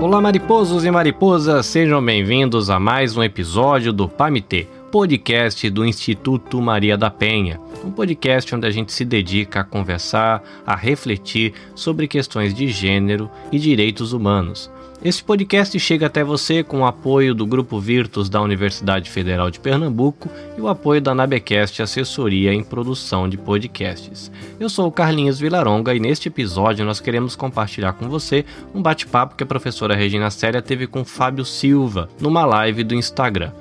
Olá, 0.00 0.20
mariposos 0.20 0.84
e 0.84 0.90
mariposas, 0.90 1.66
sejam 1.66 2.04
bem-vindos 2.04 2.70
a 2.70 2.78
mais 2.78 3.16
um 3.16 3.24
episódio 3.24 3.92
do 3.92 4.08
Pamité, 4.08 4.68
podcast 4.92 5.68
do 5.68 5.84
Instituto 5.84 6.62
Maria 6.62 6.96
da 6.96 7.10
Penha. 7.10 7.60
Um 7.84 7.90
podcast 7.90 8.54
onde 8.54 8.68
a 8.68 8.70
gente 8.70 8.92
se 8.92 9.04
dedica 9.04 9.60
a 9.60 9.64
conversar, 9.64 10.44
a 10.64 10.76
refletir 10.76 11.54
sobre 11.74 12.06
questões 12.06 12.54
de 12.54 12.68
gênero 12.68 13.28
e 13.50 13.58
direitos 13.58 14.12
humanos. 14.12 14.70
Esse 15.02 15.24
podcast 15.24 15.78
chega 15.80 16.08
até 16.08 16.22
você 16.22 16.62
com 16.62 16.80
o 16.80 16.84
apoio 16.84 17.34
do 17.34 17.46
Grupo 17.46 17.80
Virtus 17.80 18.28
da 18.28 18.42
Universidade 18.42 19.08
Federal 19.08 19.50
de 19.50 19.58
Pernambuco 19.58 20.28
e 20.58 20.60
o 20.60 20.68
apoio 20.68 21.00
da 21.00 21.14
Nabecast 21.14 21.80
Assessoria 21.80 22.52
em 22.52 22.62
Produção 22.62 23.26
de 23.26 23.38
Podcasts. 23.38 24.30
Eu 24.60 24.68
sou 24.68 24.86
o 24.86 24.92
Carlinhos 24.92 25.40
Vilaronga 25.40 25.94
e 25.94 25.98
neste 25.98 26.28
episódio 26.28 26.84
nós 26.84 27.00
queremos 27.00 27.34
compartilhar 27.34 27.94
com 27.94 28.10
você 28.10 28.44
um 28.74 28.82
bate-papo 28.82 29.36
que 29.36 29.42
a 29.42 29.46
professora 29.46 29.96
Regina 29.96 30.30
Célia 30.30 30.60
teve 30.60 30.86
com 30.86 31.02
Fábio 31.02 31.46
Silva 31.46 32.10
numa 32.20 32.44
live 32.44 32.84
do 32.84 32.94
Instagram. 32.94 33.52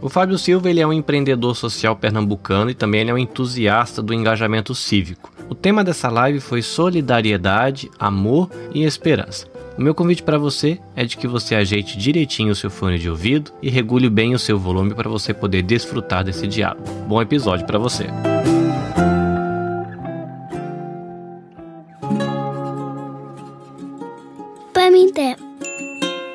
O 0.00 0.08
Fábio 0.08 0.38
Silva 0.38 0.70
ele 0.70 0.80
é 0.80 0.86
um 0.86 0.92
empreendedor 0.92 1.54
social 1.54 1.96
pernambucano 1.96 2.70
e 2.70 2.74
também 2.74 3.06
é 3.06 3.12
um 3.12 3.18
entusiasta 3.18 4.00
do 4.00 4.14
engajamento 4.14 4.74
cívico. 4.74 5.30
O 5.50 5.54
tema 5.54 5.84
dessa 5.84 6.08
live 6.08 6.40
foi 6.40 6.62
solidariedade, 6.62 7.90
amor 7.98 8.50
e 8.72 8.84
esperança. 8.84 9.57
O 9.78 9.80
meu 9.80 9.94
convite 9.94 10.24
para 10.24 10.36
você 10.36 10.80
é 10.96 11.04
de 11.04 11.16
que 11.16 11.28
você 11.28 11.54
ajeite 11.54 11.96
direitinho 11.96 12.50
o 12.50 12.54
seu 12.56 12.68
fone 12.68 12.98
de 12.98 13.08
ouvido 13.08 13.52
e 13.62 13.70
regule 13.70 14.10
bem 14.10 14.34
o 14.34 14.38
seu 14.38 14.58
volume 14.58 14.92
para 14.92 15.08
você 15.08 15.32
poder 15.32 15.62
desfrutar 15.62 16.24
desse 16.24 16.48
diálogo. 16.48 16.82
Bom 17.06 17.22
episódio 17.22 17.64
para 17.64 17.78
você. 17.78 18.06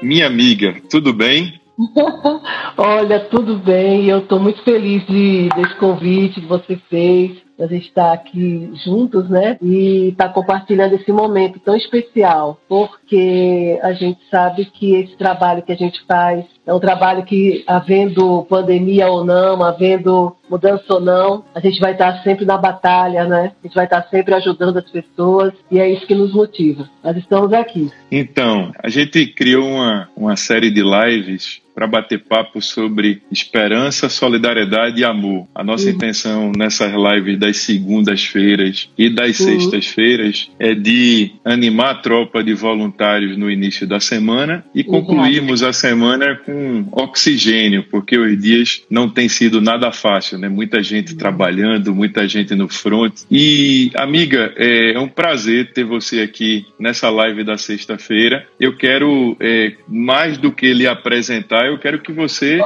Minha 0.02 0.28
amiga, 0.28 0.82
tudo 0.90 1.12
bem? 1.12 1.60
Olha, 2.78 3.20
tudo 3.30 3.58
bem. 3.58 4.06
Eu 4.06 4.20
estou 4.20 4.40
muito 4.40 4.64
feliz 4.64 5.06
de, 5.06 5.50
desse 5.50 5.76
convite 5.76 6.40
que 6.40 6.48
você 6.48 6.80
fez 6.90 7.43
a 7.64 7.68
gente 7.68 7.88
está 7.88 8.14
aqui 8.14 8.72
juntos, 8.84 9.30
né? 9.30 9.58
E 9.62 10.10
está 10.10 10.30
compartilhando 10.30 10.94
esse 10.94 11.12
momento 11.12 11.60
tão 11.60 11.76
especial, 11.76 12.58
porque 12.68 13.80
a 13.82 13.94
gente 13.94 14.20
sabe 14.30 14.66
que 14.66 14.96
esse 14.96 15.16
trabalho 15.16 15.64
que 15.64 15.72
a 15.72 15.78
gente 15.78 16.04
faz 16.06 16.46
é 16.66 16.74
um 16.74 16.80
trabalho 16.80 17.24
que, 17.24 17.64
havendo 17.68 18.44
pandemia 18.44 19.10
ou 19.10 19.24
não, 19.26 19.64
havendo 19.64 20.36
mudança 20.54 20.94
ou 20.94 21.02
não, 21.02 21.44
a 21.56 21.60
gente 21.60 21.80
vai 21.80 21.94
estar 21.94 22.22
sempre 22.24 22.46
na 22.46 22.58
batalha, 22.58 23.26
né? 23.26 23.52
A 23.64 23.68
gente 23.68 23.74
vai 23.74 23.86
estar 23.86 24.04
sempre 24.04 24.36
ajudando 24.36 24.78
as 24.78 24.90
pessoas 24.90 25.52
e 25.72 25.80
é 25.80 25.92
isso 25.92 26.06
que 26.06 26.14
nos 26.14 26.32
motiva. 26.34 26.88
Nós 27.04 27.18
estamos 27.18 27.52
aqui. 27.54 27.92
Então, 28.12 28.72
a 28.78 28.90
gente 28.90 29.26
criou 29.26 29.68
uma, 29.68 30.10
uma 30.16 30.36
série 30.36 30.70
de 30.70 30.84
lives 30.84 31.64
para 31.74 31.88
bater 31.88 32.20
papo 32.20 32.62
sobre 32.62 33.22
esperança, 33.32 34.10
solidariedade 34.10 35.02
e 35.02 35.06
amor. 35.06 35.48
A 35.54 35.64
nossa 35.64 35.90
uhum. 35.90 35.96
intenção 35.96 36.52
nessas 36.56 36.94
lives 36.94 37.40
das 37.40 37.58
segundas-feiras 37.58 38.90
e 38.98 39.10
das 39.10 39.40
uhum. 39.40 39.46
sextas-feiras 39.48 40.52
é 40.60 40.74
de 40.76 41.32
animar 41.44 41.92
a 41.92 41.96
tropa 41.96 42.44
de 42.44 42.54
voluntários 42.54 43.38
no 43.38 43.50
início 43.50 43.88
da 43.88 44.00
semana 44.00 44.64
e 44.74 44.84
concluirmos 44.84 45.62
uhum. 45.62 45.70
a 45.70 45.74
semana 45.74 46.36
com 46.46 46.86
oxigênio, 46.92 47.84
porque 47.90 48.18
os 48.18 48.40
dias 48.40 48.84
não 48.90 49.10
têm 49.10 49.28
sido 49.28 49.60
nada 49.60 49.92
fácil, 49.92 50.38
né? 50.44 50.50
Muita 50.50 50.84
gente 50.84 51.16
trabalhando, 51.16 51.96
muita 51.96 52.28
gente 52.28 52.54
no 52.54 52.68
front. 52.68 53.22
E, 53.32 53.92
amiga, 53.96 54.54
é 54.58 55.00
um 55.00 55.08
prazer 55.08 55.72
ter 55.72 55.86
você 55.86 56.22
aqui 56.22 56.66
nessa 56.78 57.10
live 57.10 57.44
da 57.44 57.58
sexta-feira. 57.58 58.46
Eu 58.60 58.76
quero, 58.76 59.38
é, 59.40 59.74
mais 59.88 60.38
do 60.38 60.52
que 60.52 60.74
lhe 60.74 60.86
apresentar, 60.86 61.68
eu 61.68 61.80
quero 61.80 62.00
que 62.00 62.12
você 62.12 62.60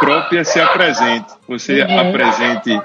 própria 0.00 0.44
se 0.44 0.58
apresente. 0.60 1.26
Você 1.46 1.82
uhum. 1.82 1.98
apresente 1.98 2.80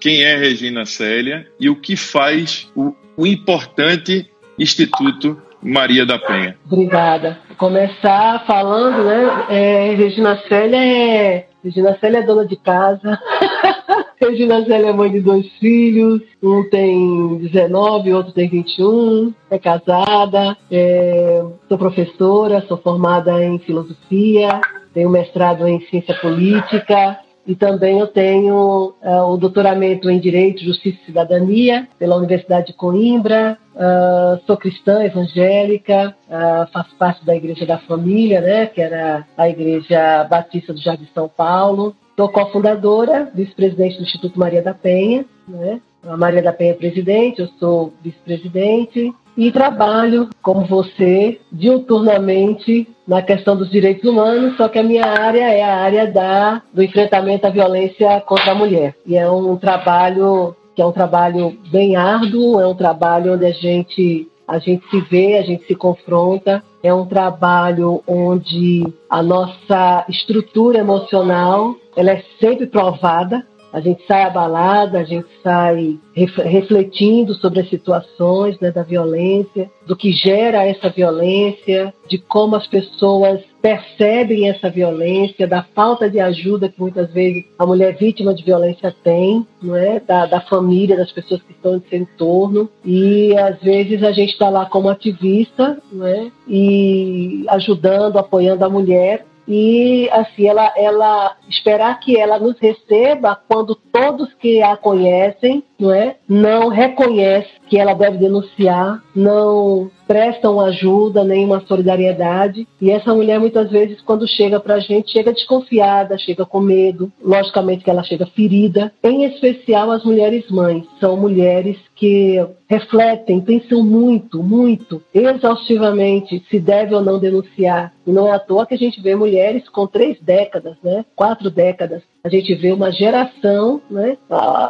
quem 0.00 0.22
é 0.22 0.36
Regina 0.36 0.86
Célia 0.86 1.46
e 1.58 1.68
o 1.68 1.74
que 1.74 1.96
faz 1.96 2.70
o, 2.76 2.94
o 3.16 3.26
importante 3.26 4.30
Instituto 4.56 5.42
Maria 5.60 6.06
da 6.06 6.18
Penha. 6.18 6.56
Obrigada. 6.70 7.38
Começar 7.58 8.44
falando, 8.46 9.04
né? 9.04 9.46
É, 9.48 9.94
Regina 9.94 10.40
Célia 10.48 10.78
é 10.78 11.46
Regina 11.66 11.98
Célia 11.98 12.18
é 12.18 12.22
dona 12.22 12.46
de 12.46 12.54
casa. 12.54 13.18
Regina 14.22 14.64
Célia 14.64 14.90
é 14.90 14.92
mãe 14.92 15.10
de 15.10 15.20
dois 15.20 15.44
filhos, 15.58 16.22
um 16.40 16.62
tem 16.70 17.38
19, 17.38 18.12
outro 18.12 18.32
tem 18.32 18.48
21, 18.48 19.34
é 19.50 19.58
casada, 19.58 20.56
é, 20.70 21.44
sou 21.68 21.76
professora, 21.76 22.64
sou 22.68 22.76
formada 22.76 23.42
em 23.42 23.58
filosofia, 23.58 24.60
tenho 24.94 25.10
mestrado 25.10 25.66
em 25.66 25.80
ciência 25.86 26.14
política 26.14 27.18
e 27.46 27.54
também 27.54 28.00
eu 28.00 28.08
tenho 28.08 28.94
uh, 29.00 29.32
o 29.32 29.36
doutoramento 29.36 30.10
em 30.10 30.18
Direito, 30.18 30.64
Justiça 30.64 30.98
e 31.02 31.06
Cidadania 31.06 31.88
pela 31.98 32.16
Universidade 32.16 32.68
de 32.68 32.72
Coimbra. 32.72 33.56
Uh, 33.74 34.40
sou 34.46 34.56
cristã 34.56 35.04
evangélica, 35.04 36.16
uh, 36.28 36.72
faço 36.72 36.96
parte 36.96 37.24
da 37.24 37.36
Igreja 37.36 37.64
da 37.64 37.78
Família, 37.78 38.40
né, 38.40 38.66
que 38.66 38.80
era 38.80 39.24
a 39.36 39.48
Igreja 39.48 40.24
Batista 40.24 40.72
do 40.72 40.80
Jardim 40.80 41.06
São 41.14 41.28
Paulo. 41.28 41.94
Sou 42.16 42.28
cofundadora, 42.28 43.30
vice-presidente 43.34 43.98
do 43.98 44.02
Instituto 44.02 44.38
Maria 44.38 44.62
da 44.62 44.74
Penha. 44.74 45.24
Né? 45.46 45.80
A 46.02 46.16
Maria 46.16 46.42
da 46.42 46.52
Penha 46.52 46.72
é 46.72 46.74
presidente, 46.74 47.42
eu 47.42 47.48
sou 47.58 47.92
vice-presidente 48.02 49.14
e 49.36 49.52
trabalho, 49.52 50.30
como 50.42 50.64
você, 50.64 51.38
diuturnamente 51.52 52.88
na 53.06 53.20
questão 53.22 53.56
dos 53.56 53.70
direitos 53.70 54.08
humanos, 54.08 54.56
só 54.56 54.68
que 54.68 54.78
a 54.78 54.82
minha 54.82 55.04
área 55.04 55.52
é 55.52 55.62
a 55.62 55.76
área 55.76 56.10
da, 56.10 56.62
do 56.72 56.82
enfrentamento 56.82 57.46
à 57.46 57.50
violência 57.50 58.20
contra 58.22 58.52
a 58.52 58.54
mulher. 58.54 58.94
E 59.04 59.16
é 59.16 59.30
um 59.30 59.56
trabalho 59.56 60.56
que 60.74 60.82
é 60.82 60.86
um 60.86 60.92
trabalho 60.92 61.56
bem 61.70 61.96
árduo, 61.96 62.60
é 62.60 62.66
um 62.66 62.74
trabalho 62.74 63.34
onde 63.34 63.46
a 63.46 63.52
gente 63.52 64.28
a 64.46 64.58
gente 64.58 64.88
se 64.88 65.00
vê, 65.00 65.38
a 65.38 65.42
gente 65.42 65.66
se 65.66 65.74
confronta. 65.74 66.62
É 66.82 66.94
um 66.94 67.04
trabalho 67.04 68.00
onde 68.06 68.84
a 69.10 69.20
nossa 69.20 70.04
estrutura 70.08 70.78
emocional 70.78 71.74
ela 71.96 72.12
é 72.12 72.22
sempre 72.38 72.66
provada 72.66 73.44
a 73.76 73.80
gente 73.80 74.02
sai 74.06 74.22
abalada, 74.22 74.98
a 75.00 75.04
gente 75.04 75.28
sai 75.42 75.98
refletindo 76.14 77.34
sobre 77.34 77.60
as 77.60 77.68
situações 77.68 78.58
né, 78.58 78.70
da 78.70 78.82
violência, 78.82 79.70
do 79.86 79.94
que 79.94 80.12
gera 80.12 80.66
essa 80.66 80.88
violência, 80.88 81.92
de 82.08 82.16
como 82.16 82.56
as 82.56 82.66
pessoas 82.66 83.38
percebem 83.60 84.48
essa 84.48 84.70
violência, 84.70 85.46
da 85.46 85.62
falta 85.62 86.08
de 86.08 86.18
ajuda 86.18 86.70
que 86.70 86.80
muitas 86.80 87.12
vezes 87.12 87.44
a 87.58 87.66
mulher 87.66 87.98
vítima 87.98 88.32
de 88.32 88.42
violência 88.42 88.96
tem, 89.04 89.46
não 89.62 89.76
é? 89.76 90.00
da, 90.00 90.24
da 90.24 90.40
família, 90.40 90.96
das 90.96 91.12
pessoas 91.12 91.42
que 91.42 91.52
estão 91.52 91.76
em 91.76 91.82
seu 91.86 91.98
entorno. 91.98 92.70
E 92.82 93.36
às 93.36 93.60
vezes 93.60 94.02
a 94.02 94.12
gente 94.12 94.32
está 94.32 94.48
lá 94.48 94.64
como 94.64 94.88
ativista 94.88 95.76
não 95.92 96.06
é? 96.06 96.30
e 96.48 97.44
ajudando, 97.50 98.16
apoiando 98.16 98.64
a 98.64 98.70
mulher 98.70 99.26
e 99.48 100.08
assim 100.12 100.48
ela 100.48 100.72
ela 100.76 101.36
esperar 101.48 102.00
que 102.00 102.18
ela 102.18 102.38
nos 102.38 102.58
receba 102.58 103.40
quando 103.48 103.74
todos 103.74 104.32
que 104.34 104.62
a 104.62 104.76
conhecem 104.76 105.64
não 105.78 105.92
é 105.92 106.16
não 106.28 106.68
reconhece 106.68 107.50
que 107.68 107.78
ela 107.78 107.94
deve 107.94 108.18
denunciar 108.18 109.02
não 109.14 109.90
prestam 110.06 110.60
ajuda 110.60 111.24
nem 111.24 111.44
uma 111.44 111.60
solidariedade 111.66 112.66
e 112.80 112.90
essa 112.90 113.14
mulher 113.14 113.40
muitas 113.40 113.70
vezes 113.70 114.00
quando 114.00 114.26
chega 114.26 114.60
para 114.60 114.74
a 114.74 114.80
gente 114.80 115.10
chega 115.10 115.32
desconfiada 115.32 116.18
chega 116.18 116.46
com 116.46 116.60
medo 116.60 117.12
logicamente 117.22 117.84
que 117.84 117.90
ela 117.90 118.04
chega 118.04 118.26
ferida 118.26 118.92
em 119.02 119.24
especial 119.24 119.90
as 119.90 120.04
mulheres 120.04 120.48
mães 120.50 120.84
são 121.00 121.16
mulheres 121.16 121.76
que 121.96 122.38
refletem, 122.68 123.40
pensam 123.40 123.82
muito, 123.82 124.42
muito, 124.42 125.02
exaustivamente 125.14 126.44
se 126.50 126.58
deve 126.58 126.94
ou 126.94 127.00
não 127.00 127.18
denunciar. 127.18 127.92
E 128.06 128.12
não 128.12 128.26
é 128.26 128.32
à 128.32 128.38
toa 128.38 128.66
que 128.66 128.74
a 128.74 128.78
gente 128.78 129.00
vê 129.00 129.14
mulheres 129.14 129.68
com 129.68 129.86
três 129.86 130.20
décadas, 130.20 130.76
né? 130.82 131.04
quatro 131.14 131.50
décadas. 131.50 132.02
A 132.22 132.28
gente 132.28 132.54
vê 132.54 132.72
uma 132.72 132.90
geração, 132.90 133.80
né? 133.90 134.16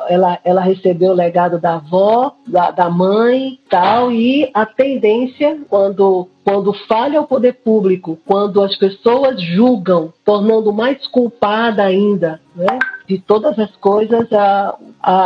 ela, 0.08 0.38
ela 0.44 0.60
recebeu 0.96 1.10
o 1.10 1.14
legado 1.14 1.60
da 1.60 1.74
avó, 1.74 2.34
da, 2.46 2.70
da 2.70 2.90
mãe 2.90 3.58
tal, 3.68 4.10
e 4.10 4.50
a 4.54 4.64
tendência, 4.64 5.58
quando 5.68 6.28
quando 6.42 6.72
falha 6.86 7.20
o 7.20 7.26
poder 7.26 7.54
público, 7.54 8.20
quando 8.24 8.62
as 8.62 8.76
pessoas 8.76 9.42
julgam, 9.42 10.12
tornando 10.24 10.72
mais 10.72 11.04
culpada 11.08 11.82
ainda 11.82 12.40
né, 12.54 12.78
de 13.08 13.18
todas 13.18 13.58
as 13.58 13.74
coisas, 13.74 14.32
a, 14.32 14.76
a, 15.02 15.16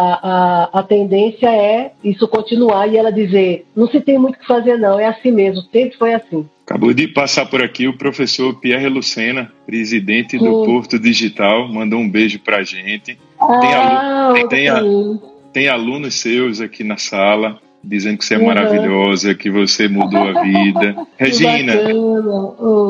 a, 0.72 0.80
a, 0.80 0.82
tendência 0.82 1.46
é 1.54 1.92
isso 2.02 2.26
continuar 2.26 2.86
e 2.88 2.96
ela 2.96 3.12
dizer: 3.12 3.66
não 3.76 3.86
se 3.86 4.00
tem 4.00 4.18
muito 4.18 4.36
o 4.36 4.38
que 4.38 4.46
fazer, 4.46 4.78
não, 4.78 4.98
é 4.98 5.08
assim 5.08 5.30
mesmo, 5.30 5.60
sempre 5.70 5.98
foi 5.98 6.14
assim. 6.14 6.48
Acabou 6.64 6.94
de 6.94 7.08
passar 7.08 7.44
por 7.46 7.62
aqui 7.62 7.86
o 7.86 7.98
professor 7.98 8.54
Pierre 8.54 8.88
Lucena, 8.88 9.52
presidente 9.66 10.38
do 10.38 10.64
Porto 10.64 10.98
Digital, 10.98 11.68
mandou 11.68 11.98
um 11.98 12.08
beijo 12.08 12.38
para 12.38 12.58
a 12.58 12.62
gente. 12.62 13.18
Ah, 13.38 14.30
tem, 14.34 14.48
tem, 14.48 14.66
tem 14.66 15.20
alunos 15.68 16.14
seus 16.14 16.60
aqui 16.60 16.84
na 16.84 16.96
sala 16.96 17.60
dizendo 17.82 18.18
que 18.18 18.24
você 18.24 18.34
é 18.34 18.38
uhum. 18.38 18.46
maravilhosa, 18.46 19.34
que 19.34 19.50
você 19.50 19.88
mudou 19.88 20.20
a 20.20 20.42
vida. 20.42 20.96
Regina, 21.16 21.72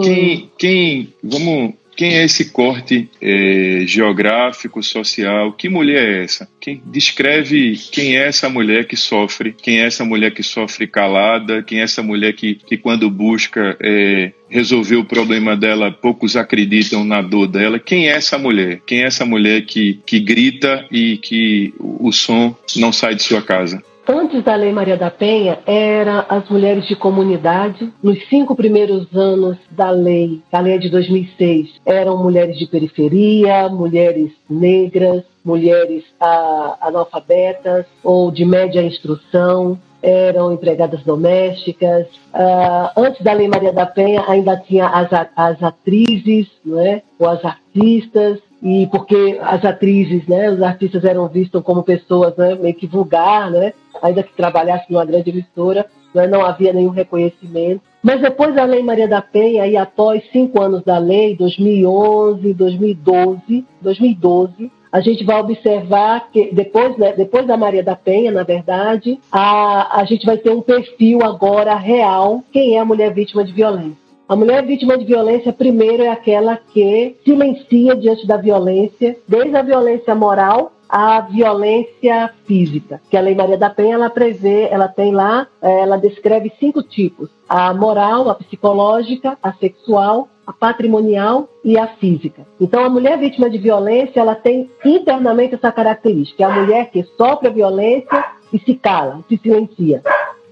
quem, 0.03 0.51
quem, 0.59 1.15
vamos 1.23 1.75
quem 1.97 2.15
é 2.17 2.25
esse 2.25 2.51
corte 2.51 3.09
é, 3.21 3.83
geográfico, 3.87 4.83
social? 4.83 5.53
Que 5.53 5.69
mulher 5.69 6.09
é 6.09 6.25
essa? 6.25 6.49
Quem 6.61 6.83
descreve 6.87 7.79
quem 7.93 8.17
é 8.17 8.27
essa 8.27 8.49
mulher 8.49 8.87
que 8.87 8.97
sofre? 8.97 9.53
Quem 9.53 9.81
é 9.81 9.87
essa 9.87 10.05
mulher 10.05 10.33
que 10.33 10.43
sofre 10.43 10.87
calada? 10.87 11.63
Quem 11.63 11.81
é 11.81 11.83
essa 11.83 12.03
mulher 12.03 12.33
que, 12.33 12.55
que 12.55 12.77
quando 12.77 13.11
busca 13.11 13.77
é, 13.81 14.33
resolver 14.49 14.97
o 14.97 15.05
problema 15.05 15.57
dela, 15.57 15.91
poucos 15.93 16.37
acreditam 16.37 17.05
na 17.05 17.21
dor 17.21 17.47
dela? 17.47 17.79
Quem 17.79 18.09
é 18.09 18.13
essa 18.13 18.39
mulher? 18.39 18.81
Quem 18.87 19.03
é 19.03 19.07
essa 19.07 19.25
mulher 19.25 19.63
que, 19.67 20.01
que 20.07 20.21
grita 20.21 20.87
e 20.91 21.19
que 21.19 21.75
o 21.79 22.11
som 22.13 22.57
não 22.77 22.93
sai 22.93 23.15
de 23.15 23.23
sua 23.23 23.43
casa? 23.43 23.83
Antes 24.13 24.43
da 24.43 24.57
Lei 24.57 24.73
Maria 24.73 24.97
da 24.97 25.09
Penha, 25.09 25.61
eram 25.65 26.25
as 26.29 26.49
mulheres 26.49 26.85
de 26.89 26.97
comunidade. 26.97 27.93
Nos 28.03 28.19
cinco 28.29 28.57
primeiros 28.57 29.07
anos 29.15 29.57
da 29.71 29.91
lei, 29.91 30.43
a 30.51 30.59
lei 30.59 30.75
é 30.75 30.79
de 30.79 30.91
2006, 30.91 31.81
eram 31.87 32.21
mulheres 32.21 32.59
de 32.59 32.67
periferia, 32.67 33.69
mulheres 33.69 34.33
negras, 34.49 35.23
mulheres 35.45 36.03
ah, 36.21 36.77
analfabetas 36.81 37.87
ou 38.03 38.33
de 38.33 38.45
média 38.45 38.83
instrução, 38.83 39.79
eram 40.03 40.53
empregadas 40.53 41.05
domésticas. 41.05 42.07
Uh, 42.35 42.91
antes 42.97 43.23
da 43.23 43.33
Lei 43.33 43.47
Maria 43.47 43.73
da 43.73 43.87
Penha, 43.87 44.25
ainda 44.27 44.57
tinha 44.57 44.89
as, 44.89 45.09
as 45.37 45.63
atrizes, 45.63 46.49
não 46.65 46.81
é? 46.81 47.03
ou 47.17 47.29
as 47.29 47.45
artistas, 47.45 48.41
e 48.63 48.87
porque 48.89 49.39
as 49.43 49.65
atrizes, 49.65 50.27
né, 50.27 50.51
os 50.51 50.63
artistas 50.63 51.05
eram 51.05 51.29
vistos 51.29 51.63
como 51.63 51.83
pessoas 51.83 52.37
né, 52.37 52.55
meio 52.55 52.75
que 52.75 52.87
vulgar, 52.87 53.51
né, 53.51 53.73
ainda 54.03 54.23
que 54.23 54.35
trabalhassem 54.35 54.87
numa 54.91 55.05
grande 55.05 55.31
emissora, 55.31 55.87
né, 56.15 56.27
não 56.27 56.45
havia 56.45 56.73
nenhum 56.73 56.91
reconhecimento. 56.91 57.83
Mas 58.03 58.21
depois 58.21 58.55
da 58.55 58.65
Lei 58.65 58.83
Maria 58.83 59.09
da 59.09 59.23
Penha, 59.23 59.67
e 59.67 59.77
após 59.77 60.23
cinco 60.33 60.61
anos 60.61 60.83
da 60.83 60.99
lei, 60.99 61.37
2011, 61.37 62.55
2012, 62.55 63.65
2012, 63.81 64.71
a 64.93 65.01
gente 65.01 65.25
vai 65.25 65.41
observar 65.41 66.31
que 66.33 66.53
depois, 66.53 66.97
né, 66.99 67.13
depois 67.13 67.47
da 67.47 67.57
Maria 67.57 67.83
da 67.83 67.95
Penha, 67.95 68.33
na 68.33 68.43
verdade, 68.43 69.19
a, 69.31 70.01
a 70.01 70.05
gente 70.05 70.27
vai 70.27 70.37
ter 70.37 70.51
um 70.51 70.61
perfil 70.61 71.23
agora 71.23 71.77
real, 71.77 72.43
quem 72.53 72.77
é 72.77 72.81
a 72.81 72.85
mulher 72.85 73.15
vítima 73.15 73.45
de 73.45 73.53
violência. 73.53 74.10
A 74.31 74.37
mulher 74.37 74.65
vítima 74.65 74.97
de 74.97 75.05
violência, 75.05 75.53
primeiro, 75.53 76.05
é 76.05 76.09
aquela 76.09 76.57
que 76.57 77.17
silencia 77.25 77.97
diante 77.97 78.25
da 78.29 78.37
violência, 78.37 79.17
desde 79.27 79.57
a 79.57 79.61
violência 79.61 80.15
moral 80.15 80.71
à 80.89 81.21
violência 81.23 82.33
física. 82.47 83.01
Que 83.11 83.17
a 83.17 83.21
Lei 83.21 83.35
Maria 83.35 83.59
da 83.59 83.69
Penha 83.69 83.97
ela 83.97 84.09
prevê, 84.09 84.69
ela 84.71 84.87
tem 84.87 85.11
lá, 85.11 85.49
eh, 85.61 85.81
ela 85.81 85.97
descreve 85.97 86.53
cinco 86.61 86.81
tipos: 86.81 87.29
a 87.49 87.75
moral, 87.75 88.31
a 88.31 88.37
psicológica, 88.37 89.37
a 89.43 89.53
sexual, 89.55 90.29
a 90.47 90.53
patrimonial 90.53 91.49
e 91.65 91.77
a 91.77 91.89
física. 91.89 92.47
Então, 92.61 92.85
a 92.85 92.89
mulher 92.89 93.19
vítima 93.19 93.51
de 93.51 93.59
violência, 93.59 94.21
ela 94.21 94.37
tem 94.37 94.71
internamente 94.85 95.57
essa 95.57 95.73
característica: 95.73 96.45
é 96.45 96.47
a 96.47 96.55
mulher 96.55 96.93
que 96.93 97.03
sofre 97.17 97.49
a 97.49 97.53
violência 97.53 98.25
e 98.53 98.61
se 98.61 98.75
cala, 98.75 99.25
se 99.29 99.37
silencia. 99.39 100.05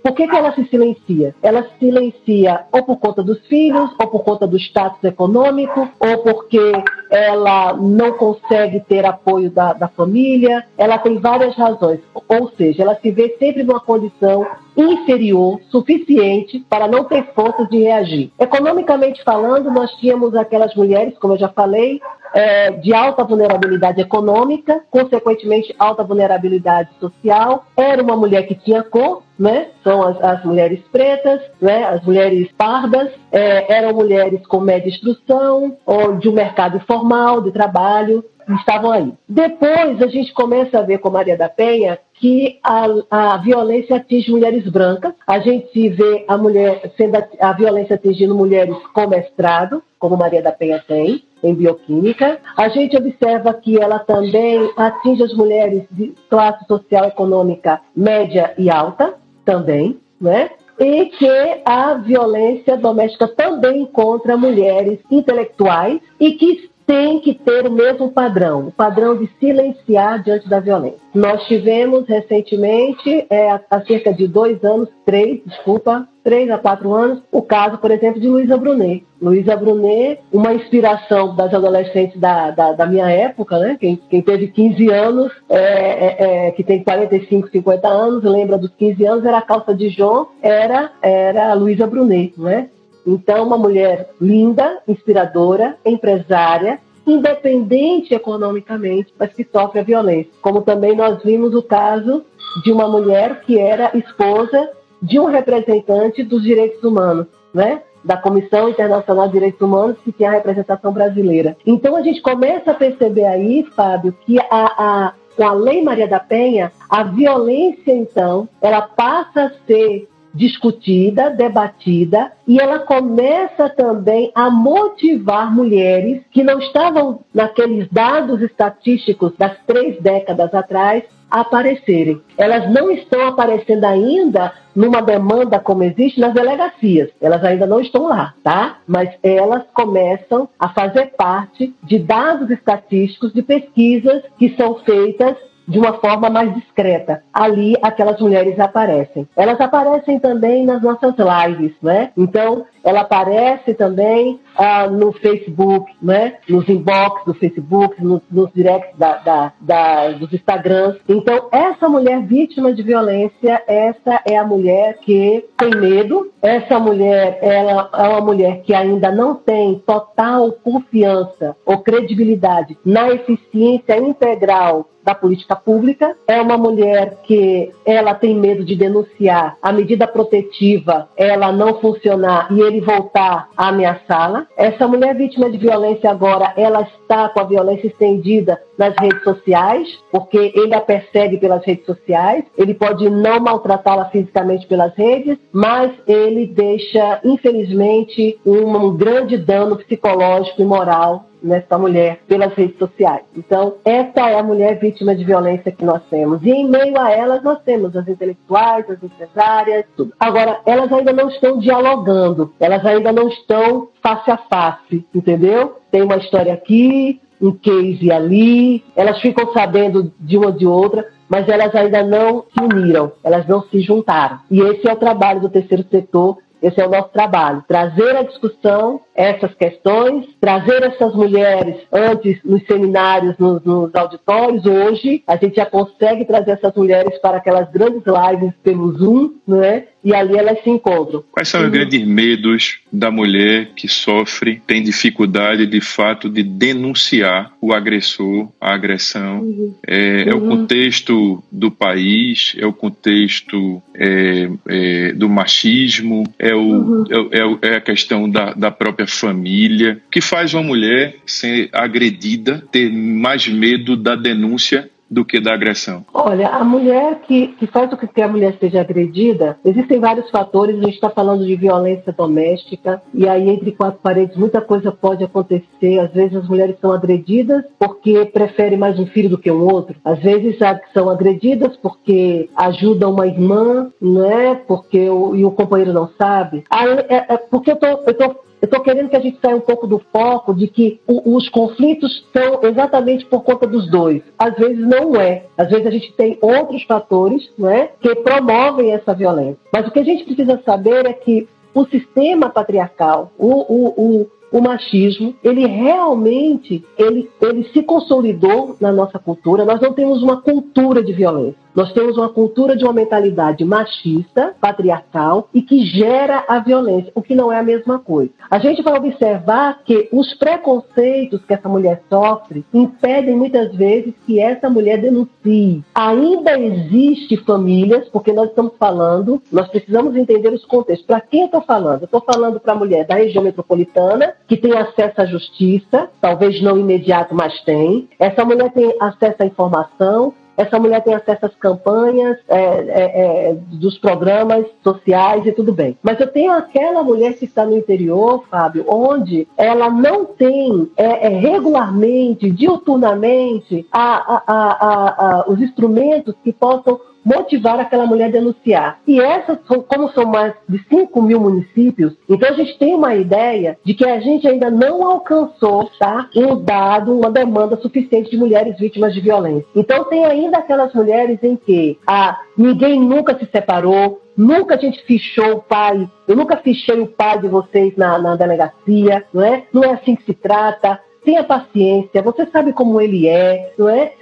Por 0.02 0.12
que, 0.12 0.26
que 0.26 0.36
ela 0.36 0.52
se 0.54 0.64
silencia? 0.68 1.34
Ela 1.42 1.62
se 1.64 1.78
silencia 1.78 2.64
ou 2.72 2.82
por 2.82 2.96
conta 2.98 3.22
dos 3.22 3.38
filhos, 3.46 3.90
ou 4.00 4.06
por 4.08 4.22
conta 4.22 4.46
do 4.46 4.56
status 4.56 5.02
econômico, 5.04 5.88
ou 5.98 6.18
porque 6.18 6.72
ela 7.10 7.74
não 7.74 8.12
consegue 8.12 8.80
ter 8.80 9.04
apoio 9.04 9.50
da, 9.50 9.72
da 9.72 9.88
família. 9.88 10.64
Ela 10.76 10.98
tem 10.98 11.18
várias 11.18 11.54
razões. 11.56 12.00
Ou 12.28 12.50
seja, 12.56 12.82
ela 12.82 12.96
se 12.96 13.10
vê 13.10 13.36
sempre 13.38 13.62
numa 13.62 13.80
condição 13.80 14.46
inferior 14.76 15.60
suficiente 15.70 16.64
para 16.68 16.86
não 16.86 17.04
ter 17.04 17.24
forças 17.34 17.68
de 17.68 17.78
reagir. 17.78 18.30
Economicamente 18.38 19.22
falando, 19.24 19.70
nós 19.70 19.90
tínhamos 19.96 20.34
aquelas 20.34 20.74
mulheres, 20.74 21.18
como 21.18 21.34
eu 21.34 21.38
já 21.38 21.48
falei, 21.48 22.00
é, 22.34 22.70
de 22.72 22.92
alta 22.92 23.24
vulnerabilidade 23.24 24.00
econômica, 24.00 24.82
consequentemente 24.90 25.74
alta 25.78 26.04
vulnerabilidade 26.04 26.90
social. 27.00 27.64
Era 27.76 28.02
uma 28.02 28.16
mulher 28.16 28.46
que 28.46 28.54
tinha 28.54 28.82
cor, 28.82 29.22
né? 29.38 29.68
São 29.82 30.02
as, 30.02 30.22
as 30.22 30.44
mulheres 30.44 30.80
pretas, 30.90 31.40
né? 31.60 31.84
As 31.84 32.02
mulheres 32.04 32.50
pardas, 32.56 33.10
é, 33.32 33.72
eram 33.72 33.94
mulheres 33.94 34.46
com 34.46 34.60
média 34.60 34.88
instrução 34.88 35.76
ou 35.86 36.16
de 36.16 36.28
um 36.28 36.32
mercado 36.32 36.76
informal 36.76 37.40
de 37.40 37.52
trabalho 37.52 38.24
estavam 38.56 38.92
aí. 38.92 39.12
Depois 39.28 40.00
a 40.00 40.06
gente 40.06 40.32
começa 40.32 40.78
a 40.78 40.82
ver 40.82 40.98
com 40.98 41.10
Maria 41.10 41.36
da 41.36 41.48
Penha 41.48 41.98
que 42.14 42.58
a, 42.62 42.86
a 43.10 43.36
violência 43.36 43.96
atinge 43.96 44.30
mulheres 44.30 44.68
brancas. 44.68 45.12
A 45.26 45.38
gente 45.38 45.88
vê 45.90 46.24
a 46.26 46.36
mulher 46.36 46.92
sendo 46.96 47.16
a, 47.16 47.28
a 47.40 47.52
violência 47.52 47.94
atingindo 47.94 48.34
mulheres 48.34 48.76
com 48.92 49.06
mestrado, 49.06 49.82
como 49.98 50.16
Maria 50.16 50.42
da 50.42 50.52
Penha 50.52 50.82
tem 50.86 51.22
em 51.42 51.54
bioquímica. 51.54 52.38
A 52.56 52.68
gente 52.68 52.96
observa 52.96 53.54
que 53.54 53.80
ela 53.80 53.98
também 53.98 54.70
atinge 54.76 55.22
as 55.22 55.34
mulheres 55.34 55.84
de 55.90 56.14
classe 56.28 56.64
social 56.66 57.06
econômica 57.06 57.80
média 57.94 58.54
e 58.58 58.70
alta, 58.70 59.14
também, 59.44 59.98
né? 60.20 60.50
E 60.78 61.06
que 61.06 61.62
a 61.64 61.94
violência 61.94 62.76
doméstica 62.76 63.26
também 63.26 63.82
encontra 63.82 64.36
mulheres 64.36 65.00
intelectuais 65.10 66.00
e 66.20 66.32
que 66.32 66.70
tem 66.86 67.20
que 67.20 67.34
ter 67.34 67.66
o 67.66 67.70
mesmo 67.70 68.10
padrão, 68.10 68.68
o 68.68 68.72
padrão 68.72 69.14
de 69.14 69.28
silenciar 69.38 70.22
diante 70.22 70.48
da 70.48 70.58
violência. 70.58 70.98
Nós 71.14 71.44
tivemos 71.46 72.08
recentemente, 72.08 73.26
é, 73.28 73.50
há 73.70 73.80
cerca 73.86 74.12
de 74.12 74.26
dois 74.26 74.64
anos, 74.64 74.88
três, 75.04 75.42
desculpa, 75.44 76.08
três 76.28 76.50
a 76.50 76.58
quatro 76.58 76.92
anos, 76.92 77.22
o 77.32 77.40
caso, 77.40 77.78
por 77.78 77.90
exemplo, 77.90 78.20
de 78.20 78.28
Luísa 78.28 78.58
Brunet. 78.58 79.02
Luísa 79.18 79.56
Brunet, 79.56 80.20
uma 80.30 80.52
inspiração 80.52 81.34
das 81.34 81.54
adolescentes 81.54 82.20
da, 82.20 82.50
da, 82.50 82.72
da, 82.72 82.84
minha 82.84 83.08
época, 83.08 83.58
né? 83.58 83.78
Quem, 83.80 83.96
quem 83.96 84.20
teve 84.20 84.48
15 84.48 84.90
anos, 84.90 85.32
é, 85.48 85.56
é, 85.56 86.48
é, 86.48 86.50
que 86.50 86.62
tem 86.62 86.84
45, 86.84 87.48
50 87.48 87.88
anos, 87.88 88.24
lembra 88.24 88.58
dos 88.58 88.70
15 88.74 89.06
anos, 89.06 89.24
era 89.24 89.38
a 89.38 89.42
calça 89.42 89.74
de 89.74 89.88
João, 89.88 90.28
era, 90.42 90.92
era 91.00 91.50
a 91.50 91.54
Luísa 91.54 91.86
Brunet, 91.86 92.34
né? 92.36 92.68
Então, 93.06 93.46
uma 93.46 93.56
mulher 93.56 94.10
linda, 94.20 94.82
inspiradora, 94.86 95.78
empresária, 95.82 96.78
independente 97.06 98.12
economicamente, 98.12 99.14
mas 99.18 99.32
que 99.32 99.48
sofre 99.50 99.80
a 99.80 99.82
violência. 99.82 100.30
Como 100.42 100.60
também 100.60 100.94
nós 100.94 101.22
vimos 101.22 101.54
o 101.54 101.62
caso 101.62 102.22
de 102.62 102.70
uma 102.70 102.86
mulher 102.86 103.40
que 103.46 103.58
era 103.58 103.96
esposa 103.96 104.68
de 105.00 105.18
um 105.18 105.26
representante 105.26 106.22
dos 106.22 106.42
direitos 106.42 106.82
humanos, 106.82 107.26
né? 107.52 107.82
da 108.04 108.16
Comissão 108.16 108.68
Internacional 108.68 109.26
de 109.26 109.32
Direitos 109.32 109.60
Humanos, 109.60 109.96
que 110.04 110.12
tinha 110.12 110.30
a 110.30 110.32
representação 110.32 110.92
brasileira. 110.92 111.56
Então 111.66 111.96
a 111.96 112.02
gente 112.02 112.22
começa 112.22 112.70
a 112.70 112.74
perceber 112.74 113.26
aí, 113.26 113.66
Fábio, 113.74 114.16
que 114.24 114.38
a, 114.38 114.44
a, 114.50 115.12
com 115.36 115.44
a 115.44 115.52
Lei 115.52 115.82
Maria 115.82 116.08
da 116.08 116.20
Penha, 116.20 116.72
a 116.88 117.02
violência, 117.02 117.92
então, 117.92 118.48
ela 118.62 118.82
passa 118.82 119.42
a 119.42 119.50
ser 119.66 120.08
discutida, 120.32 121.30
debatida, 121.30 122.32
e 122.46 122.60
ela 122.60 122.80
começa 122.80 123.68
também 123.68 124.30
a 124.34 124.48
motivar 124.48 125.52
mulheres 125.52 126.22
que 126.30 126.44
não 126.44 126.58
estavam 126.60 127.20
naqueles 127.34 127.88
dados 127.90 128.40
estatísticos 128.40 129.32
das 129.36 129.58
três 129.66 130.00
décadas 130.00 130.54
atrás 130.54 131.02
aparecerem. 131.30 132.20
Elas 132.36 132.70
não 132.70 132.90
estão 132.90 133.26
aparecendo 133.26 133.84
ainda 133.84 134.52
numa 134.74 135.02
demanda 135.02 135.58
como 135.58 135.82
existe 135.82 136.20
nas 136.20 136.32
delegacias. 136.32 137.10
Elas 137.20 137.42
ainda 137.44 137.66
não 137.66 137.80
estão 137.80 138.06
lá, 138.06 138.34
tá? 138.42 138.78
Mas 138.86 139.10
elas 139.22 139.64
começam 139.74 140.48
a 140.58 140.68
fazer 140.68 141.12
parte 141.16 141.74
de 141.82 141.98
dados 141.98 142.50
estatísticos 142.50 143.32
de 143.32 143.42
pesquisas 143.42 144.22
que 144.38 144.54
são 144.56 144.76
feitas 144.76 145.36
de 145.68 145.78
uma 145.78 145.92
forma 145.94 146.30
mais 146.30 146.54
discreta. 146.54 147.22
Ali, 147.32 147.76
aquelas 147.82 148.18
mulheres 148.18 148.58
aparecem. 148.58 149.28
Elas 149.36 149.60
aparecem 149.60 150.18
também 150.18 150.64
nas 150.64 150.82
nossas 150.82 151.14
lives, 151.18 151.74
né? 151.82 152.10
Então, 152.16 152.64
ela 152.82 153.02
aparece 153.02 153.74
também 153.74 154.40
ah, 154.56 154.86
no 154.86 155.12
Facebook, 155.12 155.92
né? 156.00 156.36
Nos 156.48 156.66
inbox 156.68 157.24
do 157.26 157.34
Facebook, 157.34 158.02
nos, 158.02 158.22
nos 158.30 158.50
directs 158.52 158.96
da, 158.96 159.16
da, 159.18 159.52
da, 159.60 160.10
dos 160.12 160.32
Instagrams. 160.32 160.98
Então, 161.06 161.48
essa 161.52 161.88
mulher 161.88 162.22
vítima 162.22 162.72
de 162.72 162.82
violência, 162.82 163.62
essa 163.66 164.22
é 164.24 164.36
a 164.36 164.46
mulher 164.46 164.98
que 164.98 165.44
tem 165.58 165.70
medo. 165.70 166.32
Essa 166.40 166.78
mulher, 166.78 167.38
ela 167.42 167.90
é 167.92 168.08
uma 168.08 168.20
mulher 168.20 168.62
que 168.62 168.72
ainda 168.72 169.10
não 169.10 169.34
tem 169.34 169.82
total 169.86 170.52
confiança 170.52 171.56
ou 171.66 171.78
credibilidade 171.78 172.78
na 172.84 173.10
eficiência 173.10 173.98
integral 173.98 174.88
da 175.08 175.14
política 175.14 175.56
pública, 175.56 176.14
é 176.26 176.38
uma 176.38 176.58
mulher 176.58 177.22
que 177.24 177.72
ela 177.86 178.14
tem 178.14 178.34
medo 178.34 178.62
de 178.62 178.76
denunciar 178.76 179.56
a 179.62 179.72
medida 179.72 180.06
protetiva, 180.06 181.08
ela 181.16 181.50
não 181.50 181.80
funcionar 181.80 182.48
e 182.50 182.60
ele 182.60 182.82
voltar 182.82 183.48
a 183.56 183.68
ameaçá-la. 183.68 184.46
Essa 184.54 184.86
mulher 184.86 185.16
vítima 185.16 185.50
de 185.50 185.56
violência 185.56 186.10
agora, 186.10 186.52
ela 186.58 186.82
está 186.82 187.26
com 187.30 187.40
a 187.40 187.44
violência 187.44 187.86
estendida 187.86 188.60
nas 188.76 188.94
redes 189.00 189.24
sociais, 189.24 189.88
porque 190.12 190.52
ele 190.54 190.74
a 190.74 190.80
persegue 190.80 191.38
pelas 191.38 191.64
redes 191.64 191.86
sociais, 191.86 192.44
ele 192.58 192.74
pode 192.74 193.08
não 193.08 193.40
maltratá-la 193.40 194.10
fisicamente 194.10 194.66
pelas 194.66 194.94
redes, 194.94 195.38
mas 195.50 195.90
ele 196.06 196.46
deixa, 196.46 197.18
infelizmente, 197.24 198.38
um 198.44 198.94
grande 198.94 199.38
dano 199.38 199.76
psicológico 199.76 200.60
e 200.60 200.66
moral 200.66 201.27
nessa 201.42 201.78
mulher 201.78 202.20
pelas 202.26 202.52
redes 202.54 202.78
sociais. 202.78 203.22
Então, 203.36 203.74
essa 203.84 204.28
é 204.30 204.38
a 204.38 204.42
mulher 204.42 204.78
vítima 204.78 205.14
de 205.14 205.24
violência 205.24 205.72
que 205.72 205.84
nós 205.84 206.02
temos. 206.10 206.42
E 206.42 206.50
em 206.50 206.68
meio 206.68 206.98
a 206.98 207.10
elas, 207.10 207.42
nós 207.42 207.60
temos 207.62 207.94
as 207.96 208.06
intelectuais, 208.06 208.88
as 208.90 209.02
empresárias, 209.02 209.84
tudo. 209.96 210.12
Agora, 210.18 210.60
elas 210.66 210.92
ainda 210.92 211.12
não 211.12 211.28
estão 211.28 211.58
dialogando, 211.58 212.52
elas 212.58 212.84
ainda 212.84 213.12
não 213.12 213.28
estão 213.28 213.88
face 214.02 214.30
a 214.30 214.36
face, 214.36 215.06
entendeu? 215.14 215.76
Tem 215.90 216.02
uma 216.02 216.16
história 216.16 216.52
aqui, 216.52 217.20
um 217.40 217.52
case 217.52 218.10
ali, 218.10 218.84
elas 218.96 219.20
ficam 219.20 219.52
sabendo 219.52 220.12
de 220.18 220.36
uma 220.36 220.52
de 220.52 220.66
outra, 220.66 221.06
mas 221.28 221.48
elas 221.48 221.74
ainda 221.74 222.02
não 222.02 222.44
se 222.52 222.60
uniram, 222.60 223.12
elas 223.22 223.46
não 223.46 223.62
se 223.62 223.80
juntaram. 223.80 224.40
E 224.50 224.60
esse 224.60 224.88
é 224.88 224.92
o 224.92 224.96
trabalho 224.96 225.40
do 225.40 225.48
terceiro 225.48 225.84
setor 225.90 226.38
esse 226.62 226.80
é 226.80 226.86
o 226.86 226.90
nosso 226.90 227.08
trabalho. 227.10 227.64
Trazer 227.66 228.16
à 228.16 228.22
discussão 228.22 229.00
essas 229.14 229.52
questões, 229.54 230.26
trazer 230.40 230.82
essas 230.82 231.14
mulheres 231.14 231.76
antes 231.92 232.38
nos 232.44 232.64
seminários, 232.66 233.36
nos, 233.38 233.62
nos, 233.64 233.94
auditórios. 233.94 234.64
Hoje, 234.64 235.22
a 235.26 235.36
gente 235.36 235.56
já 235.56 235.66
consegue 235.66 236.24
trazer 236.24 236.52
essas 236.52 236.74
mulheres 236.74 237.18
para 237.20 237.38
aquelas 237.38 237.70
grandes 237.70 238.02
lives 238.06 238.54
pelo 238.62 238.92
Zoom, 238.92 239.34
né? 239.46 239.86
E 240.04 240.14
ali 240.14 240.36
elas 240.36 240.62
se 240.62 240.70
encontram. 240.70 241.24
Quais 241.30 241.48
são 241.48 241.64
os 241.64 241.70
grandes 241.70 242.04
medos 242.06 242.78
da 242.92 243.10
mulher 243.10 243.70
que 243.74 243.88
sofre, 243.88 244.62
tem 244.66 244.82
dificuldade 244.82 245.66
de 245.66 245.80
fato 245.80 246.28
de 246.28 246.42
denunciar 246.42 247.52
o 247.60 247.72
agressor, 247.72 248.48
a 248.60 248.74
agressão? 248.74 249.40
Uhum. 249.40 249.74
É, 249.86 249.96
uhum. 249.96 250.30
é, 250.30 250.34
o 250.34 250.38
uhum. 250.38 250.48
contexto 250.48 251.42
do 251.50 251.70
país, 251.70 252.54
é 252.58 252.66
o 252.66 252.72
contexto 252.72 253.82
é, 253.94 254.48
é, 254.68 255.12
do 255.12 255.28
machismo, 255.28 256.24
é, 256.38 256.54
o, 256.54 256.60
uhum. 256.60 257.04
É, 257.10 257.38
é, 257.38 257.72
é, 257.72 257.76
a 257.76 257.80
questão 257.80 258.28
da, 258.28 258.52
da 258.54 258.70
própria 258.70 259.06
família, 259.06 260.00
que 260.10 260.20
faz 260.20 260.54
uma 260.54 260.62
mulher 260.62 261.16
ser 261.26 261.68
agredida, 261.72 262.64
ter 262.70 262.92
mais 262.92 263.48
medo 263.48 263.96
da 263.96 264.14
denúncia 264.14 264.88
do 265.10 265.24
que 265.24 265.40
da 265.40 265.54
agressão? 265.54 266.04
Olha, 266.12 266.48
a 266.48 266.64
mulher 266.64 267.20
que, 267.26 267.48
que 267.48 267.66
faz 267.66 267.92
o 267.92 267.96
que 267.96 268.22
a 268.22 268.28
mulher 268.28 268.56
seja 268.60 268.80
agredida, 268.80 269.58
existem 269.64 269.98
vários 269.98 270.30
fatores. 270.30 270.76
A 270.76 270.82
gente 270.82 270.94
está 270.94 271.10
falando 271.10 271.44
de 271.46 271.56
violência 271.56 272.12
doméstica, 272.12 273.02
e 273.14 273.28
aí 273.28 273.48
entre 273.48 273.72
quatro 273.72 274.00
paredes 274.02 274.36
muita 274.36 274.60
coisa 274.60 274.92
pode 274.92 275.24
acontecer. 275.24 275.98
Às 275.98 276.12
vezes 276.12 276.36
as 276.36 276.48
mulheres 276.48 276.76
são 276.80 276.92
agredidas 276.92 277.64
porque 277.78 278.26
preferem 278.26 278.78
mais 278.78 278.98
um 278.98 279.06
filho 279.06 279.30
do 279.30 279.38
que 279.38 279.50
um 279.50 279.64
outro. 279.64 279.96
Às 280.04 280.18
vezes 280.20 280.58
são 280.92 281.08
agredidas 281.08 281.76
porque 281.76 282.50
ajudam 282.56 283.12
uma 283.12 283.26
irmã, 283.26 283.90
não 284.00 284.24
é? 284.24 284.54
Porque 284.54 285.08
o, 285.08 285.34
e 285.34 285.44
o 285.44 285.50
companheiro 285.50 285.92
não 285.92 286.08
sabe. 286.18 286.64
Aí, 286.70 286.88
é, 287.08 287.34
é, 287.34 287.36
porque 287.36 287.72
eu 287.72 287.76
tô, 287.76 287.86
eu 287.86 288.14
tô 288.14 288.47
eu 288.60 288.66
estou 288.66 288.80
querendo 288.80 289.08
que 289.08 289.16
a 289.16 289.20
gente 289.20 289.38
saia 289.40 289.56
um 289.56 289.60
pouco 289.60 289.86
do 289.86 290.00
foco 290.12 290.54
de 290.54 290.66
que 290.66 291.00
o, 291.06 291.36
os 291.36 291.48
conflitos 291.48 292.26
são 292.32 292.60
exatamente 292.62 293.24
por 293.26 293.42
conta 293.42 293.66
dos 293.66 293.88
dois. 293.90 294.22
Às 294.38 294.54
vezes 294.56 294.78
não 294.78 295.16
é. 295.16 295.44
Às 295.56 295.70
vezes 295.70 295.86
a 295.86 295.90
gente 295.90 296.12
tem 296.14 296.38
outros 296.40 296.82
fatores 296.84 297.50
não 297.56 297.70
é, 297.70 297.90
que 298.00 298.14
promovem 298.16 298.92
essa 298.92 299.14
violência. 299.14 299.58
Mas 299.72 299.86
o 299.86 299.90
que 299.90 300.00
a 300.00 300.04
gente 300.04 300.24
precisa 300.24 300.60
saber 300.64 301.06
é 301.06 301.12
que 301.12 301.48
o 301.74 301.84
sistema 301.86 302.50
patriarcal, 302.50 303.30
o, 303.38 303.46
o, 303.46 303.88
o, 303.96 304.26
o 304.50 304.60
machismo, 304.60 305.34
ele 305.44 305.66
realmente 305.66 306.84
ele, 306.96 307.30
ele 307.40 307.64
se 307.72 307.82
consolidou 307.82 308.76
na 308.80 308.90
nossa 308.90 309.18
cultura. 309.18 309.64
Nós 309.64 309.80
não 309.80 309.92
temos 309.92 310.22
uma 310.22 310.40
cultura 310.40 311.02
de 311.02 311.12
violência. 311.12 311.58
Nós 311.74 311.92
temos 311.92 312.16
uma 312.16 312.28
cultura 312.28 312.76
de 312.76 312.84
uma 312.84 312.92
mentalidade 312.92 313.64
machista, 313.64 314.54
patriarcal 314.60 315.48
e 315.52 315.62
que 315.62 315.84
gera 315.84 316.44
a 316.48 316.58
violência, 316.58 317.12
o 317.14 317.22
que 317.22 317.34
não 317.34 317.52
é 317.52 317.58
a 317.58 317.62
mesma 317.62 317.98
coisa. 317.98 318.30
A 318.50 318.58
gente 318.58 318.82
vai 318.82 318.96
observar 318.96 319.82
que 319.84 320.08
os 320.12 320.34
preconceitos 320.34 321.44
que 321.44 321.54
essa 321.54 321.68
mulher 321.68 322.02
sofre 322.08 322.64
impedem 322.72 323.36
muitas 323.36 323.74
vezes 323.74 324.14
que 324.26 324.40
essa 324.40 324.68
mulher 324.68 325.00
denuncie. 325.00 325.84
Ainda 325.94 326.58
existe 326.58 327.36
famílias, 327.38 328.08
porque 328.08 328.32
nós 328.32 328.48
estamos 328.48 328.72
falando, 328.78 329.42
nós 329.52 329.68
precisamos 329.68 330.16
entender 330.16 330.52
os 330.52 330.64
contextos. 330.64 331.06
Para 331.06 331.20
quem 331.20 331.40
eu 331.40 331.46
estou 331.46 331.62
falando? 331.62 332.02
Eu 332.02 332.06
estou 332.06 332.20
falando 332.20 332.60
para 332.60 332.72
a 332.72 332.76
mulher 332.76 333.06
da 333.06 333.16
região 333.16 333.42
metropolitana, 333.44 334.34
que 334.46 334.56
tem 334.56 334.76
acesso 334.76 335.20
à 335.20 335.26
justiça, 335.26 336.08
talvez 336.20 336.60
não 336.62 336.78
imediato, 336.78 337.34
mas 337.34 337.60
tem. 337.62 338.08
Essa 338.18 338.44
mulher 338.44 338.72
tem 338.72 338.94
acesso 339.00 339.36
à 339.42 339.46
informação, 339.46 340.34
essa 340.58 340.76
mulher 340.76 341.02
tem 341.04 341.14
acesso 341.14 341.46
às 341.46 341.54
campanhas 341.54 342.36
é, 342.48 342.58
é, 342.58 343.50
é, 343.50 343.54
dos 343.70 343.96
programas 343.96 344.66
sociais 344.82 345.46
e 345.46 345.52
tudo 345.52 345.72
bem. 345.72 345.96
Mas 346.02 346.18
eu 346.18 346.26
tenho 346.26 346.50
aquela 346.50 347.04
mulher 347.04 347.34
que 347.34 347.44
está 347.44 347.64
no 347.64 347.76
interior, 347.76 348.44
Fábio, 348.50 348.84
onde 348.88 349.46
ela 349.56 349.88
não 349.88 350.24
tem 350.24 350.90
é, 350.96 351.26
é, 351.26 351.28
regularmente, 351.28 352.50
diuturnamente, 352.50 353.86
a, 353.92 354.42
a, 354.46 355.42
a, 355.42 355.44
os 355.48 355.60
instrumentos 355.60 356.34
que 356.42 356.52
possam 356.52 357.00
motivar 357.28 357.78
aquela 357.78 358.06
mulher 358.06 358.26
a 358.26 358.32
denunciar. 358.32 359.00
E 359.06 359.20
essas, 359.20 359.58
como 359.66 360.08
são 360.12 360.24
mais 360.24 360.54
de 360.68 360.82
5 360.88 361.20
mil 361.20 361.40
municípios, 361.40 362.16
então 362.28 362.48
a 362.48 362.52
gente 362.52 362.78
tem 362.78 362.94
uma 362.94 363.14
ideia 363.14 363.78
de 363.84 363.92
que 363.92 364.06
a 364.06 364.18
gente 364.18 364.48
ainda 364.48 364.70
não 364.70 365.04
alcançou 365.04 365.90
tá, 365.98 366.28
um 366.34 366.56
dado, 366.56 367.18
uma 367.18 367.30
demanda 367.30 367.76
suficiente 367.76 368.30
de 368.30 368.38
mulheres 368.38 368.78
vítimas 368.78 369.12
de 369.12 369.20
violência. 369.20 369.66
Então 369.76 370.04
tem 370.04 370.24
ainda 370.24 370.58
aquelas 370.58 370.92
mulheres 370.94 371.38
em 371.42 371.56
que 371.56 371.98
ah, 372.06 372.38
ninguém 372.56 372.98
nunca 373.00 373.38
se 373.38 373.46
separou, 373.46 374.20
Nunca 374.38 374.76
a 374.76 374.78
gente 374.78 375.02
fichou 375.02 375.54
o 375.54 375.62
pai, 375.62 376.08
eu 376.28 376.36
nunca 376.36 376.56
fichei 376.58 377.00
o 377.00 377.08
pai 377.08 377.40
de 377.40 377.48
vocês 377.48 377.96
na, 377.96 378.16
na 378.20 378.36
delegacia, 378.36 379.24
não 379.34 379.42
é? 379.42 379.64
Não 379.72 379.82
é 379.82 379.94
assim 379.94 380.14
que 380.14 380.22
se 380.22 380.32
trata 380.32 381.00
tenha 381.28 381.44
paciência, 381.44 382.22
você 382.22 382.46
sabe 382.46 382.72
como 382.72 382.98
ele 382.98 383.28
é, 383.28 383.74
não 383.78 383.86
é? 383.86 384.14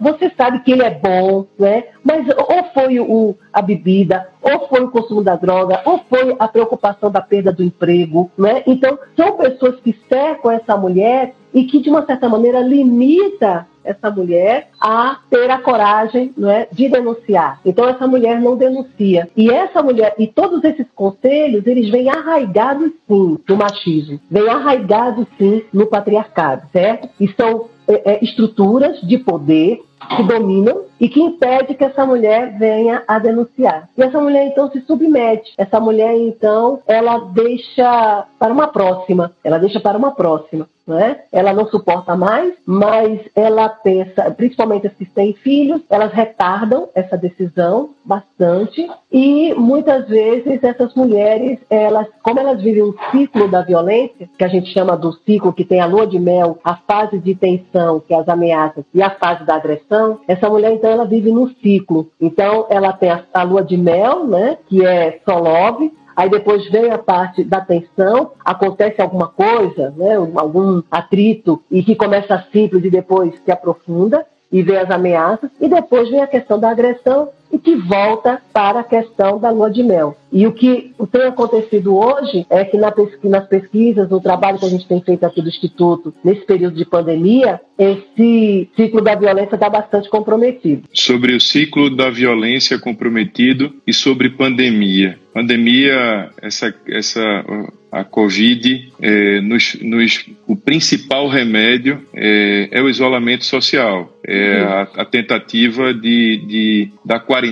Você 0.00 0.30
sabe 0.36 0.60
que 0.60 0.70
ele 0.70 0.84
é 0.84 0.90
bom, 0.90 1.46
não 1.58 1.66
é? 1.66 1.88
Mas 2.04 2.24
ou 2.28 2.64
foi 2.72 3.00
o, 3.00 3.34
a 3.52 3.60
bebida, 3.60 4.28
ou 4.40 4.68
foi 4.68 4.84
o 4.84 4.90
consumo 4.92 5.20
da 5.20 5.34
droga, 5.34 5.82
ou 5.84 5.98
foi 6.08 6.36
a 6.38 6.46
preocupação 6.46 7.10
da 7.10 7.20
perda 7.20 7.52
do 7.52 7.64
emprego, 7.64 8.30
não 8.38 8.48
é? 8.48 8.62
Então, 8.68 8.96
são 9.16 9.36
pessoas 9.36 9.80
que 9.80 9.98
cercam 10.08 10.52
essa 10.52 10.76
mulher 10.76 11.34
e 11.52 11.64
que, 11.64 11.80
de 11.80 11.90
uma 11.90 12.06
certa 12.06 12.28
maneira, 12.28 12.60
limita 12.60 13.66
essa 13.86 14.10
mulher 14.10 14.68
a 14.80 15.18
ter 15.30 15.50
a 15.50 15.58
coragem 15.58 16.32
não 16.36 16.50
é, 16.50 16.68
de 16.70 16.88
denunciar. 16.88 17.60
Então 17.64 17.88
essa 17.88 18.06
mulher 18.06 18.40
não 18.40 18.56
denuncia. 18.56 19.28
E 19.36 19.50
essa 19.50 19.82
mulher, 19.82 20.14
e 20.18 20.26
todos 20.26 20.62
esses 20.64 20.86
conselhos, 20.94 21.66
eles 21.66 21.90
vêm 21.90 22.10
arraigados 22.10 22.90
sim 23.08 23.38
no 23.48 23.56
machismo, 23.56 24.20
vêm 24.30 24.48
arraigados 24.48 25.26
sim 25.38 25.62
no 25.72 25.86
patriarcado, 25.86 26.68
certo? 26.72 27.08
E 27.20 27.28
são 27.34 27.68
é, 27.88 28.12
é, 28.12 28.24
estruturas 28.24 29.00
de 29.00 29.18
poder 29.18 29.80
que 30.16 30.22
dominam 30.22 30.84
e 31.00 31.08
que 31.08 31.20
impede 31.20 31.74
que 31.74 31.84
essa 31.84 32.06
mulher 32.06 32.56
venha 32.58 33.02
a 33.06 33.18
denunciar. 33.18 33.88
E 33.96 34.02
essa 34.02 34.20
mulher 34.20 34.46
então 34.46 34.70
se 34.70 34.80
submete. 34.82 35.52
Essa 35.56 35.80
mulher 35.80 36.16
então 36.16 36.80
ela 36.86 37.18
deixa 37.18 38.26
para 38.38 38.52
uma 38.52 38.68
próxima. 38.68 39.32
Ela 39.42 39.58
deixa 39.58 39.80
para 39.80 39.98
uma 39.98 40.12
próxima. 40.12 40.68
Né? 40.86 41.22
Ela 41.32 41.52
não 41.52 41.66
suporta 41.66 42.16
mais, 42.16 42.54
mas 42.64 43.18
ela 43.34 43.68
pensa, 43.68 44.30
principalmente 44.30 44.86
as 44.86 44.94
que 44.94 45.04
têm 45.04 45.32
filhos, 45.32 45.80
elas 45.90 46.12
retardam 46.12 46.88
essa 46.94 47.18
decisão 47.18 47.90
bastante 48.04 48.88
e 49.10 49.52
muitas 49.54 50.06
vezes 50.06 50.62
essas 50.62 50.94
mulheres, 50.94 51.58
elas, 51.68 52.06
como 52.22 52.38
elas 52.38 52.62
vivem 52.62 52.84
um 52.84 52.94
ciclo 53.10 53.48
da 53.48 53.62
violência, 53.62 54.28
que 54.38 54.44
a 54.44 54.48
gente 54.48 54.72
chama 54.72 54.96
do 54.96 55.12
ciclo 55.24 55.52
que 55.52 55.64
tem 55.64 55.80
a 55.80 55.86
lua 55.86 56.06
de 56.06 56.20
mel, 56.20 56.58
a 56.62 56.76
fase 56.76 57.18
de 57.18 57.34
tensão, 57.34 57.75
que 58.00 58.14
é 58.14 58.18
as 58.18 58.28
ameaças, 58.28 58.84
e 58.94 59.02
a 59.02 59.10
fase 59.10 59.44
da 59.44 59.56
agressão, 59.56 60.20
essa 60.26 60.48
mulher 60.48 60.72
então 60.72 60.90
ela 60.90 61.04
vive 61.04 61.30
num 61.30 61.48
ciclo. 61.62 62.08
Então 62.20 62.66
ela 62.70 62.92
tem 62.92 63.10
a, 63.10 63.22
a 63.32 63.42
lua 63.42 63.62
de 63.62 63.76
mel, 63.76 64.26
né, 64.26 64.58
que 64.68 64.84
é 64.84 65.20
só 65.28 65.38
love, 65.38 65.92
aí 66.14 66.30
depois 66.30 66.68
vem 66.70 66.90
a 66.90 66.98
parte 66.98 67.44
da 67.44 67.60
tensão, 67.60 68.32
acontece 68.44 69.00
alguma 69.00 69.28
coisa, 69.28 69.92
né, 69.96 70.14
algum 70.14 70.82
atrito, 70.90 71.62
e 71.70 71.82
que 71.82 71.94
começa 71.94 72.44
simples 72.52 72.84
e 72.84 72.90
depois 72.90 73.34
se 73.44 73.50
aprofunda, 73.50 74.24
e 74.50 74.62
vem 74.62 74.76
as 74.76 74.90
ameaças, 74.90 75.50
e 75.60 75.68
depois 75.68 76.08
vem 76.08 76.22
a 76.22 76.26
questão 76.26 76.58
da 76.58 76.70
agressão, 76.70 77.28
e 77.56 77.58
que 77.58 77.74
volta 77.74 78.40
para 78.52 78.80
a 78.80 78.84
questão 78.84 79.40
da 79.40 79.50
lua 79.50 79.70
de 79.70 79.82
mel. 79.82 80.16
E 80.30 80.46
o 80.46 80.52
que 80.52 80.92
tem 81.10 81.22
acontecido 81.22 81.96
hoje 81.96 82.46
é 82.50 82.64
que 82.64 82.76
nas 82.76 83.48
pesquisas, 83.48 84.08
no 84.10 84.20
trabalho 84.20 84.58
que 84.58 84.66
a 84.66 84.68
gente 84.68 84.86
tem 84.86 85.00
feito 85.00 85.24
aqui 85.24 85.40
do 85.40 85.48
Instituto, 85.48 86.12
nesse 86.22 86.44
período 86.44 86.76
de 86.76 86.84
pandemia, 86.84 87.60
esse 87.78 88.68
ciclo 88.76 89.00
da 89.00 89.14
violência 89.14 89.54
está 89.54 89.70
bastante 89.70 90.10
comprometido. 90.10 90.82
Sobre 90.92 91.34
o 91.34 91.40
ciclo 91.40 91.88
da 91.88 92.10
violência 92.10 92.78
comprometido 92.78 93.72
e 93.86 93.92
sobre 93.92 94.28
pandemia. 94.28 95.18
Pandemia, 95.32 96.30
essa, 96.42 96.74
essa 96.88 97.44
a 97.96 98.04
Covid, 98.04 98.92
é, 99.00 99.40
nos, 99.40 99.74
nos, 99.80 100.26
o 100.46 100.54
principal 100.54 101.28
remédio 101.28 102.02
é, 102.12 102.68
é, 102.70 102.82
o 102.82 102.90
isolamento 102.90 103.44
social, 103.44 104.12
é 104.26 104.60
a, 104.60 104.82
a 105.02 105.04
tentativa 105.04 105.94
de, 105.94 106.36
de, 106.46 106.88
da 107.04 107.18
quarentena 107.18 107.45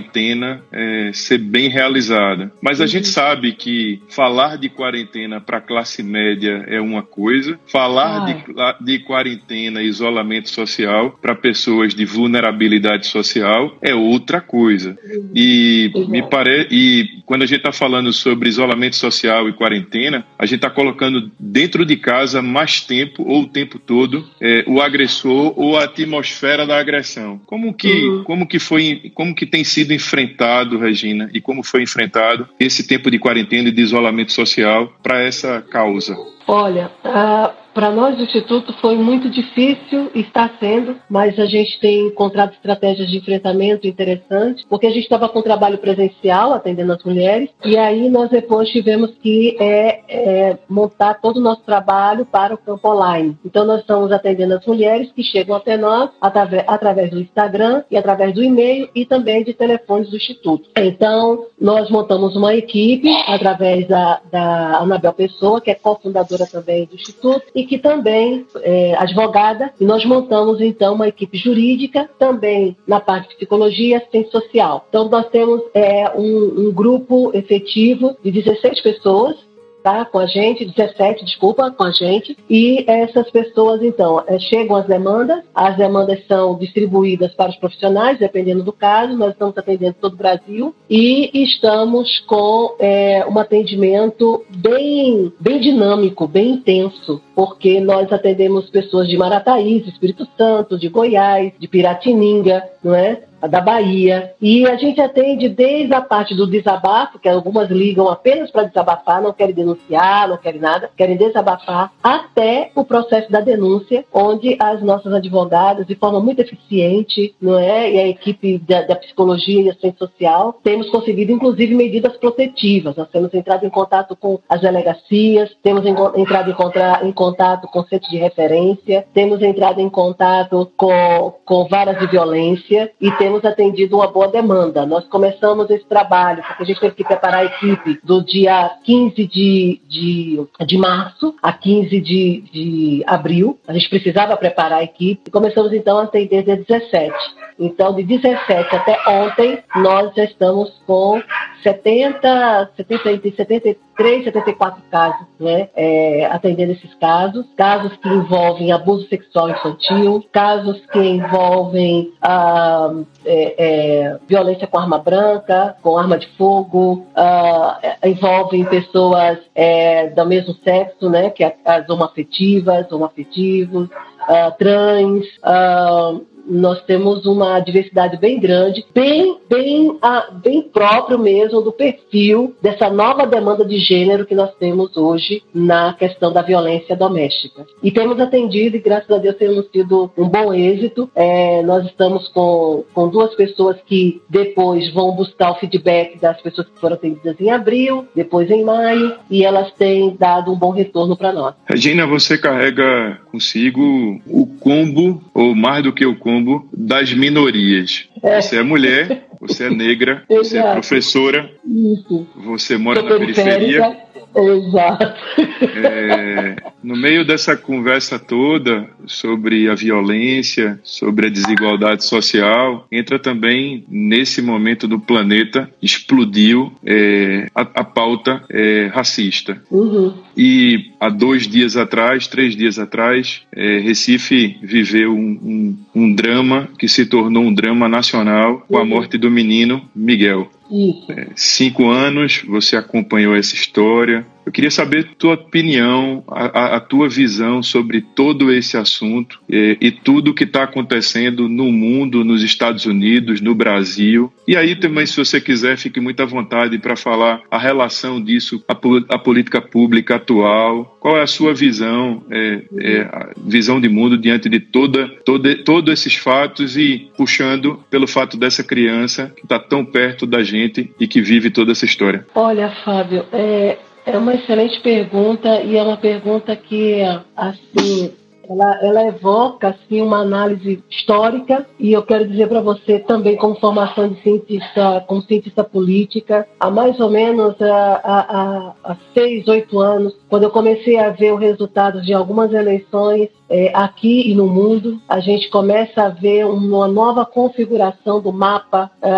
é, 0.72 1.10
ser 1.12 1.38
bem 1.38 1.68
realizada. 1.68 2.52
Mas 2.62 2.80
a 2.80 2.84
uhum. 2.84 2.88
gente 2.88 3.08
sabe 3.08 3.52
que 3.52 4.00
falar 4.08 4.56
de 4.56 4.68
quarentena 4.68 5.40
para 5.40 5.58
a 5.58 5.60
classe 5.60 6.02
média 6.02 6.64
é 6.66 6.80
uma 6.80 7.02
coisa, 7.02 7.58
falar 7.66 8.26
de, 8.26 8.84
de 8.84 8.98
quarentena 9.00 9.82
e 9.82 9.86
isolamento 9.86 10.50
social 10.50 11.18
para 11.20 11.34
pessoas 11.34 11.94
de 11.94 12.04
vulnerabilidade 12.04 13.06
social 13.06 13.76
é 13.82 13.94
outra 13.94 14.40
coisa. 14.40 14.96
Uhum. 15.04 15.30
E 15.34 15.92
me 16.08 16.22
parece, 16.22 16.68
e 16.70 17.22
quando 17.26 17.42
a 17.42 17.46
gente 17.46 17.58
está 17.58 17.72
falando 17.72 18.12
sobre 18.12 18.48
isolamento 18.48 18.96
social 18.96 19.48
e 19.48 19.52
quarentena, 19.52 20.26
a 20.38 20.46
gente 20.46 20.56
está 20.56 20.70
colocando 20.70 21.30
dentro 21.38 21.84
de 21.84 21.96
casa 21.96 22.42
mais 22.42 22.80
tempo 22.80 23.22
ou 23.26 23.42
o 23.42 23.48
tempo 23.48 23.78
todo 23.78 24.28
é, 24.40 24.64
o 24.66 24.80
agressor 24.80 25.52
ou 25.56 25.76
a 25.76 25.84
atmosfera 25.84 26.66
da 26.66 26.78
agressão. 26.78 27.40
Como 27.46 27.72
que, 27.72 27.88
uhum. 27.88 28.24
como 28.24 28.46
que 28.46 28.58
foi, 28.58 29.10
como 29.14 29.34
que 29.34 29.46
tem 29.46 29.64
sido 29.74 29.92
enfrentado, 29.92 30.78
Regina, 30.78 31.28
e 31.32 31.40
como 31.40 31.62
foi 31.62 31.82
enfrentado 31.82 32.48
esse 32.58 32.86
tempo 32.86 33.10
de 33.10 33.18
quarentena 33.18 33.68
e 33.68 33.72
de 33.72 33.82
isolamento 33.82 34.32
social 34.32 34.92
para 35.02 35.20
essa 35.20 35.60
causa? 35.62 36.16
Olha, 36.46 36.90
uh 37.04 37.63
para 37.74 37.90
nós 37.90 38.16
do 38.16 38.22
Instituto 38.22 38.72
foi 38.80 38.96
muito 38.96 39.28
difícil, 39.28 40.10
está 40.14 40.48
sendo, 40.60 40.96
mas 41.10 41.38
a 41.38 41.46
gente 41.46 41.78
tem 41.80 42.06
encontrado 42.06 42.52
estratégias 42.52 43.10
de 43.10 43.18
enfrentamento 43.18 43.86
interessantes, 43.86 44.64
porque 44.68 44.86
a 44.86 44.90
gente 44.90 45.02
estava 45.02 45.28
com 45.28 45.42
trabalho 45.42 45.78
presencial, 45.78 46.52
atendendo 46.52 46.92
as 46.92 47.02
mulheres, 47.02 47.50
e 47.64 47.76
aí 47.76 48.08
nós 48.08 48.30
depois 48.30 48.70
tivemos 48.70 49.10
que 49.20 49.56
é, 49.58 50.00
é, 50.08 50.58
montar 50.68 51.14
todo 51.14 51.38
o 51.38 51.40
nosso 51.40 51.62
trabalho 51.62 52.24
para 52.24 52.54
o 52.54 52.58
campo 52.58 52.88
online. 52.88 53.36
Então 53.44 53.64
nós 53.64 53.80
estamos 53.80 54.12
atendendo 54.12 54.54
as 54.54 54.64
mulheres 54.64 55.10
que 55.12 55.22
chegam 55.22 55.56
até 55.56 55.76
nós 55.76 56.10
através, 56.20 56.64
através 56.66 57.10
do 57.10 57.20
Instagram 57.20 57.82
e 57.90 57.96
através 57.96 58.34
do 58.34 58.42
e-mail 58.42 58.88
e 58.94 59.04
também 59.04 59.42
de 59.42 59.52
telefones 59.52 60.10
do 60.10 60.16
Instituto. 60.16 60.70
Então 60.76 61.46
nós 61.60 61.90
montamos 61.90 62.36
uma 62.36 62.54
equipe 62.54 63.08
através 63.26 63.88
da, 63.88 64.20
da 64.30 64.78
Anabel 64.78 65.12
Pessoa, 65.12 65.60
que 65.60 65.70
é 65.70 65.74
cofundadora 65.74 66.46
também 66.46 66.86
do 66.86 66.94
Instituto, 66.94 67.42
e 67.54 67.63
que 67.64 67.78
também 67.78 68.46
é 68.56 68.94
advogada, 68.96 69.72
e 69.80 69.84
nós 69.84 70.04
montamos 70.04 70.60
então 70.60 70.94
uma 70.94 71.08
equipe 71.08 71.36
jurídica, 71.36 72.08
também 72.18 72.76
na 72.86 73.00
parte 73.00 73.30
de 73.30 73.36
psicologia 73.36 73.88
e 73.88 73.94
assistência 73.94 74.30
social. 74.30 74.86
Então 74.88 75.08
nós 75.08 75.28
temos 75.28 75.62
é, 75.74 76.10
um, 76.16 76.68
um 76.68 76.72
grupo 76.72 77.30
efetivo 77.34 78.16
de 78.22 78.30
16 78.30 78.80
pessoas 78.80 79.36
tá, 79.84 80.02
com 80.06 80.18
a 80.18 80.26
gente, 80.26 80.64
17, 80.64 81.26
desculpa, 81.26 81.70
com 81.70 81.84
a 81.84 81.90
gente, 81.90 82.34
e 82.48 82.82
essas 82.88 83.30
pessoas, 83.30 83.82
então, 83.82 84.24
é, 84.26 84.38
chegam 84.38 84.76
as 84.76 84.86
demandas, 84.86 85.44
as 85.54 85.76
demandas 85.76 86.26
são 86.26 86.56
distribuídas 86.56 87.34
para 87.34 87.50
os 87.50 87.56
profissionais, 87.56 88.18
dependendo 88.18 88.62
do 88.62 88.72
caso, 88.72 89.14
nós 89.14 89.32
estamos 89.32 89.56
atendendo 89.58 89.96
todo 90.00 90.14
o 90.14 90.16
Brasil, 90.16 90.74
e 90.88 91.30
estamos 91.34 92.18
com 92.20 92.74
é, 92.78 93.26
um 93.26 93.38
atendimento 93.38 94.42
bem, 94.56 95.30
bem 95.38 95.60
dinâmico, 95.60 96.26
bem 96.26 96.52
intenso, 96.52 97.20
porque 97.34 97.78
nós 97.78 98.10
atendemos 98.10 98.70
pessoas 98.70 99.06
de 99.06 99.18
Marataízes, 99.18 99.88
Espírito 99.88 100.26
Santo, 100.38 100.78
de 100.78 100.88
Goiás, 100.88 101.52
de 101.58 101.68
Piratininga, 101.68 102.64
não 102.82 102.94
é? 102.94 103.22
Da 103.48 103.60
Bahia. 103.60 104.32
E 104.40 104.66
a 104.66 104.76
gente 104.76 105.00
atende 105.00 105.48
desde 105.48 105.94
a 105.94 106.00
parte 106.00 106.34
do 106.34 106.46
desabafo, 106.46 107.18
que 107.18 107.28
algumas 107.28 107.70
ligam 107.70 108.08
apenas 108.08 108.50
para 108.50 108.64
desabafar, 108.64 109.22
não 109.22 109.32
querem 109.32 109.54
denunciar, 109.54 110.28
não 110.28 110.36
querem 110.36 110.60
nada, 110.60 110.90
querem 110.96 111.16
desabafar, 111.16 111.92
até 112.02 112.70
o 112.74 112.84
processo 112.84 113.30
da 113.30 113.40
denúncia, 113.40 114.04
onde 114.12 114.56
as 114.60 114.82
nossas 114.82 115.12
advogadas, 115.12 115.86
de 115.86 115.94
forma 115.94 116.20
muito 116.20 116.40
eficiente, 116.40 117.34
não 117.40 117.58
é? 117.58 117.90
E 117.90 117.98
a 117.98 118.08
equipe 118.08 118.58
da, 118.58 118.82
da 118.82 118.96
psicologia 118.96 119.62
e 119.62 119.68
assistência 119.70 119.98
social, 119.98 120.58
temos 120.62 120.88
conseguido, 120.90 121.32
inclusive, 121.32 121.74
medidas 121.74 122.16
protetivas. 122.16 122.96
Nós 122.96 123.08
temos 123.08 123.32
entrado 123.34 123.64
em 123.64 123.70
contato 123.70 124.16
com 124.16 124.38
as 124.48 124.60
delegacias, 124.60 125.50
temos 125.62 125.84
entrado 125.86 126.50
em, 126.50 126.54
contra, 126.54 127.00
em 127.02 127.12
contato 127.12 127.68
com 127.68 127.82
centros 127.84 128.10
de 128.10 128.16
referência, 128.16 129.06
temos 129.12 129.42
entrado 129.42 129.80
em 129.80 129.88
contato 129.88 130.70
com, 130.76 131.34
com 131.44 131.66
varas 131.68 131.98
de 131.98 132.06
violência 132.06 132.90
e 133.00 133.10
temos 133.12 133.33
temos 133.34 133.44
atendido 133.44 133.96
uma 133.96 134.06
boa 134.06 134.28
demanda. 134.28 134.86
Nós 134.86 135.06
começamos 135.08 135.68
esse 135.70 135.84
trabalho, 135.86 136.42
porque 136.42 136.62
a 136.62 136.66
gente 136.66 136.80
teve 136.80 136.94
que 136.94 137.04
preparar 137.04 137.40
a 137.40 137.44
equipe 137.44 137.98
do 138.04 138.22
dia 138.22 138.70
15 138.84 139.26
de, 139.26 139.80
de, 139.88 140.46
de 140.64 140.78
março 140.78 141.34
a 141.42 141.52
15 141.52 142.00
de, 142.00 142.44
de 142.52 143.04
abril. 143.06 143.58
A 143.66 143.72
gente 143.72 143.88
precisava 143.88 144.36
preparar 144.36 144.80
a 144.80 144.84
equipe 144.84 145.30
começamos 145.30 145.72
então 145.72 145.98
a 145.98 146.04
atender 146.04 146.44
dia 146.44 146.56
17. 146.56 147.12
Então, 147.58 147.94
de 147.94 148.02
17 148.02 148.74
até 148.74 148.98
ontem, 149.08 149.62
nós 149.76 150.14
já 150.14 150.24
estamos 150.24 150.70
com 150.86 151.20
70, 151.62 152.70
70, 152.76 153.76
73, 153.96 154.24
74 154.24 154.82
casos, 154.90 155.26
né, 155.38 155.68
é, 155.74 156.26
atendendo 156.26 156.72
esses 156.72 156.92
casos. 156.94 157.46
Casos 157.56 157.96
que 157.96 158.08
envolvem 158.08 158.72
abuso 158.72 159.08
sexual 159.08 159.50
infantil, 159.50 160.24
casos 160.32 160.84
que 160.86 160.98
envolvem 160.98 162.12
ah, 162.20 162.92
é, 163.24 163.54
é, 163.58 164.18
violência 164.26 164.66
com 164.66 164.78
arma 164.78 164.98
branca, 164.98 165.76
com 165.82 165.96
arma 165.96 166.18
de 166.18 166.26
fogo, 166.36 167.06
ah, 167.14 167.78
envolvem 168.04 168.64
pessoas 168.64 169.38
é, 169.54 170.08
do 170.08 170.26
mesmo 170.26 170.54
sexo, 170.64 171.08
né, 171.08 171.30
que 171.30 171.44
as 171.44 171.88
homoafetivas, 171.88 172.90
homoafetivos, 172.90 173.88
ah, 174.28 174.50
trans, 174.58 175.24
ah, 175.42 176.14
nós 176.46 176.82
temos 176.82 177.26
uma 177.26 177.58
diversidade 177.60 178.16
bem 178.16 178.38
grande, 178.38 178.84
bem, 178.94 179.38
bem, 179.48 179.96
ah, 180.02 180.28
bem 180.42 180.62
próprio 180.62 181.18
mesmo 181.18 181.60
do 181.62 181.72
perfil 181.72 182.54
dessa 182.60 182.90
nova 182.90 183.26
demanda 183.26 183.64
de 183.64 183.78
gênero 183.78 184.26
que 184.26 184.34
nós 184.34 184.54
temos 184.58 184.96
hoje 184.96 185.42
na 185.54 185.94
questão 185.94 186.32
da 186.32 186.42
violência 186.42 186.96
doméstica. 186.96 187.66
E 187.82 187.90
temos 187.90 188.18
atendido, 188.20 188.76
e 188.76 188.80
graças 188.80 189.10
a 189.10 189.18
Deus 189.18 189.36
temos 189.36 189.66
tido 189.72 190.10
um 190.16 190.28
bom 190.28 190.52
êxito. 190.52 191.10
É, 191.14 191.62
nós 191.62 191.84
estamos 191.86 192.28
com, 192.28 192.84
com 192.92 193.08
duas 193.08 193.34
pessoas 193.34 193.76
que 193.86 194.20
depois 194.28 194.92
vão 194.92 195.12
buscar 195.12 195.52
o 195.52 195.54
feedback 195.56 196.18
das 196.18 196.40
pessoas 196.40 196.68
que 196.68 196.80
foram 196.80 196.94
atendidas 196.94 197.40
em 197.40 197.50
abril, 197.50 198.06
depois 198.14 198.50
em 198.50 198.64
maio, 198.64 199.16
e 199.30 199.44
elas 199.44 199.72
têm 199.72 200.16
dado 200.18 200.52
um 200.52 200.56
bom 200.56 200.70
retorno 200.70 201.16
para 201.16 201.32
nós. 201.32 201.54
Regina, 201.66 202.06
você 202.06 202.36
carrega 202.36 203.18
consigo 203.30 204.20
o 204.26 204.46
combo, 204.60 205.22
ou 205.34 205.54
mais 205.54 205.82
do 205.82 205.92
que 205.92 206.06
o 206.06 206.16
combo, 206.16 206.33
das 206.72 207.12
minorias. 207.12 208.08
É. 208.22 208.40
Você 208.40 208.56
é 208.56 208.62
mulher, 208.62 209.26
você 209.40 209.64
é 209.64 209.70
negra, 209.70 210.24
você 210.28 210.58
é 210.58 210.72
professora, 210.72 211.50
Isso. 211.66 212.26
você 212.36 212.76
mora 212.76 213.02
na 213.02 213.18
periferia. 213.18 214.03
Exato. 214.34 215.14
É, 215.62 216.56
no 216.82 216.96
meio 216.96 217.24
dessa 217.24 217.56
conversa 217.56 218.18
toda 218.18 218.88
sobre 219.06 219.68
a 219.68 219.74
violência, 219.74 220.78
sobre 220.82 221.26
a 221.26 221.30
desigualdade 221.30 222.04
social, 222.04 222.86
entra 222.90 223.18
também 223.18 223.84
nesse 223.88 224.42
momento 224.42 224.88
do 224.88 224.98
planeta 224.98 225.70
explodiu 225.80 226.72
é, 226.84 227.48
a, 227.54 227.62
a, 227.62 227.84
pauta 227.84 228.42
é, 228.50 228.90
racista. 228.92 229.62
Uhum. 229.70 230.14
E 230.36 230.90
há 230.98 231.08
dois 231.08 231.46
dias 231.46 231.76
atrás, 231.76 232.26
três 232.26 232.56
dias 232.56 232.78
atrás, 232.78 233.42
é, 233.54 233.78
Recife 233.78 234.56
viveu 234.62 235.14
um, 235.14 235.76
um, 235.94 236.02
um, 236.02 236.14
drama 236.14 236.68
que 236.78 236.88
se 236.88 237.06
tornou 237.06 237.44
um 237.44 237.54
drama 237.54 237.88
nacional 237.88 238.64
com 238.68 238.76
a 238.76 238.80
uhum. 238.80 238.86
morte 238.86 239.16
do 239.16 239.30
menino 239.30 239.82
Miguel. 239.94 240.50
Isso. 240.70 241.06
Cinco 241.36 241.88
anos, 241.90 242.42
você 242.46 242.76
acompanhou 242.76 243.36
essa 243.36 243.54
história, 243.54 244.26
Eu 244.44 244.52
queria 244.52 244.70
saber 244.70 245.14
tua 245.18 245.34
opinião, 245.34 246.22
a, 246.28 246.76
a 246.76 246.80
tua 246.80 247.08
visão 247.08 247.62
sobre 247.62 248.00
todo 248.00 248.52
esse 248.52 248.76
assunto 248.76 249.40
e, 249.48 249.76
e 249.80 249.90
tudo 249.90 250.34
que 250.34 250.44
está 250.44 250.64
acontecendo 250.64 251.48
no 251.48 251.70
mundo, 251.72 252.24
nos 252.24 252.42
Estados 252.42 252.84
Unidos, 252.86 253.40
no 253.40 253.54
Brasil. 253.54 254.32
E 254.46 254.56
aí 254.56 254.76
também, 254.76 255.06
se 255.06 255.16
você 255.16 255.40
quiser, 255.40 255.78
fique 255.78 256.00
muito 256.00 256.22
à 256.22 256.26
vontade 256.26 256.78
para 256.78 256.96
falar 256.96 257.40
a 257.50 257.58
relação 257.58 258.22
disso, 258.22 258.62
a, 258.68 258.72
a, 259.14 259.18
política 259.18 259.60
pública 259.60 260.16
atual. 260.16 260.96
Qual 261.00 261.16
é 261.16 261.22
a 261.22 261.26
sua 261.26 261.54
visão, 261.54 262.22
é, 262.30 262.62
é, 262.80 263.30
visão 263.36 263.80
de 263.80 263.88
mundo 263.88 264.18
diante 264.18 264.48
de 264.48 264.60
toda, 264.60 265.08
toda, 265.24 265.56
todos 265.64 265.92
esses 265.92 266.14
fatos 266.16 266.76
e 266.76 267.10
puxando 267.16 267.82
pelo 267.90 268.06
fato 268.06 268.36
dessa 268.36 268.62
criança 268.62 269.32
que 269.36 269.44
está 269.44 269.58
tão 269.58 269.84
perto 269.84 270.26
da 270.26 270.42
gente 270.42 270.90
e 270.98 271.06
que 271.06 271.20
vive 271.20 271.50
toda 271.50 271.72
essa 271.72 271.84
história? 271.84 272.26
Olha, 272.34 272.70
Fábio, 272.84 273.24
é, 273.32 273.78
é 274.06 274.18
uma 274.18 274.34
excelente 274.34 274.80
pergunta 274.80 275.62
e 275.62 275.76
é 275.76 275.82
uma 275.82 275.96
pergunta 275.96 276.54
que, 276.54 277.00
assim, 277.36 278.12
ela, 278.48 278.78
ela 278.82 279.06
evoca 279.06 279.68
assim 279.68 280.00
uma 280.00 280.18
análise 280.18 280.82
histórica 280.90 281.66
e 281.78 281.92
eu 281.92 282.02
quero 282.02 282.28
dizer 282.28 282.48
para 282.48 282.60
você 282.60 282.98
também 282.98 283.36
como 283.36 283.58
formação 283.58 284.08
de 284.08 284.20
cientista, 284.22 285.02
como 285.06 285.22
cientista 285.22 285.64
política, 285.64 286.46
há 286.60 286.70
mais 286.70 286.98
ou 287.00 287.10
menos 287.10 287.60
há, 287.60 288.00
há, 288.04 288.74
há 288.84 288.96
seis, 289.14 289.46
oito 289.48 289.78
anos, 289.78 290.14
quando 290.28 290.44
eu 290.44 290.50
comecei 290.50 290.98
a 290.98 291.10
ver 291.10 291.32
o 291.32 291.36
resultado 291.36 292.02
de 292.02 292.12
algumas 292.12 292.52
eleições 292.52 293.28
é, 293.48 293.70
aqui 293.74 294.30
e 294.30 294.34
no 294.34 294.46
mundo, 294.46 295.00
a 295.08 295.20
gente 295.20 295.48
começa 295.50 296.02
a 296.02 296.08
ver 296.08 296.46
uma 296.46 296.88
nova 296.88 297.24
configuração 297.24 298.20
do 298.20 298.32
mapa 298.32 298.90
é, 299.02 299.10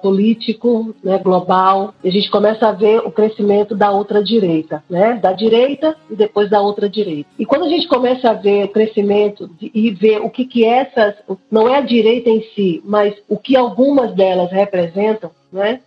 político 0.00 0.94
né, 1.02 1.18
global. 1.18 1.94
A 2.04 2.10
gente 2.10 2.30
começa 2.30 2.68
a 2.68 2.72
ver 2.72 2.98
o 3.00 3.10
crescimento 3.10 3.74
da 3.74 3.90
outra 3.90 4.22
direita, 4.22 4.82
né? 4.88 5.14
da 5.14 5.32
direita 5.32 5.96
e 6.10 6.16
depois 6.16 6.50
da 6.50 6.60
outra 6.60 6.88
direita. 6.88 7.28
E 7.38 7.46
quando 7.46 7.64
a 7.64 7.68
gente 7.68 7.88
começa 7.88 8.30
a 8.30 8.34
ver 8.34 8.64
o 8.64 8.68
crescimento 8.68 9.48
de, 9.58 9.70
e 9.74 9.90
ver 9.90 10.20
o 10.20 10.30
que, 10.30 10.44
que 10.44 10.64
essas, 10.64 11.14
não 11.50 11.68
é 11.68 11.78
a 11.78 11.82
direita 11.82 12.30
em 12.30 12.42
si, 12.54 12.82
mas 12.84 13.14
o 13.28 13.36
que 13.36 13.56
algumas 13.56 14.14
delas 14.14 14.50
representam, 14.50 15.30
né, 15.52 15.80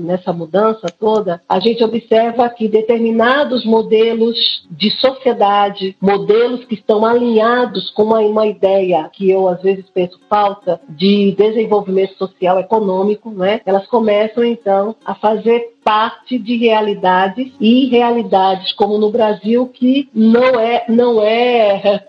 nessa 0.00 0.32
mudança 0.32 0.86
toda, 0.98 1.40
a 1.48 1.60
gente 1.60 1.82
observa 1.82 2.48
que 2.48 2.68
determinados 2.68 3.64
modelos 3.64 4.66
de 4.70 4.90
sociedade, 4.90 5.96
modelos 6.00 6.64
que 6.64 6.74
estão 6.74 7.04
alinhados 7.04 7.90
com 7.90 8.04
uma, 8.04 8.20
uma 8.20 8.46
ideia 8.46 9.08
que 9.12 9.30
eu 9.30 9.48
às 9.48 9.60
vezes 9.62 9.84
penso 9.92 10.18
falsa 10.28 10.80
de 10.88 11.32
desenvolvimento 11.32 12.16
social 12.16 12.58
econômico, 12.58 13.30
né, 13.30 13.60
elas 13.64 13.86
começam 13.86 14.44
então 14.44 14.96
a 15.04 15.14
fazer 15.14 15.73
parte 15.84 16.38
de 16.38 16.56
realidades 16.56 17.52
e 17.60 17.86
realidades 17.86 18.72
como 18.72 18.98
no 18.98 19.10
Brasil 19.10 19.68
que 19.68 20.08
não 20.14 20.58
é 20.58 20.84
não 20.88 21.22
é 21.22 22.02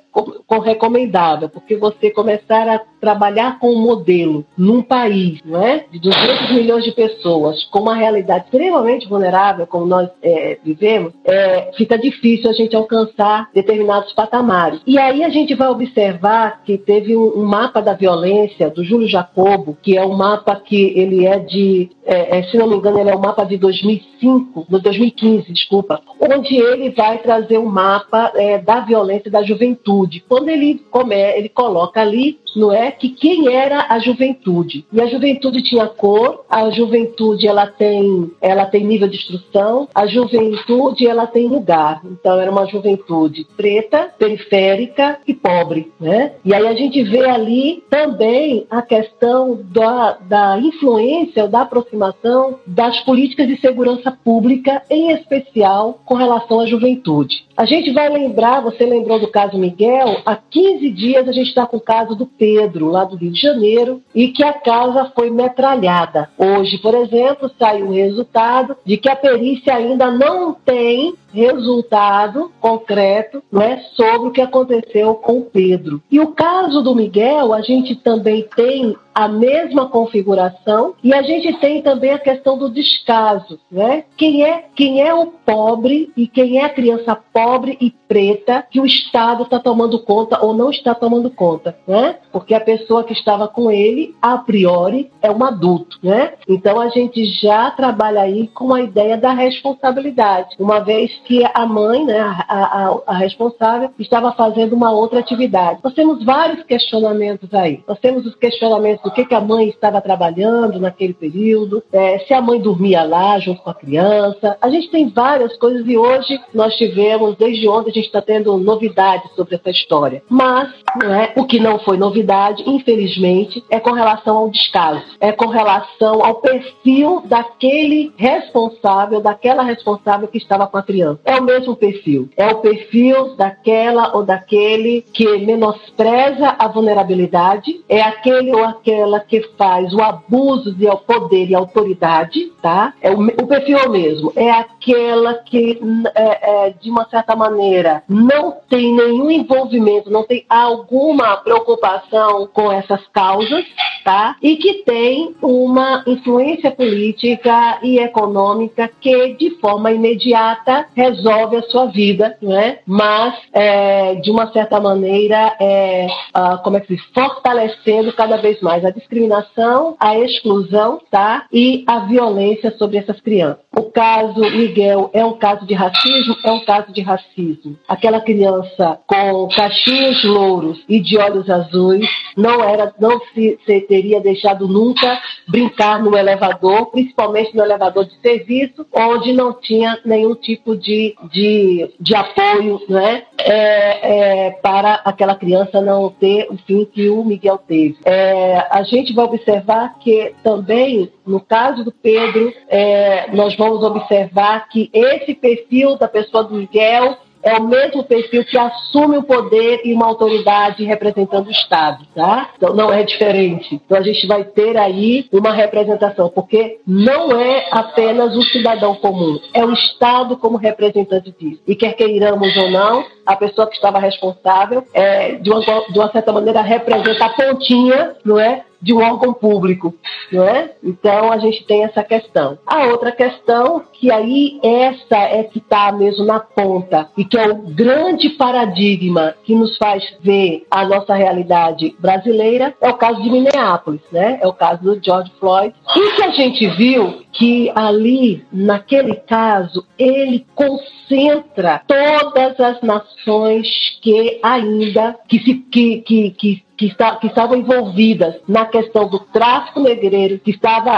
com 0.48 0.60
recomendável, 0.60 1.50
porque 1.50 1.76
você 1.76 2.10
começar 2.10 2.70
a 2.70 2.80
trabalhar 3.02 3.60
com 3.60 3.74
um 3.74 3.82
modelo 3.82 4.46
num 4.58 4.82
país 4.82 5.40
não 5.44 5.62
é, 5.62 5.86
de 5.92 6.00
200 6.00 6.52
milhões 6.56 6.86
de 6.86 6.92
pessoas, 6.92 7.64
com 7.66 7.82
uma 7.82 7.96
realidade 7.96 8.46
extremamente 8.46 9.08
vulnerável, 9.08 9.68
como 9.68 9.86
nós 9.86 10.10
é, 10.24 10.58
vivemos, 10.64 11.14
é, 11.26 11.72
fica 11.78 11.98
difícil 11.98 12.50
a 12.50 12.54
gente 12.54 12.76
alcançar 12.76 13.50
determinados 13.54 14.14
patamares. 14.14 14.80
E 14.88 14.98
aí 14.98 15.24
a 15.24 15.30
gente 15.30 15.54
vai 15.54 15.68
observar 15.68 16.64
que 16.64 16.78
teve 16.78 17.16
um, 17.16 17.40
um 17.40 17.46
mapa 17.46 17.82
da 17.82 17.94
violência 17.94 18.70
do 18.70 18.84
Júlio 18.84 19.10
Jacobo, 19.10 19.78
que 19.82 19.98
é 19.98 20.06
um 20.06 20.16
mapa 20.16 20.56
que 20.56 20.94
ele 20.98 21.26
é 21.26 21.40
de, 21.40 21.90
é, 22.06 22.40
é 22.40 22.44
se 22.44 22.58
não 22.58 22.68
me 22.68 22.78
engano, 22.78 23.00
ele 23.00 23.10
é 23.10 23.16
um 23.16 23.22
mapa 23.22 23.44
de 23.44 23.58
2005, 23.66 24.68
no 24.70 24.80
2015, 24.80 25.52
desculpa, 25.52 26.02
onde 26.20 26.56
ele 26.56 26.92
vai 26.92 27.18
trazer 27.20 27.58
um 27.58 27.66
mapa 27.66 28.32
é, 28.36 28.58
da 28.60 28.80
violência 28.82 29.32
da 29.32 29.44
juventude. 29.44 30.24
Quando 30.28 30.50
ele, 30.50 30.82
come, 30.92 31.16
ele 31.16 31.50
coloca 31.50 32.02
ali 32.02 32.40
não 32.56 32.72
é 32.72 32.90
que 32.90 33.10
quem 33.10 33.54
era 33.54 33.88
a 33.90 34.00
juventude. 34.00 34.86
E 34.92 35.02
a 35.02 35.08
juventude 35.08 35.62
tinha 35.62 35.88
cor 35.88 36.46
a 36.50 36.70
juventude 36.70 37.48
ela 37.48 37.68
tem 37.68 38.32
ela 38.42 38.66
tem 38.66 38.86
nível 38.86 39.10
de 39.10 39.18
instrução 39.18 39.90
a 39.94 40.08
juventude 40.08 41.06
ela 41.06 41.28
tem 41.28 41.48
lugar. 41.48 42.02
Então 42.06 42.40
era 42.40 42.50
uma 42.50 42.66
juventude 42.66 43.46
preta 43.58 44.10
periférica 44.18 45.20
e 45.28 45.34
pobre 45.34 45.92
né? 46.00 46.34
E 46.46 46.54
aí 46.54 46.68
a 46.68 46.74
gente 46.74 47.04
vê 47.04 47.26
ali 47.26 47.84
também 47.90 48.66
a 48.70 48.82
questão 48.82 49.60
da, 49.64 50.18
da 50.22 50.60
influência 50.60 51.48
da 51.48 51.62
aproximação 51.62 52.60
das 52.66 53.00
políticas 53.02 53.48
de 53.48 53.55
segurança 53.60 54.12
pública 54.12 54.82
em 54.90 55.12
especial 55.12 56.02
com 56.06 56.16
relação 56.16 56.60
à 56.60 56.66
juventude 56.66 57.45
a 57.58 57.66
gente 57.66 57.92
vai 57.92 58.10
lembrar 58.10 58.62
você 58.62 58.86
lembrou 58.86 59.20
do 59.20 59.28
caso 59.28 59.58
Miguel 59.58 60.22
há 60.26 60.36
15 60.36 60.90
dias 60.92 61.28
a 61.28 61.32
gente 61.32 61.48
está 61.48 61.66
com 61.66 61.78
o 61.78 61.82
caso 61.82 62.16
do 62.16 62.26
Pedro, 62.26 62.90
lá 62.90 63.04
do 63.04 63.16
Rio 63.16 63.32
de 63.32 63.40
Janeiro, 63.40 64.02
e 64.14 64.30
que 64.30 64.44
a 64.44 64.54
casa 64.54 65.12
foi 65.16 65.30
metralhada. 65.30 66.30
Hoje, 66.38 66.78
por 66.80 66.96
exemplo, 66.96 67.52
saiu 67.58 67.88
o 67.88 67.94
resultado 67.94 68.76
de 68.86 68.98
que 68.98 69.10
a 69.10 69.16
perícia 69.16 69.76
ainda 69.76 70.12
não 70.12 70.54
tem 70.54 71.14
resultado 71.36 72.52
concreto 72.62 73.44
não 73.52 73.62
é, 73.62 73.78
sobre 73.94 74.30
o 74.30 74.32
que 74.32 74.42
aconteceu 74.42 75.16
com 75.16 75.40
o 75.40 75.46
Pedro. 75.46 76.02
E 76.10 76.20
o 76.20 76.28
caso 76.28 76.82
do 76.82 76.96
Miguel, 76.96 77.54
a 77.54 77.62
gente 77.62 77.96
também 77.96 78.48
tem 78.56 78.96
a 79.14 79.28
mesma 79.28 79.88
configuração 79.88 80.94
e 81.04 81.14
a 81.14 81.22
gente 81.22 81.54
tem 81.60 81.82
também 81.82 82.12
a 82.12 82.20
questão 82.20 82.58
do 82.58 82.70
descaso, 82.70 83.60
né? 83.72 84.04
Quem 84.18 84.44
é 84.44 84.66
quem 84.76 85.02
é 85.02 85.14
o 85.14 85.28
pobre 85.28 86.12
e 86.18 86.28
quem 86.28 86.60
é 86.60 86.66
a 86.66 86.70
criança 86.70 87.16
pobre 87.46 87.78
e 87.80 87.94
preta 88.08 88.66
que 88.72 88.82
o 88.82 88.86
Estado 88.88 89.44
está 89.44 89.60
tomando 89.60 90.00
conta 90.00 90.44
ou 90.44 90.52
não 90.52 90.72
está 90.72 90.96
tomando 90.96 91.30
conta, 91.30 91.78
né? 91.88 92.16
Porque 92.32 92.56
a 92.56 92.60
pessoa 92.60 93.04
que 93.04 93.14
estava 93.14 93.48
com 93.48 93.70
ele 93.70 94.16
a 94.20 94.36
priori 94.40 95.12
é 95.22 95.30
um 95.30 95.44
adulto, 95.44 96.00
né? 96.02 96.34
Então 96.50 96.82
a 96.82 96.90
gente 96.90 97.24
já 97.40 97.70
trabalha 97.70 98.22
aí 98.22 98.48
com 98.48 98.74
a 98.74 98.82
ideia 98.82 99.16
da 99.16 99.32
responsabilidade, 99.32 100.56
uma 100.60 100.80
vez 100.80 101.12
que 101.26 101.44
a 101.54 101.68
mãe, 101.68 102.04
né, 102.04 102.20
a, 102.20 102.46
a, 102.48 102.98
a 103.06 103.14
responsável, 103.14 103.92
estava 104.00 104.32
fazendo 104.32 104.74
uma 104.74 104.92
outra 104.92 105.20
atividade. 105.20 105.82
Nós 105.84 105.94
temos 105.94 106.26
vários 106.26 106.64
questionamentos 106.64 107.54
aí. 107.54 107.84
Nós 107.88 108.00
temos 108.00 108.26
os 108.26 108.34
questionamentos 108.36 109.04
do 109.04 109.12
que, 109.12 109.24
que 109.24 109.36
a 109.36 109.42
mãe 109.42 109.70
estava 109.70 110.02
trabalhando 110.02 110.80
naquele 110.80 111.14
período, 111.14 111.84
é, 111.94 112.18
se 112.20 112.34
a 112.34 112.42
mãe 112.42 112.60
dormia 112.60 113.04
lá 113.04 113.38
junto 113.38 113.62
com 113.62 113.70
a 113.70 113.76
criança. 113.76 114.58
A 114.60 114.70
gente 114.70 114.90
tem 114.90 115.10
várias 115.10 115.56
coisas 115.58 115.88
e 115.88 115.96
hoje 115.96 116.40
nós 116.52 116.76
tivemos, 116.76 117.35
desde 117.38 117.68
ontem, 117.68 117.92
a 117.92 117.94
gente 117.94 118.06
está 118.06 118.22
tendo 118.22 118.58
novidades 118.58 119.32
sobre 119.36 119.56
essa 119.56 119.70
história. 119.70 120.24
Mas 120.30 120.74
é, 121.04 121.34
o 121.40 121.46
que 121.46 121.60
não 121.60 121.80
foi 121.80 121.98
novidade, 121.98 122.64
infelizmente, 122.66 123.64
é 123.70 123.80
com 123.80 123.92
relação 123.92 124.38
ao 124.38 124.50
descaso, 124.50 125.04
é 125.20 125.32
com 125.32 125.48
relação 125.48 126.24
ao 126.24 126.36
perfil 126.36 127.24
daquele 127.26 128.14
responsável, 128.18 129.22
daquela 129.22 129.64
responsável 129.64 130.28
que 130.28 130.38
estava 130.38 130.68
com 130.68 130.78
a 130.78 130.84
criança. 130.84 131.20
É 131.26 131.36
o 131.36 131.44
mesmo 131.44 131.76
perfil. 131.76 132.30
É 132.38 132.48
o 132.48 132.58
perfil 132.58 133.36
daquela 133.36 134.16
ou 134.16 134.24
daquele 134.24 135.04
que 135.14 135.38
menospreza 135.40 136.56
a 136.58 136.68
vulnerabilidade, 136.68 137.84
é 137.90 138.02
aquele 138.02 138.54
ou 138.54 138.64
aquela 138.64 139.20
que 139.20 139.42
faz 139.58 139.94
o 139.94 140.02
abuso 140.02 140.74
de 140.74 140.86
poder 141.06 141.50
e 141.50 141.56
autoridade, 141.56 142.52
tá? 142.62 142.94
É 143.02 143.12
o, 143.12 143.20
o 143.20 143.48
perfil 143.48 143.78
é 143.78 143.88
o 143.88 143.92
mesmo. 143.92 144.34
É 144.36 144.52
aquela 144.52 145.36
que, 145.36 145.80
é, 146.14 146.68
é, 146.68 146.70
de 146.70 146.90
uma 146.90 147.08
certa 147.10 147.36
maneira, 147.36 148.04
não 148.08 148.58
tem 148.70 148.94
nenhum 148.94 149.30
envolvimento, 149.30 150.10
não 150.10 150.24
tem 150.24 150.46
alguma 150.86 151.38
preocupação 151.38 152.48
com 152.54 152.72
essas 152.72 153.02
causas, 153.08 153.66
tá? 154.04 154.36
E 154.42 154.56
que 154.58 154.84
tem 154.84 155.36
uma 155.42 156.04
influência 156.06 156.70
política 156.72 157.80
e 157.82 157.98
econômica 157.98 158.90
que, 159.02 159.34
de 159.34 159.52
forma 159.60 159.92
imediata, 159.92 160.86
resolve 160.96 161.58
a 161.58 161.64
sua 161.64 161.88
vida, 161.88 162.38
né? 162.42 162.80
Mas, 162.86 163.36
é, 163.52 164.16
de 164.16 164.30
uma 164.30 164.52
certa 164.52 164.80
maneira, 164.80 165.56
é, 165.60 166.08
uh, 166.36 166.62
como 166.64 166.78
é 166.78 166.80
que 166.80 166.96
se 166.96 167.14
fortalecendo 167.14 168.14
cada 168.14 168.38
vez 168.38 168.62
mais 168.62 168.86
a 168.86 168.92
discriminação, 168.92 169.96
a 170.00 170.18
exclusão, 170.20 171.02
tá? 171.10 171.46
E 171.52 171.84
a 171.88 172.00
violência 172.00 172.72
sobre 172.78 172.98
essas 172.98 173.20
crianças. 173.20 173.64
O 173.76 173.84
caso 173.84 174.40
Miguel 174.40 175.10
é 175.14 175.26
um 175.26 175.34
caso 175.34 175.66
de 175.66 175.74
racismo, 175.74 176.36
é 176.44 176.52
um 176.52 176.64
caso 176.64 176.94
de 176.94 177.02
racismo 177.02 177.16
racismo. 177.16 177.78
Aquela 177.88 178.22
criança 178.22 179.00
com 179.08 179.48
cachinhos 179.50 180.24
louros 180.24 180.75
e 180.88 181.00
de 181.00 181.18
olhos 181.18 181.50
azuis 181.50 182.08
não 182.36 182.64
era, 182.64 182.94
não 183.00 183.20
se, 183.34 183.58
se 183.66 183.82
teria 183.82 184.20
deixado 184.20 184.68
nunca 184.68 185.20
brincar 185.48 186.04
no 186.04 186.18
elevador, 186.18 186.88
principalmente 186.88 187.56
no 187.56 187.64
elevador 187.64 188.06
de 188.06 188.20
serviço, 188.20 188.86
onde 188.94 189.34
não 189.34 189.54
tinha 189.54 190.00
nenhum 190.04 190.36
tipo 190.36 190.76
de, 190.76 191.16
de, 191.32 191.90
de 192.00 192.16
apoio 192.16 192.82
né, 192.90 193.24
é, 193.38 194.48
é, 194.48 194.52
para 194.52 194.96
aquela 195.06 195.36
criança 195.36 195.82
não 195.82 196.10
ter 196.10 196.48
o 196.50 196.58
fim 196.58 196.86
que 196.86 197.10
o 197.10 197.24
Miguel 197.24 197.58
teve. 197.58 197.98
É, 198.06 198.68
a 198.70 198.84
gente 198.84 199.14
vai 199.14 199.26
observar 199.26 199.98
que 200.00 200.34
também, 200.44 201.12
no 201.26 201.40
caso 201.40 201.84
do 201.84 201.92
Pedro, 201.92 202.54
é, 202.68 203.32
nós 203.34 203.56
vamos 203.56 203.84
observar 203.84 204.68
que 204.70 204.90
esse 204.94 205.34
perfil 205.34 205.98
da 205.98 206.08
pessoa 206.08 206.44
do 206.44 206.56
Miguel 206.56 207.18
é 207.46 207.54
o 207.58 207.64
mesmo 207.64 208.04
perfil 208.04 208.44
que 208.44 208.58
assume 208.58 209.18
o 209.18 209.24
poder 209.24 209.82
e 209.86 209.94
uma 209.94 210.08
autoridade 210.08 210.84
representando 210.84 211.48
o 211.48 211.52
Estado, 211.52 212.04
tá? 212.16 212.50
Então 212.58 212.74
não 212.74 212.92
é 212.92 213.04
diferente. 213.04 213.76
Então 213.86 213.98
a 213.98 214.02
gente 214.02 214.26
vai 214.26 214.44
ter 214.44 214.76
aí 214.76 215.28
uma 215.32 215.54
representação, 215.54 216.28
porque 216.30 216.80
não 216.88 217.40
é 217.40 217.68
apenas 217.72 218.36
o 218.36 218.42
cidadão 218.42 218.96
comum, 218.96 219.40
é 219.54 219.64
o 219.64 219.72
Estado 219.72 220.36
como 220.38 220.58
representante 220.58 221.34
disso. 221.40 221.62
E 221.68 221.76
quer 221.76 221.94
queiramos 221.94 222.58
ou 222.58 222.72
não, 222.72 223.06
a 223.24 223.36
pessoa 223.36 223.68
que 223.68 223.76
estava 223.76 224.00
responsável, 224.00 224.84
é, 224.92 225.36
de, 225.36 225.52
uma, 225.52 225.62
de 225.62 226.00
uma 226.00 226.12
certa 226.12 226.34
maneira, 226.34 226.62
representa 226.62 227.26
a 227.26 227.30
pontinha, 227.30 228.16
não 228.26 228.40
é? 228.40 228.64
De 228.82 228.94
um 228.94 229.02
órgão 229.02 229.34
público, 229.34 229.94
não 230.32 230.44
é? 230.44 230.72
Então 230.84 231.32
a 231.32 231.38
gente 231.38 231.66
tem 231.66 231.84
essa 231.84 232.04
questão. 232.04 232.58
A 232.66 232.86
outra 232.86 233.12
questão 233.12 233.84
que 233.94 234.12
aí 234.12 234.60
essa 234.64 235.18
é 235.18 235.44
que 235.44 235.60
está 235.60 235.92
mesmo 235.92 236.26
na 236.26 236.40
ponta 236.40 237.10
e 237.18 237.26
que 237.26 237.38
é 237.38 237.48
o 237.48 237.56
grande 237.56 238.30
paradigma 238.30 239.36
que 239.44 239.56
nos 239.56 239.78
faz 239.78 240.04
ver 240.22 240.66
a 240.70 240.86
nossa 240.86 241.14
realidade 241.14 241.96
brasileira 242.00 242.74
é 242.82 242.90
o 242.90 242.98
caso 242.98 243.22
de 243.22 243.30
Minneapolis, 243.30 244.02
né? 244.12 244.40
É 244.42 244.48
o 244.48 244.54
caso 244.54 244.82
do 244.84 245.04
George 245.04 245.32
Floyd. 245.40 245.74
E 245.96 246.16
que 246.16 246.24
a 246.24 246.32
gente 246.32 246.68
viu 246.76 247.26
que 247.32 247.72
ali, 247.76 248.46
naquele 248.52 249.16
caso, 249.16 249.86
ele 249.98 250.46
concentra 250.56 251.82
todas 251.88 252.60
as 252.60 252.82
nações 252.82 253.68
que 254.02 254.40
ainda 254.42 255.16
que 255.28 255.40
se 255.40 255.54
que, 255.56 256.02
que, 256.02 256.32
que 256.32 256.65
que, 256.78 256.88
está, 256.88 257.16
que 257.16 257.28
estavam 257.28 257.58
envolvidas 257.58 258.36
na 258.48 258.66
questão 258.66 259.08
do 259.08 259.20
tráfico 259.20 259.80
negreiro, 259.80 260.40
que 260.40 260.52
estavam 260.52 260.94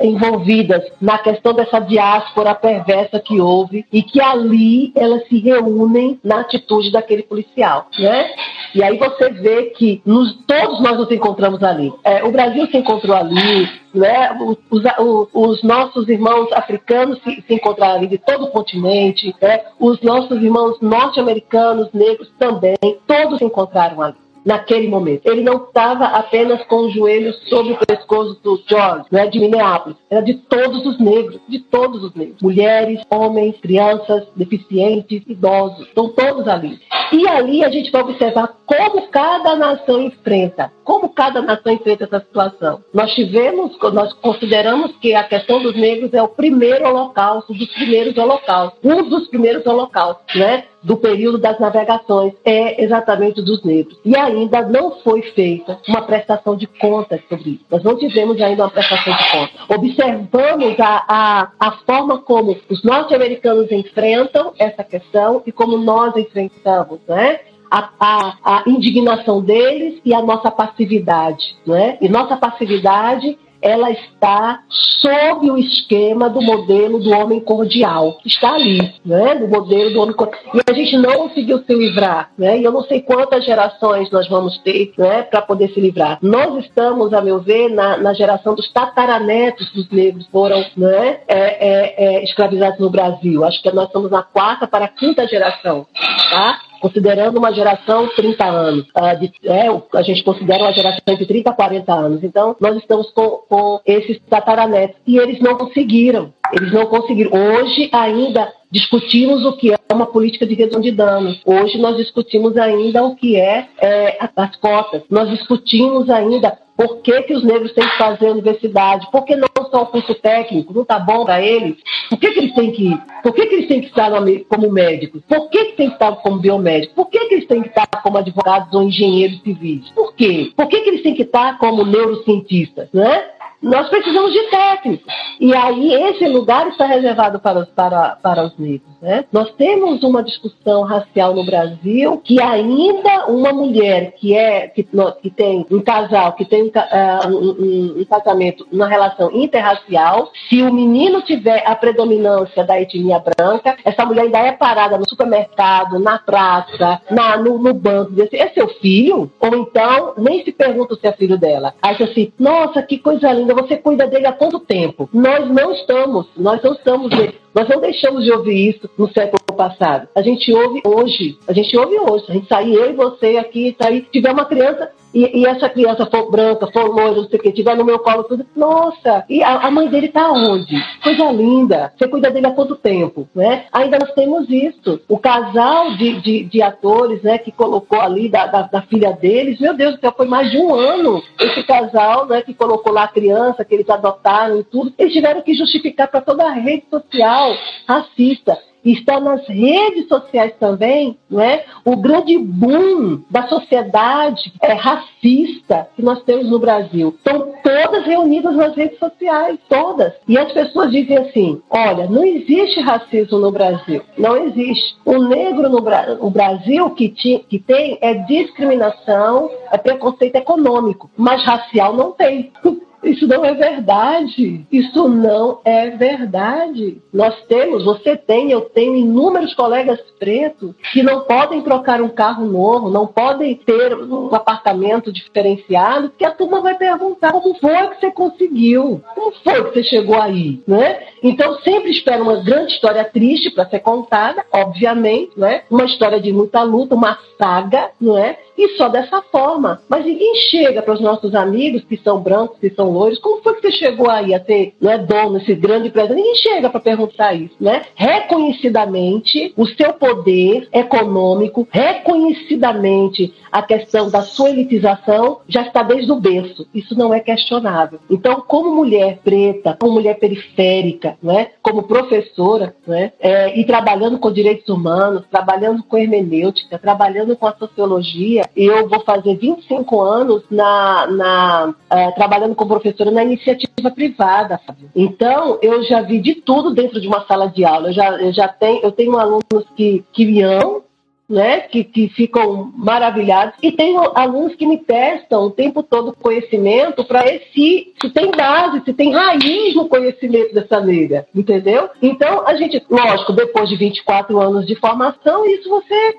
envolvidas 0.00 0.82
na 1.00 1.18
questão 1.18 1.52
dessa 1.52 1.78
diáspora 1.80 2.54
perversa 2.54 3.20
que 3.20 3.40
houve 3.40 3.84
e 3.92 4.02
que 4.02 4.20
ali 4.20 4.92
elas 4.94 5.26
se 5.28 5.38
reúnem 5.38 6.18
na 6.22 6.40
atitude 6.40 6.92
daquele 6.92 7.22
policial, 7.22 7.88
né? 7.98 8.30
E 8.74 8.82
aí 8.82 8.98
você 8.98 9.30
vê 9.30 9.64
que 9.76 10.02
nos, 10.04 10.36
todos 10.46 10.80
nós 10.80 10.98
nos 10.98 11.10
encontramos 11.10 11.62
ali. 11.62 11.92
É, 12.04 12.22
o 12.24 12.30
Brasil 12.30 12.66
se 12.66 12.76
encontrou 12.76 13.16
ali, 13.16 13.68
né? 13.94 14.36
Os, 14.40 14.56
os, 14.70 15.28
os, 15.32 15.62
nossos 15.62 16.08
irmãos 16.08 16.52
africanos 16.52 17.18
se, 17.22 17.42
se, 17.46 17.54
encontraram 17.54 17.96
ali 17.96 18.06
de 18.06 18.18
todo 18.18 18.44
o 18.44 18.50
continente, 18.50 19.34
né? 19.40 19.60
os 19.80 20.00
nossos 20.02 20.42
irmãos 20.42 20.80
norte-americanos, 20.80 21.88
negros 21.92 22.30
também, 22.38 22.76
todos 23.06 23.38
se 23.38 23.44
encontraram 23.44 24.02
ali 24.02 24.27
naquele 24.48 24.88
momento. 24.88 25.26
Ele 25.26 25.42
não 25.42 25.56
estava 25.56 26.06
apenas 26.06 26.64
com 26.64 26.86
os 26.86 26.94
joelhos 26.94 27.36
sobre 27.50 27.74
o 27.74 27.86
pescoço 27.86 28.40
do 28.42 28.58
George, 28.66 29.04
não 29.12 29.20
é 29.20 29.26
de 29.26 29.38
Minneapolis, 29.38 29.98
era 30.08 30.22
de 30.22 30.34
todos 30.34 30.86
os 30.86 30.98
negros, 30.98 31.38
de 31.46 31.58
todos 31.58 32.02
os 32.02 32.14
negros. 32.14 32.40
Mulheres, 32.40 33.02
homens, 33.10 33.60
crianças, 33.60 34.26
deficientes, 34.34 35.22
idosos, 35.28 35.86
estão 35.86 36.08
todos 36.08 36.48
ali. 36.48 36.80
E 37.12 37.28
ali 37.28 37.62
a 37.62 37.68
gente 37.68 37.90
vai 37.90 38.00
observar 38.00 38.56
como 38.68 39.08
cada 39.08 39.56
nação 39.56 40.02
enfrenta, 40.02 40.70
como 40.84 41.08
cada 41.08 41.40
nação 41.40 41.72
enfrenta 41.72 42.04
essa 42.04 42.20
situação. 42.20 42.84
Nós 42.92 43.14
tivemos, 43.14 43.78
nós 43.94 44.12
consideramos 44.12 44.94
que 44.98 45.14
a 45.14 45.24
questão 45.24 45.62
dos 45.62 45.74
negros 45.74 46.12
é 46.12 46.22
o 46.22 46.28
primeiro 46.28 46.86
holocausto, 46.86 47.54
dos 47.54 47.72
primeiros 47.72 48.16
holocaustos, 48.18 48.78
um 48.84 49.08
dos 49.08 49.26
primeiros 49.28 49.64
holocaustos, 49.64 50.34
né? 50.38 50.64
do 50.82 50.96
período 50.96 51.38
das 51.38 51.58
navegações 51.58 52.34
é 52.44 52.82
exatamente 52.82 53.42
dos 53.42 53.64
negros. 53.64 53.98
E 54.04 54.16
ainda 54.16 54.62
não 54.62 55.00
foi 55.00 55.22
feita 55.22 55.78
uma 55.88 56.02
prestação 56.02 56.56
de 56.56 56.66
contas 56.66 57.20
sobre 57.28 57.50
isso. 57.50 57.64
Nós 57.70 57.82
não 57.82 57.96
tivemos 57.96 58.40
ainda 58.40 58.62
uma 58.62 58.70
prestação 58.70 59.12
de 59.16 59.30
contas. 59.30 59.60
Observamos 59.68 60.78
a, 60.78 61.04
a, 61.08 61.50
a 61.58 61.72
forma 61.84 62.18
como 62.18 62.56
os 62.68 62.82
norte-americanos 62.84 63.72
enfrentam 63.72 64.52
essa 64.58 64.84
questão 64.84 65.42
e 65.44 65.50
como 65.50 65.76
nós 65.78 66.16
enfrentamos, 66.16 67.00
né? 67.08 67.40
A, 67.70 67.90
a, 67.98 68.36
a, 68.44 68.62
indignação 68.66 69.40
deles 69.40 70.00
e 70.04 70.14
a 70.14 70.22
nossa 70.22 70.50
passividade. 70.50 71.56
Né? 71.66 71.98
E 72.00 72.08
nossa 72.08 72.36
passividade 72.36 73.38
ela 73.60 73.90
está 73.90 74.60
sob 74.68 75.50
o 75.50 75.58
esquema 75.58 76.28
do 76.28 76.40
modelo 76.40 76.98
do 77.00 77.10
homem 77.10 77.40
cordial, 77.40 78.18
que 78.22 78.28
está 78.28 78.54
ali, 78.54 78.94
né? 79.04 79.34
do 79.34 79.48
modelo 79.48 79.90
do 79.92 80.00
homem 80.00 80.14
cordial. 80.14 80.40
E 80.54 80.70
a 80.70 80.74
gente 80.74 80.96
não 80.96 81.28
conseguiu 81.28 81.58
se 81.64 81.74
livrar, 81.74 82.30
né? 82.38 82.58
e 82.58 82.64
eu 82.64 82.72
não 82.72 82.82
sei 82.82 83.00
quantas 83.00 83.44
gerações 83.44 84.10
nós 84.10 84.28
vamos 84.28 84.58
ter 84.58 84.92
né, 84.96 85.22
para 85.22 85.42
poder 85.42 85.70
se 85.70 85.80
livrar. 85.80 86.18
Nós 86.22 86.64
estamos, 86.64 87.12
a 87.12 87.20
meu 87.20 87.40
ver, 87.40 87.68
na, 87.68 87.96
na 87.96 88.12
geração 88.12 88.54
dos 88.54 88.70
tataranetos 88.72 89.70
dos 89.72 89.90
negros 89.90 90.26
foram 90.28 90.64
né, 90.76 91.20
é, 91.26 91.36
é, 91.38 91.94
é, 91.96 92.24
escravizados 92.24 92.78
no 92.78 92.90
Brasil. 92.90 93.44
Acho 93.44 93.60
que 93.62 93.72
nós 93.72 93.86
estamos 93.86 94.10
na 94.10 94.22
quarta 94.22 94.66
para 94.66 94.84
a 94.84 94.88
quinta 94.88 95.26
geração. 95.26 95.86
Tá? 96.30 96.60
Considerando 96.80 97.38
uma 97.38 97.52
geração 97.52 98.08
30 98.14 98.44
anos. 98.44 98.86
Uh, 98.88 99.20
de, 99.20 99.32
é, 99.44 99.66
a 99.94 100.02
gente 100.02 100.22
considera 100.22 100.64
uma 100.64 100.72
geração 100.72 101.14
de 101.14 101.26
30 101.26 101.50
a 101.50 101.54
40 101.54 101.92
anos. 101.92 102.24
Então, 102.24 102.56
nós 102.60 102.76
estamos 102.76 103.10
com, 103.10 103.42
com 103.48 103.80
esses 103.86 104.18
tataranetos. 104.28 104.96
E 105.06 105.18
eles 105.18 105.40
não 105.40 105.56
conseguiram. 105.56 106.32
Eles 106.52 106.72
não 106.72 106.86
conseguiram. 106.86 107.30
Hoje 107.32 107.88
ainda 107.92 108.52
discutimos 108.70 109.44
o 109.44 109.52
que 109.56 109.72
é 109.72 109.78
uma 109.92 110.06
política 110.06 110.46
de 110.46 110.54
redução 110.54 110.80
de 110.80 110.92
danos. 110.92 111.40
Hoje 111.44 111.78
nós 111.78 111.96
discutimos 111.96 112.56
ainda 112.56 113.04
o 113.04 113.16
que 113.16 113.36
é, 113.36 113.68
é 113.80 114.18
as 114.36 114.56
cotas. 114.56 115.02
Nós 115.10 115.28
discutimos 115.30 116.08
ainda 116.10 116.56
por 116.78 116.98
que, 116.98 117.22
que 117.22 117.34
os 117.34 117.42
negros 117.42 117.72
têm 117.72 117.82
que 117.82 117.98
fazer 117.98 118.30
universidade, 118.30 119.10
por 119.10 119.24
que 119.24 119.34
não 119.34 119.48
só 119.68 119.82
o 119.82 119.86
curso 119.86 120.14
técnico, 120.14 120.72
não 120.72 120.82
está 120.82 120.96
bom 120.96 121.24
para 121.24 121.42
eles? 121.42 121.76
Por 122.08 122.18
que, 122.18 122.30
que 122.30 122.38
eles 122.38 122.54
têm 122.54 122.72
que 122.72 122.88
ir? 122.88 122.98
Por 123.22 123.34
que, 123.34 123.46
que 123.46 123.54
eles 123.54 123.68
têm 123.68 123.80
que 123.80 123.88
estar 123.88 124.10
como 124.48 124.72
médicos? 124.72 125.22
Por 125.28 125.50
que, 125.50 125.64
que 125.66 125.76
têm 125.76 125.88
que 125.88 125.94
estar 125.94 126.16
como 126.16 126.38
biomédicos? 126.38 126.94
Por 126.94 127.10
que, 127.10 127.18
que 127.26 127.34
eles 127.34 127.46
têm 127.46 127.62
que 127.62 127.68
estar 127.68 127.86
como 128.02 128.18
advogados 128.18 128.72
ou 128.72 128.82
engenheiros 128.82 129.40
civis? 129.42 129.90
Por 129.90 130.14
quê? 130.14 130.52
Por 130.56 130.68
que, 130.68 130.80
que 130.80 130.90
eles 130.90 131.02
têm 131.02 131.14
que 131.14 131.22
estar 131.22 131.58
como 131.58 131.84
neurocientistas? 131.84 132.88
Né? 132.92 133.24
Nós 133.62 133.88
precisamos 133.88 134.32
de 134.32 134.42
técnicos. 134.50 135.12
E 135.40 135.54
aí 135.54 135.92
esse 135.94 136.26
lugar 136.28 136.68
está 136.68 136.86
reservado 136.86 137.40
para, 137.40 137.66
para, 137.66 138.16
para 138.22 138.44
os 138.44 138.56
negros. 138.58 138.88
Né? 139.00 139.24
Nós 139.32 139.50
temos 139.52 140.02
uma 140.02 140.22
discussão 140.22 140.82
racial 140.82 141.34
no 141.34 141.44
Brasil 141.44 142.20
que 142.24 142.40
ainda 142.42 143.26
uma 143.26 143.52
mulher 143.52 144.12
que 144.12 144.36
é 144.36 144.68
que, 144.68 144.86
que 145.22 145.30
tem 145.30 145.66
um 145.70 145.80
casal, 145.80 146.32
que 146.32 146.44
tem 146.44 146.64
uh, 146.64 147.28
um, 147.28 147.32
um, 147.32 148.00
um, 148.00 148.04
casamento, 148.04 148.66
uma 148.72 148.88
relação 148.88 149.30
interracial, 149.32 150.30
se 150.48 150.62
o 150.62 150.72
menino 150.72 151.22
tiver 151.22 151.62
a 151.66 151.74
predominância 151.74 152.64
da 152.64 152.80
etnia 152.80 153.18
branca, 153.20 153.76
essa 153.84 154.04
mulher 154.04 154.22
ainda 154.22 154.38
é 154.38 154.52
parada 154.52 154.98
no 154.98 155.08
supermercado, 155.08 155.98
na 155.98 156.18
praça, 156.18 157.00
na, 157.10 157.36
no, 157.36 157.58
no 157.58 157.74
banco, 157.74 158.12
diz 158.12 158.26
assim, 158.26 158.36
é 158.36 158.48
seu 158.48 158.68
filho? 158.80 159.30
Ou 159.40 159.56
então 159.56 160.14
nem 160.16 160.44
se 160.44 160.52
pergunta 160.52 160.96
se 160.96 161.06
é 161.06 161.12
filho 161.12 161.38
dela. 161.38 161.74
Aí 161.80 161.96
assim, 162.02 162.32
nossa, 162.38 162.82
que 162.82 162.98
coisa 162.98 163.32
linda, 163.32 163.47
você 163.54 163.76
cuida 163.76 164.06
dele 164.06 164.26
há 164.26 164.32
quanto 164.32 164.60
tempo? 164.60 165.08
Nós 165.12 165.48
não 165.48 165.72
estamos, 165.72 166.26
nós 166.36 166.62
não 166.62 166.72
estamos 166.72 167.12
nós 167.58 167.68
não 167.68 167.80
deixamos 167.80 168.24
de 168.24 168.30
ouvir 168.30 168.68
isso 168.68 168.88
no 168.96 169.10
século 169.12 169.42
passado. 169.56 170.08
A 170.14 170.22
gente 170.22 170.52
ouve 170.52 170.80
hoje. 170.84 171.36
A 171.48 171.52
gente 171.52 171.76
ouve 171.76 171.98
hoje. 171.98 172.24
A 172.28 172.32
gente 172.32 172.46
sair, 172.46 172.72
eu 172.72 172.90
e 172.90 172.92
você 172.92 173.36
aqui, 173.36 173.74
sair, 173.80 174.06
tiver 174.12 174.30
uma 174.30 174.44
criança 174.44 174.92
e, 175.12 175.40
e, 175.40 175.46
essa 175.46 175.68
criança 175.68 176.06
for 176.06 176.30
branca, 176.30 176.66
for 176.68 176.86
loira, 176.88 177.22
não 177.22 177.28
sei 177.28 177.38
o 177.38 177.42
que, 177.42 177.52
tiver 177.52 177.76
no 177.76 177.84
meu 177.84 177.98
colo, 177.98 178.24
tudo, 178.24 178.46
nossa, 178.54 179.24
e 179.28 179.42
a, 179.42 179.66
a, 179.66 179.70
mãe 179.70 179.88
dele 179.88 180.08
tá 180.08 180.30
onde? 180.30 180.76
Coisa 181.02 181.30
linda. 181.32 181.92
Você 181.96 182.08
cuida 182.08 182.30
dele 182.30 182.46
há 182.46 182.50
quanto 182.50 182.76
tempo, 182.76 183.28
né? 183.34 183.64
Ainda 183.72 183.98
nós 183.98 184.12
temos 184.12 184.48
isso. 184.50 185.00
O 185.08 185.18
casal 185.18 185.96
de, 185.96 186.20
de, 186.20 186.44
de 186.44 186.62
atores, 186.62 187.22
né, 187.22 187.38
que 187.38 187.50
colocou 187.50 188.00
ali 188.00 188.28
da, 188.28 188.46
da, 188.46 188.62
da, 188.62 188.82
filha 188.82 189.12
deles, 189.12 189.60
meu 189.60 189.74
Deus 189.74 189.94
do 189.94 190.00
céu, 190.00 190.12
foi 190.16 190.26
mais 190.26 190.50
de 190.50 190.58
um 190.58 190.74
ano 190.74 191.22
esse 191.40 191.62
casal, 191.62 192.26
né, 192.26 192.42
que 192.42 192.54
colocou 192.54 192.92
lá 192.92 193.04
a 193.04 193.08
criança, 193.08 193.64
que 193.64 193.74
eles 193.74 193.88
adotaram 193.88 194.60
e 194.60 194.64
tudo. 194.64 194.92
Eles 194.98 195.12
tiveram 195.12 195.42
que 195.42 195.54
justificar 195.54 196.08
para 196.08 196.20
toda 196.20 196.44
a 196.44 196.52
rede 196.52 196.84
social 196.90 197.08
social 197.18 197.56
racista 197.86 198.58
está 198.92 199.20
nas 199.20 199.46
redes 199.48 200.08
sociais 200.08 200.54
também, 200.58 201.18
não 201.30 201.40
é? 201.40 201.64
O 201.84 201.96
grande 201.96 202.38
boom 202.38 203.22
da 203.30 203.46
sociedade 203.48 204.52
é 204.62 204.72
racista 204.72 205.88
que 205.96 206.02
nós 206.02 206.22
temos 206.22 206.50
no 206.50 206.58
Brasil. 206.58 207.14
Estão 207.16 207.52
todas 207.62 208.04
reunidas 208.06 208.54
nas 208.54 208.74
redes 208.74 208.98
sociais, 208.98 209.58
todas. 209.68 210.12
E 210.26 210.38
as 210.38 210.52
pessoas 210.52 210.90
dizem 210.90 211.18
assim: 211.18 211.62
olha, 211.70 212.08
não 212.08 212.24
existe 212.24 212.80
racismo 212.80 213.38
no 213.38 213.50
Brasil. 213.50 214.02
Não 214.16 214.36
existe. 214.44 214.96
O 215.04 215.18
negro 215.18 215.68
no 215.68 215.80
Bra 215.80 216.16
o 216.20 216.30
Brasil 216.30 216.90
que, 216.90 217.08
que 217.08 217.58
tem 217.58 217.98
é 218.00 218.14
discriminação, 218.14 219.50
é 219.70 219.78
preconceito 219.78 220.36
econômico, 220.36 221.10
mas 221.16 221.44
racial 221.44 221.94
não 221.94 222.12
tem. 222.12 222.52
Isso 223.02 223.26
não 223.26 223.44
é 223.44 223.54
verdade. 223.54 224.66
Isso 224.70 225.08
não 225.08 225.60
é 225.64 225.90
verdade. 225.90 227.00
Nós 227.12 227.34
temos, 227.46 227.84
você 227.84 228.16
tem, 228.16 228.50
eu 228.50 228.62
tenho 228.62 228.96
inúmeros 228.96 229.54
colegas 229.54 230.00
pretos 230.18 230.74
que 230.92 231.02
não 231.02 231.22
podem 231.22 231.62
trocar 231.62 232.00
um 232.00 232.08
carro 232.08 232.46
novo, 232.46 232.90
não 232.90 233.06
podem 233.06 233.54
ter 233.54 233.94
um 233.94 234.34
apartamento 234.34 235.12
diferenciado, 235.12 236.10
porque 236.10 236.24
a 236.24 236.30
turma 236.30 236.60
vai 236.60 236.76
perguntar 236.76 237.32
como 237.32 237.54
foi 237.58 237.88
que 237.88 238.00
você 238.00 238.10
conseguiu, 238.10 239.00
como 239.14 239.32
foi 239.42 239.64
que 239.64 239.74
você 239.74 239.82
chegou 239.84 240.20
aí, 240.20 240.60
né? 240.66 241.00
Então 241.22 241.58
sempre 241.60 241.90
espero 241.90 242.22
uma 242.22 242.42
grande 242.42 242.72
história 242.72 243.04
triste 243.04 243.50
para 243.50 243.68
ser 243.68 243.80
contada, 243.80 244.44
obviamente, 244.52 245.38
né? 245.38 245.62
Uma 245.70 245.84
história 245.84 246.20
de 246.20 246.32
muita 246.32 246.62
luta, 246.62 246.94
uma 246.94 247.18
saga, 247.38 247.90
não 248.00 248.16
é? 248.18 248.38
E 248.58 248.76
só 248.76 248.88
dessa 248.88 249.22
forma. 249.22 249.80
Mas 249.88 250.04
ninguém 250.04 250.34
chega 250.50 250.82
para 250.82 250.94
os 250.94 251.00
nossos 251.00 251.32
amigos 251.34 251.84
que 251.84 251.96
são 251.96 252.20
brancos, 252.20 252.58
que 252.58 252.70
são 252.70 252.90
loiros, 252.90 253.20
como 253.20 253.40
foi 253.40 253.54
que 253.54 253.62
você 253.62 253.72
chegou 253.72 254.10
aí 254.10 254.34
a 254.34 254.42
não 254.80 254.90
é, 254.90 254.98
dono, 254.98 255.38
esse 255.38 255.54
grande 255.54 255.88
empresa? 255.88 256.14
Ninguém 256.14 256.34
chega 256.34 256.68
para 256.68 256.80
perguntar 256.80 257.34
isso, 257.34 257.54
né? 257.60 257.82
Reconhecidamente, 257.94 259.52
o 259.56 259.66
seu 259.66 259.92
poder 259.92 260.68
econômico, 260.72 261.68
reconhecidamente 261.70 263.32
a 263.52 263.62
questão 263.62 264.10
da 264.10 264.22
sua 264.22 264.50
elitização 264.50 265.40
já 265.46 265.62
está 265.62 265.82
desde 265.82 266.10
o 266.10 266.20
berço. 266.20 266.66
Isso 266.74 266.96
não 266.96 267.12
é 267.12 267.20
questionável. 267.20 268.00
Então, 268.10 268.42
como 268.46 268.74
mulher 268.74 269.18
preta, 269.22 269.76
como 269.78 269.92
mulher 269.92 270.18
periférica, 270.18 271.16
né? 271.22 271.48
como 271.62 271.82
professora, 271.82 272.74
né? 272.86 273.12
É, 273.20 273.58
e 273.58 273.64
trabalhando 273.64 274.18
com 274.18 274.32
direitos 274.32 274.68
humanos, 274.68 275.24
trabalhando 275.30 275.82
com 275.82 275.98
hermenêutica, 275.98 276.78
trabalhando 276.78 277.36
com 277.36 277.46
a 277.46 277.54
sociologia, 277.54 278.47
eu 278.56 278.88
vou 278.88 279.00
fazer 279.00 279.36
25 279.36 280.00
anos 280.00 280.42
na, 280.50 281.06
na 281.06 281.68
uh, 281.68 282.14
trabalhando 282.14 282.54
como 282.54 282.70
professora 282.70 283.10
na 283.10 283.24
iniciativa 283.24 283.90
privada. 283.90 284.60
Então, 284.94 285.58
eu 285.62 285.82
já 285.84 286.02
vi 286.02 286.20
de 286.20 286.36
tudo 286.36 286.74
dentro 286.74 287.00
de 287.00 287.08
uma 287.08 287.24
sala 287.26 287.48
de 287.48 287.64
aula. 287.64 287.88
Eu 287.88 287.92
já, 287.92 288.10
eu 288.20 288.32
já 288.32 288.48
tenho, 288.48 288.80
eu 288.82 288.92
tenho 288.92 289.16
alunos 289.18 289.64
que, 289.76 290.04
que 290.12 290.24
me 290.26 290.42
amam, 290.42 290.82
né, 291.28 291.60
que, 291.60 291.84
que 291.84 292.08
ficam 292.08 292.72
maravilhados. 292.74 293.54
E 293.62 293.70
tem 293.70 293.96
alunos 294.14 294.54
que 294.54 294.66
me 294.66 294.78
testam 294.78 295.44
o 295.44 295.50
tempo 295.50 295.82
todo 295.82 296.16
conhecimento 296.16 297.04
para 297.04 297.22
ver 297.22 297.42
se, 297.52 297.92
se 298.00 298.10
tem 298.10 298.30
base, 298.30 298.82
se 298.84 298.94
tem 298.94 299.12
raiz 299.12 299.74
no 299.74 299.88
conhecimento 299.88 300.54
dessa 300.54 300.80
negra, 300.80 301.26
entendeu? 301.34 301.90
Então, 302.00 302.46
a 302.46 302.54
gente, 302.54 302.82
lógico, 302.88 303.32
depois 303.34 303.68
de 303.68 303.76
24 303.76 304.40
anos 304.40 304.66
de 304.66 304.74
formação, 304.76 305.44
isso 305.46 305.68
você 305.68 306.16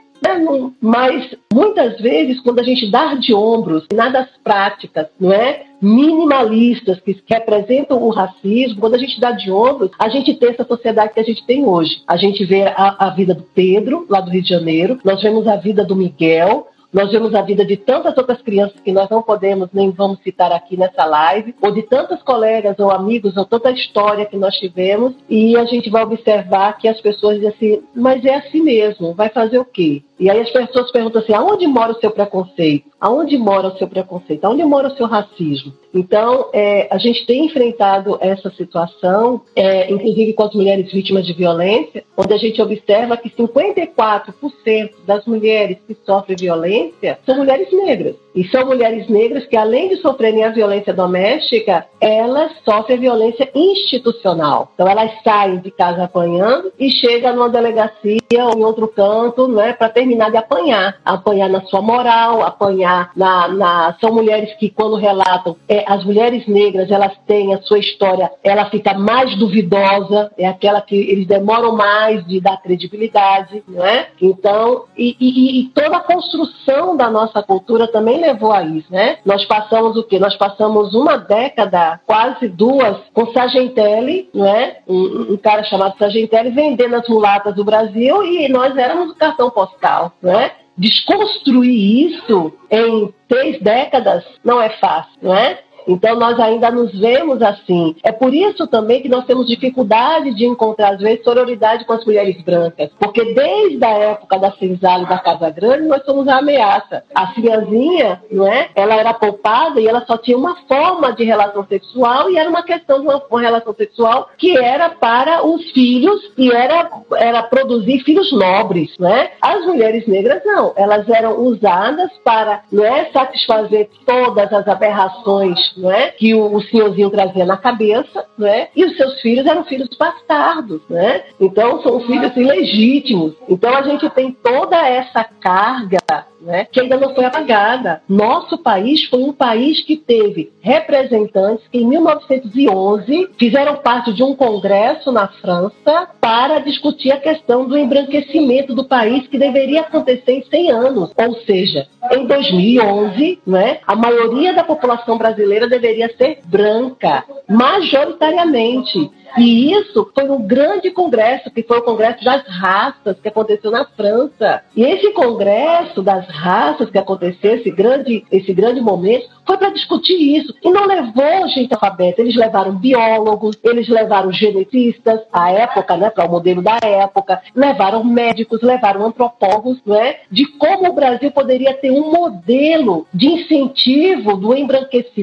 mas 0.82 1.36
muitas 1.53 1.99
vezes, 1.99 2.39
quando 2.41 2.60
a 2.60 2.63
gente 2.63 2.89
dá 2.89 3.15
de 3.15 3.34
ombros 3.34 3.86
nas 3.93 4.29
práticas, 4.43 5.08
não 5.19 5.32
é? 5.32 5.63
minimalistas 5.82 6.99
que 6.99 7.15
representam 7.27 8.03
o 8.03 8.10
racismo, 8.10 8.82
quando 8.82 8.95
a 8.95 8.97
gente 8.97 9.19
dá 9.19 9.32
de 9.32 9.49
ombros, 9.49 9.91
a 9.97 10.10
gente 10.10 10.34
tem 10.36 10.49
essa 10.49 10.65
sociedade 10.65 11.13
que 11.13 11.19
a 11.19 11.23
gente 11.23 11.45
tem 11.45 11.65
hoje. 11.65 12.01
A 12.08 12.17
gente 12.17 12.43
vê 12.45 12.63
a, 12.63 13.08
a 13.08 13.10
vida 13.12 13.34
do 13.34 13.43
Pedro, 13.43 14.05
lá 14.10 14.19
do 14.19 14.29
Rio 14.29 14.41
de 14.41 14.49
Janeiro, 14.49 14.99
nós 15.03 15.21
vemos 15.21 15.47
a 15.47 15.55
vida 15.55 15.86
do 15.86 15.95
Miguel, 15.95 16.67
nós 16.91 17.12
vemos 17.12 17.36
a 17.36 17.41
vida 17.41 17.63
de 17.63 17.77
tantas 17.77 18.17
outras 18.17 18.41
crianças 18.41 18.79
que 18.82 18.91
nós 18.91 19.08
não 19.10 19.21
podemos 19.21 19.69
nem 19.71 19.91
vamos 19.91 20.19
citar 20.23 20.51
aqui 20.51 20.75
nessa 20.75 21.05
live, 21.05 21.55
ou 21.62 21.71
de 21.71 21.84
tantos 21.84 22.21
colegas 22.23 22.77
ou 22.79 22.91
amigos, 22.91 23.38
ou 23.38 23.45
tanta 23.45 23.71
história 23.71 24.25
que 24.25 24.36
nós 24.36 24.55
tivemos, 24.55 25.13
e 25.29 25.55
a 25.55 25.65
gente 25.65 25.89
vai 25.89 26.03
observar 26.03 26.77
que 26.77 26.88
as 26.88 26.99
pessoas 26.99 27.36
dizem 27.36 27.49
assim, 27.49 27.84
mas 27.95 28.25
é 28.25 28.36
assim 28.36 28.62
mesmo, 28.62 29.13
vai 29.13 29.29
fazer 29.29 29.60
o 29.60 29.65
quê? 29.65 30.01
E 30.19 30.29
aí 30.29 30.39
as 30.41 30.51
pessoas 30.51 30.91
perguntam 30.91 31.21
assim: 31.21 31.34
aonde 31.34 31.65
mora 31.65 31.93
o 31.93 31.99
seu 31.99 32.12
preconceito? 32.12 32.89
Aonde 32.99 33.38
mora 33.38 33.69
o 33.69 33.77
seu 33.77 33.88
preconceito? 33.88 34.43
Aonde 34.43 34.63
mora 34.65 34.89
o 34.89 34.97
seu 34.97 35.08
racismo? 35.08 35.73
Então, 35.93 36.49
é, 36.53 36.88
a 36.91 36.97
gente 36.97 37.25
tem 37.25 37.45
enfrentado 37.45 38.17
essa 38.19 38.51
situação, 38.51 39.41
é, 39.55 39.91
inclusive 39.91 40.34
com 40.34 40.43
as 40.43 40.53
mulheres 40.53 40.91
vítimas 40.91 41.25
de 41.25 41.34
violência, 41.34 42.03
onde 42.17 42.34
a 42.34 42.38
gente 42.38 42.62
observa 42.62 43.15
que 43.15 43.29
54% 43.29 44.91
das 45.08 45.25
mulheres 45.25 45.77
que 45.88 45.95
sofrem 46.05 46.36
violência 46.38 47.17
são 47.25 47.38
mulheres 47.38 47.71
negras. 47.71 48.15
E 48.36 48.48
são 48.50 48.65
mulheres 48.65 49.08
negras 49.10 49.46
que, 49.46 49.58
além 49.58 49.89
de 49.89 49.98
sofrerem 49.98 50.44
a 50.44 50.50
violência 50.50 50.94
doméstica, 50.94 51.86
elas 52.00 52.52
sofrem 52.63 53.00
violência 53.00 53.50
institucional. 53.54 54.72
Então, 54.74 54.88
elas 54.88 55.12
saem 55.24 55.58
de 55.58 55.72
casa 55.72 56.04
apanhando 56.04 56.72
e 56.80 56.92
chegam 56.92 57.36
numa 57.36 57.50
delegacia 57.50 58.46
ou 58.46 58.58
em 58.58 58.63
outro 58.63 58.88
canto, 58.88 59.48
não 59.48 59.62
é, 59.62 59.74
para 59.74 59.89
terminar 59.89 60.30
de 60.32 60.38
apanhar. 60.38 60.98
Apanhar 61.04 61.50
na 61.50 61.62
sua 61.62 61.82
moral, 61.82 62.44
apanhar 62.44 63.12
na. 63.15 63.48
na... 63.48 63.98
São 64.00 64.13
mulheres 64.13 64.54
que, 64.58 64.70
quando 64.70 64.96
relatam, 64.96 65.56
é, 65.68 65.84
as 65.88 66.04
mulheres 66.06 66.48
negras, 66.48 66.92
elas 66.92 67.13
têm 67.26 67.54
a 67.54 67.62
sua 67.62 67.80
história, 67.80 68.32
ela 68.44 68.70
fica 68.70 68.94
mais 68.94 69.36
duvidosa, 69.38 70.32
é 70.38 70.48
aquela 70.48 70.82
que 70.82 70.96
eles 70.96 71.28
demoram 71.28 71.76
mais 71.76 72.26
de 72.26 72.39
dar 72.39 72.62
credibilidade, 72.62 73.63
não 73.68 73.86
é? 73.86 74.10
Então, 74.22 74.86
e, 74.98 75.15
e, 75.20 75.62
e 75.62 75.63
toda 75.70 75.98
a 75.98 76.02
construção 76.02 76.96
da 76.96 77.10
nossa 77.10 77.42
cultura 77.42 77.88
também 77.88 78.18
levou 78.19 78.51
a 78.51 78.63
isso, 78.63 78.91
né? 78.91 79.17
Nós 79.25 79.45
passamos 79.45 79.97
o 79.97 80.03
quê? 80.03 80.19
Nós 80.19 80.36
passamos 80.36 80.93
uma 80.93 81.17
década, 81.17 81.99
quase 82.05 82.47
duas, 82.47 82.97
com 83.13 83.32
Sargentelli, 83.32 84.29
né? 84.34 84.77
Um, 84.88 85.34
um 85.34 85.38
cara 85.38 85.63
chamado 85.63 85.97
Sargentelli 85.97 86.51
vendendo 86.51 86.95
as 86.95 87.08
mulatas 87.08 87.55
do 87.55 87.63
Brasil 87.63 88.23
e 88.23 88.47
nós 88.49 88.75
éramos 88.77 89.12
o 89.12 89.15
cartão 89.15 89.49
postal, 89.49 90.13
né? 90.21 90.51
Desconstruir 90.77 92.08
isso 92.08 92.53
em 92.71 93.13
três 93.27 93.62
décadas 93.62 94.23
não 94.43 94.62
é 94.62 94.69
fácil, 94.69 95.12
não 95.21 95.36
é? 95.36 95.60
Então 95.89 96.15
nós 96.17 96.39
ainda 96.39 96.69
nos 96.69 96.91
vemos 96.97 97.41
assim. 97.41 97.95
É 98.04 98.12
por 98.12 98.32
isso 98.32 98.67
também 98.67 99.02
que 99.02 99.10
nós 99.10 99.25
temos 99.25 99.47
dificuldade 99.47 100.36
de 100.36 100.45
encontrar, 100.45 100.93
às 100.93 100.99
vezes, 100.99 101.23
sororidade 101.23 101.84
com 101.84 101.93
as 101.93 102.06
mulheres 102.06 102.39
brancas. 102.43 102.91
Porque 102.99 103.34
desde 103.34 103.84
a 103.84 103.89
época 103.89 104.38
da 104.38 104.52
senzala 104.52 105.06
da 105.06 105.17
Casa 105.17 105.49
Grande, 105.49 105.88
nós 105.88 106.06
somos 106.06 106.28
a 106.28 106.38
ameaça. 106.38 107.04
A 107.15 107.34
filhazinha, 107.34 108.21
não 108.32 108.47
é? 108.47 108.69
Ela 108.75 108.95
era 108.95 109.15
poupada 109.15 109.82
e 109.82 109.88
ela 109.88 110.06
só 110.06 110.15
tinha 110.15 110.38
uma 110.38 110.56
forma 110.67 111.12
de 111.13 111.23
relação 111.23 111.65
sexual 111.65 112.30
e 112.30 112.38
era 112.38 112.49
uma 112.49 112.62
questão 112.62 113.02
de 113.02 113.08
uma, 113.08 113.23
uma 113.30 113.41
relação 113.41 113.73
sexual 113.73 114.30
que 114.38 114.56
era 114.56 114.89
para 114.89 115.43
os 115.43 115.71
filhos 115.71 116.21
e 116.38 116.52
era, 116.52 116.88
era 117.15 117.41
produzir 117.41 117.99
filhos 118.04 118.32
nobres, 118.32 118.95
né? 118.99 119.32
As 119.41 119.65
mulheres 119.65 120.08
negras 120.08 120.43
não, 120.45 120.71
elas 120.75 121.10
eram 121.10 121.39
usadas 121.39 122.12
para, 122.23 122.62
não 122.71 122.86
é, 122.86 123.10
satisfazer 123.12 123.89
todas 124.06 124.54
as 124.54 124.67
aberrações 124.67 125.79
não 125.80 125.92
é? 125.92 126.12
que 126.12 126.34
o, 126.34 126.56
o 126.56 126.62
senhorzinho 126.62 127.10
trazia 127.10 127.46
na 127.46 127.58
cabeça, 127.58 128.26
não 128.38 128.48
é? 128.48 128.70
e 128.76 128.86
os 128.86 128.96
seus 128.96 129.20
filhos 129.22 129.46
eram 129.46 129.63
filhos 129.65 129.89
bastardos. 129.98 130.82
Né? 130.89 131.24
Então, 131.39 131.82
são 131.82 132.00
filhos 132.02 132.36
ilegítimos. 132.36 133.34
Então, 133.48 133.76
a 133.76 133.82
gente 133.82 134.10
tem 134.12 134.32
toda 134.32 134.78
essa 134.78 135.24
carga 135.24 136.00
né, 136.42 136.65
que 136.72 136.80
ainda 136.80 136.98
não 136.98 137.13
foi 137.13 137.26
apagada. 137.26 138.02
Nosso 138.08 138.58
país 138.58 139.06
foi 139.06 139.22
um 139.24 139.34
país 139.34 139.84
que 139.84 139.98
teve 139.98 140.52
representantes 140.62 141.68
que, 141.72 141.80
em 141.80 141.88
1911, 141.88 143.30
fizeram 143.38 143.78
parte 143.78 144.13
de 144.13 144.24
um 144.24 144.36
congresso 144.36 145.12
na 145.12 145.28
França 145.28 146.10
para 146.20 146.60
discutir 146.60 147.12
a 147.12 147.18
questão 147.18 147.68
do 147.68 147.78
embranquecimento 147.78 148.74
do 148.74 148.86
país, 148.86 149.28
que 149.28 149.38
deveria 149.38 149.82
acontecer 149.82 150.32
em 150.32 150.44
100 150.44 150.72
anos. 150.72 151.12
Ou 151.18 151.36
seja, 151.42 151.88
em 152.12 152.26
2011, 152.26 153.42
né, 153.46 153.80
a 153.86 153.96
maioria 153.96 154.54
da 154.54 154.63
população 154.63 155.18
brasileira 155.18 155.68
deveria 155.69 156.10
ser 156.17 156.39
branca, 156.45 157.23
majoritariamente. 157.47 159.12
E 159.38 159.71
isso 159.73 160.10
foi 160.13 160.29
um 160.29 160.41
grande 160.41 160.89
congresso, 160.91 161.51
que 161.51 161.63
foi 161.63 161.77
o 161.77 161.84
Congresso 161.84 162.23
das 162.23 162.43
Raças, 162.47 163.19
que 163.21 163.27
aconteceu 163.27 163.69
na 163.69 163.86
França. 163.86 164.63
E 164.75 164.84
esse 164.84 165.12
congresso 165.12 166.01
das 166.01 166.27
raças 166.27 166.89
que 166.89 166.97
aconteceu, 166.97 167.55
esse 167.55 167.69
grande, 167.69 168.25
esse 168.32 168.51
grande 168.53 168.82
momento, 168.82 169.29
foi 169.45 169.58
para 169.58 169.69
discutir 169.69 170.38
isso. 170.38 170.53
E 170.63 170.69
não 170.71 170.86
levou 170.86 171.47
gente 171.49 171.73
alfabeta, 171.73 172.21
eles 172.21 172.36
levaram 172.36 172.75
biólogos, 172.75 173.58
eles 173.63 173.88
levaram 173.88 174.32
genetistas, 174.32 175.21
à 175.32 175.51
época, 175.51 175.97
né, 175.97 176.10
para 176.10 176.25
o 176.25 176.32
modelo 176.32 176.62
da 176.62 176.77
época, 176.84 177.41
levaram 177.55 178.03
médicos, 178.03 178.62
levaram 178.62 179.05
antropólogos, 179.05 179.79
né, 179.86 180.17
de 180.32 180.45
como 180.58 180.89
o 180.89 180.93
Brasil 180.93 181.32
poderia 181.32 181.73
ter 181.73 181.91
um 181.91 182.12
modelo 182.12 183.08
de 183.13 183.27
incentivo 183.27 184.38
do 184.38 184.55
embranquecimento 184.55 185.19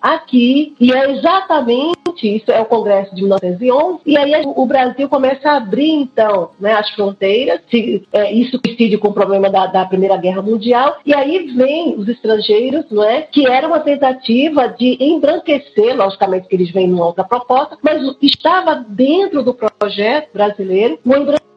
aqui. 0.00 0.74
E 0.80 0.92
é 0.92 1.10
exatamente 1.12 2.00
isso 2.22 2.50
é 2.50 2.60
o 2.60 2.66
Congresso 2.66 3.14
de 3.14 3.22
1911, 3.22 4.00
e 4.04 4.16
aí 4.16 4.32
o 4.44 4.66
Brasil 4.66 5.08
começa 5.08 5.50
a 5.50 5.56
abrir, 5.56 5.90
então, 5.90 6.50
né, 6.58 6.72
as 6.74 6.90
fronteiras, 6.90 7.60
se, 7.70 8.06
é, 8.12 8.32
isso 8.32 8.60
coincide 8.60 8.98
com 8.98 9.08
o 9.08 9.12
problema 9.12 9.48
da, 9.48 9.66
da, 9.66 9.84
Primeira 9.84 10.16
Guerra 10.16 10.42
Mundial, 10.42 10.96
e 11.04 11.14
aí 11.14 11.52
vem 11.52 11.94
os 11.96 12.08
estrangeiros, 12.08 12.84
não 12.90 13.02
é, 13.02 13.22
que 13.22 13.46
era 13.46 13.66
uma 13.66 13.80
tentativa 13.80 14.68
de 14.68 14.96
embranquecer, 15.00 15.96
logicamente 15.96 16.48
que 16.48 16.56
eles 16.56 16.70
vêm 16.70 16.88
numa 16.88 17.06
outra 17.06 17.24
proposta, 17.24 17.78
mas 17.82 18.02
estava 18.20 18.84
dentro 18.88 19.42
do 19.42 19.54
projeto 19.54 20.32
brasileiro 20.32 20.98
um 21.04 21.10
embranquecimento, 21.10 21.49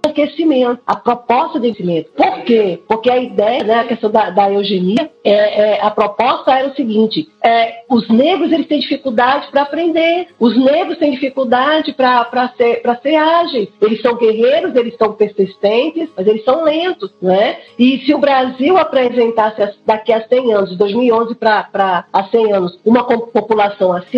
a 0.85 0.95
proposta 0.95 1.59
de 1.59 1.69
envelhecimento. 1.69 2.11
Por 2.15 2.43
quê? 2.43 2.81
Porque 2.87 3.09
a 3.09 3.17
ideia, 3.17 3.63
né, 3.63 3.75
a 3.75 3.83
questão 3.85 4.09
da, 4.09 4.29
da 4.29 4.51
eugenia, 4.51 5.09
é, 5.23 5.31
é, 5.31 5.81
a 5.81 5.91
proposta 5.91 6.51
era 6.51 6.69
o 6.69 6.75
seguinte: 6.75 7.27
é, 7.43 7.83
os 7.89 8.07
negros 8.09 8.51
eles 8.51 8.67
têm 8.67 8.79
dificuldade 8.79 9.47
para 9.51 9.63
aprender, 9.63 10.27
os 10.39 10.57
negros 10.57 10.97
têm 10.97 11.11
dificuldade 11.11 11.93
para 11.93 12.53
ser, 12.57 12.81
ser 13.01 13.15
ágeis. 13.15 13.69
Eles 13.81 14.01
são 14.01 14.15
guerreiros, 14.15 14.75
eles 14.75 14.95
são 14.97 15.13
persistentes, 15.13 16.09
mas 16.15 16.27
eles 16.27 16.43
são 16.43 16.63
lentos, 16.63 17.11
né? 17.21 17.57
E 17.77 17.99
se 17.99 18.13
o 18.13 18.19
Brasil 18.19 18.77
apresentasse 18.77 19.75
daqui 19.85 20.11
a 20.11 20.27
100 20.27 20.53
anos, 20.53 20.69
de 20.71 20.77
2011 20.77 21.35
para 21.35 22.05
100 22.31 22.53
anos, 22.53 22.79
uma 22.85 23.03
população 23.03 23.93
assim, 23.93 24.17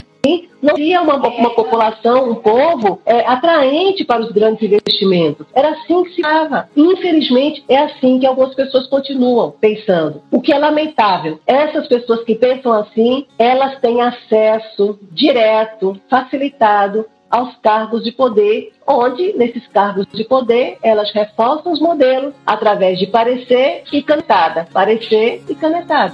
não 0.62 0.74
havia 0.74 1.02
uma, 1.02 1.16
uma 1.16 1.50
população, 1.52 2.32
um 2.32 2.36
povo 2.36 3.00
é, 3.06 3.20
atraente 3.28 4.04
para 4.04 4.22
os 4.22 4.32
grandes 4.32 4.64
investimentos. 4.64 5.46
Era 5.54 5.70
assim 5.70 6.04
que 6.04 6.16
se 6.16 6.22
dava. 6.22 6.70
Infelizmente, 6.76 7.64
é 7.70 7.78
assim 7.78 8.20
que 8.20 8.26
algumas 8.26 8.56
pessoas 8.56 8.88
continuam 8.88 9.54
pensando. 9.60 10.22
O 10.32 10.42
que 10.42 10.54
é 10.54 10.58
lamentável. 10.58 11.40
Essas 11.46 11.88
pessoas 11.88 12.24
que 12.24 12.36
pensam 12.36 12.74
assim, 12.74 13.26
elas 13.38 13.80
têm 13.80 14.02
acesso 14.02 15.00
direto, 15.12 16.00
facilitado 16.10 17.06
aos 17.30 17.56
cargos 17.58 18.04
de 18.04 18.12
poder, 18.12 18.72
onde, 18.88 19.34
nesses 19.34 19.68
cargos 19.68 20.06
de 20.14 20.24
poder, 20.24 20.78
elas 20.82 21.12
reforçam 21.12 21.72
os 21.72 21.80
modelos 21.80 22.34
através 22.46 22.98
de 22.98 23.08
parecer 23.08 23.84
e 23.92 24.02
canetada. 24.02 24.68
Parecer 24.72 25.44
e 25.50 25.56
canetada. 25.56 26.14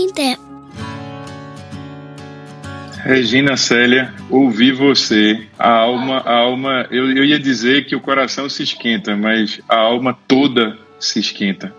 Pamité. 0.00 0.36
Regina 3.04 3.56
Célia, 3.56 4.14
ouvi 4.30 4.72
você. 4.72 5.42
A 5.58 5.70
alma, 5.70 6.18
a 6.18 6.36
alma, 6.36 6.86
eu, 6.90 7.10
eu 7.10 7.24
ia 7.24 7.38
dizer 7.38 7.86
que 7.86 7.94
o 7.94 8.00
coração 8.00 8.48
se 8.48 8.62
esquenta, 8.62 9.16
mas 9.16 9.60
a 9.68 9.76
alma 9.76 10.16
toda 10.26 10.78
se 10.98 11.18
esquenta. 11.18 11.74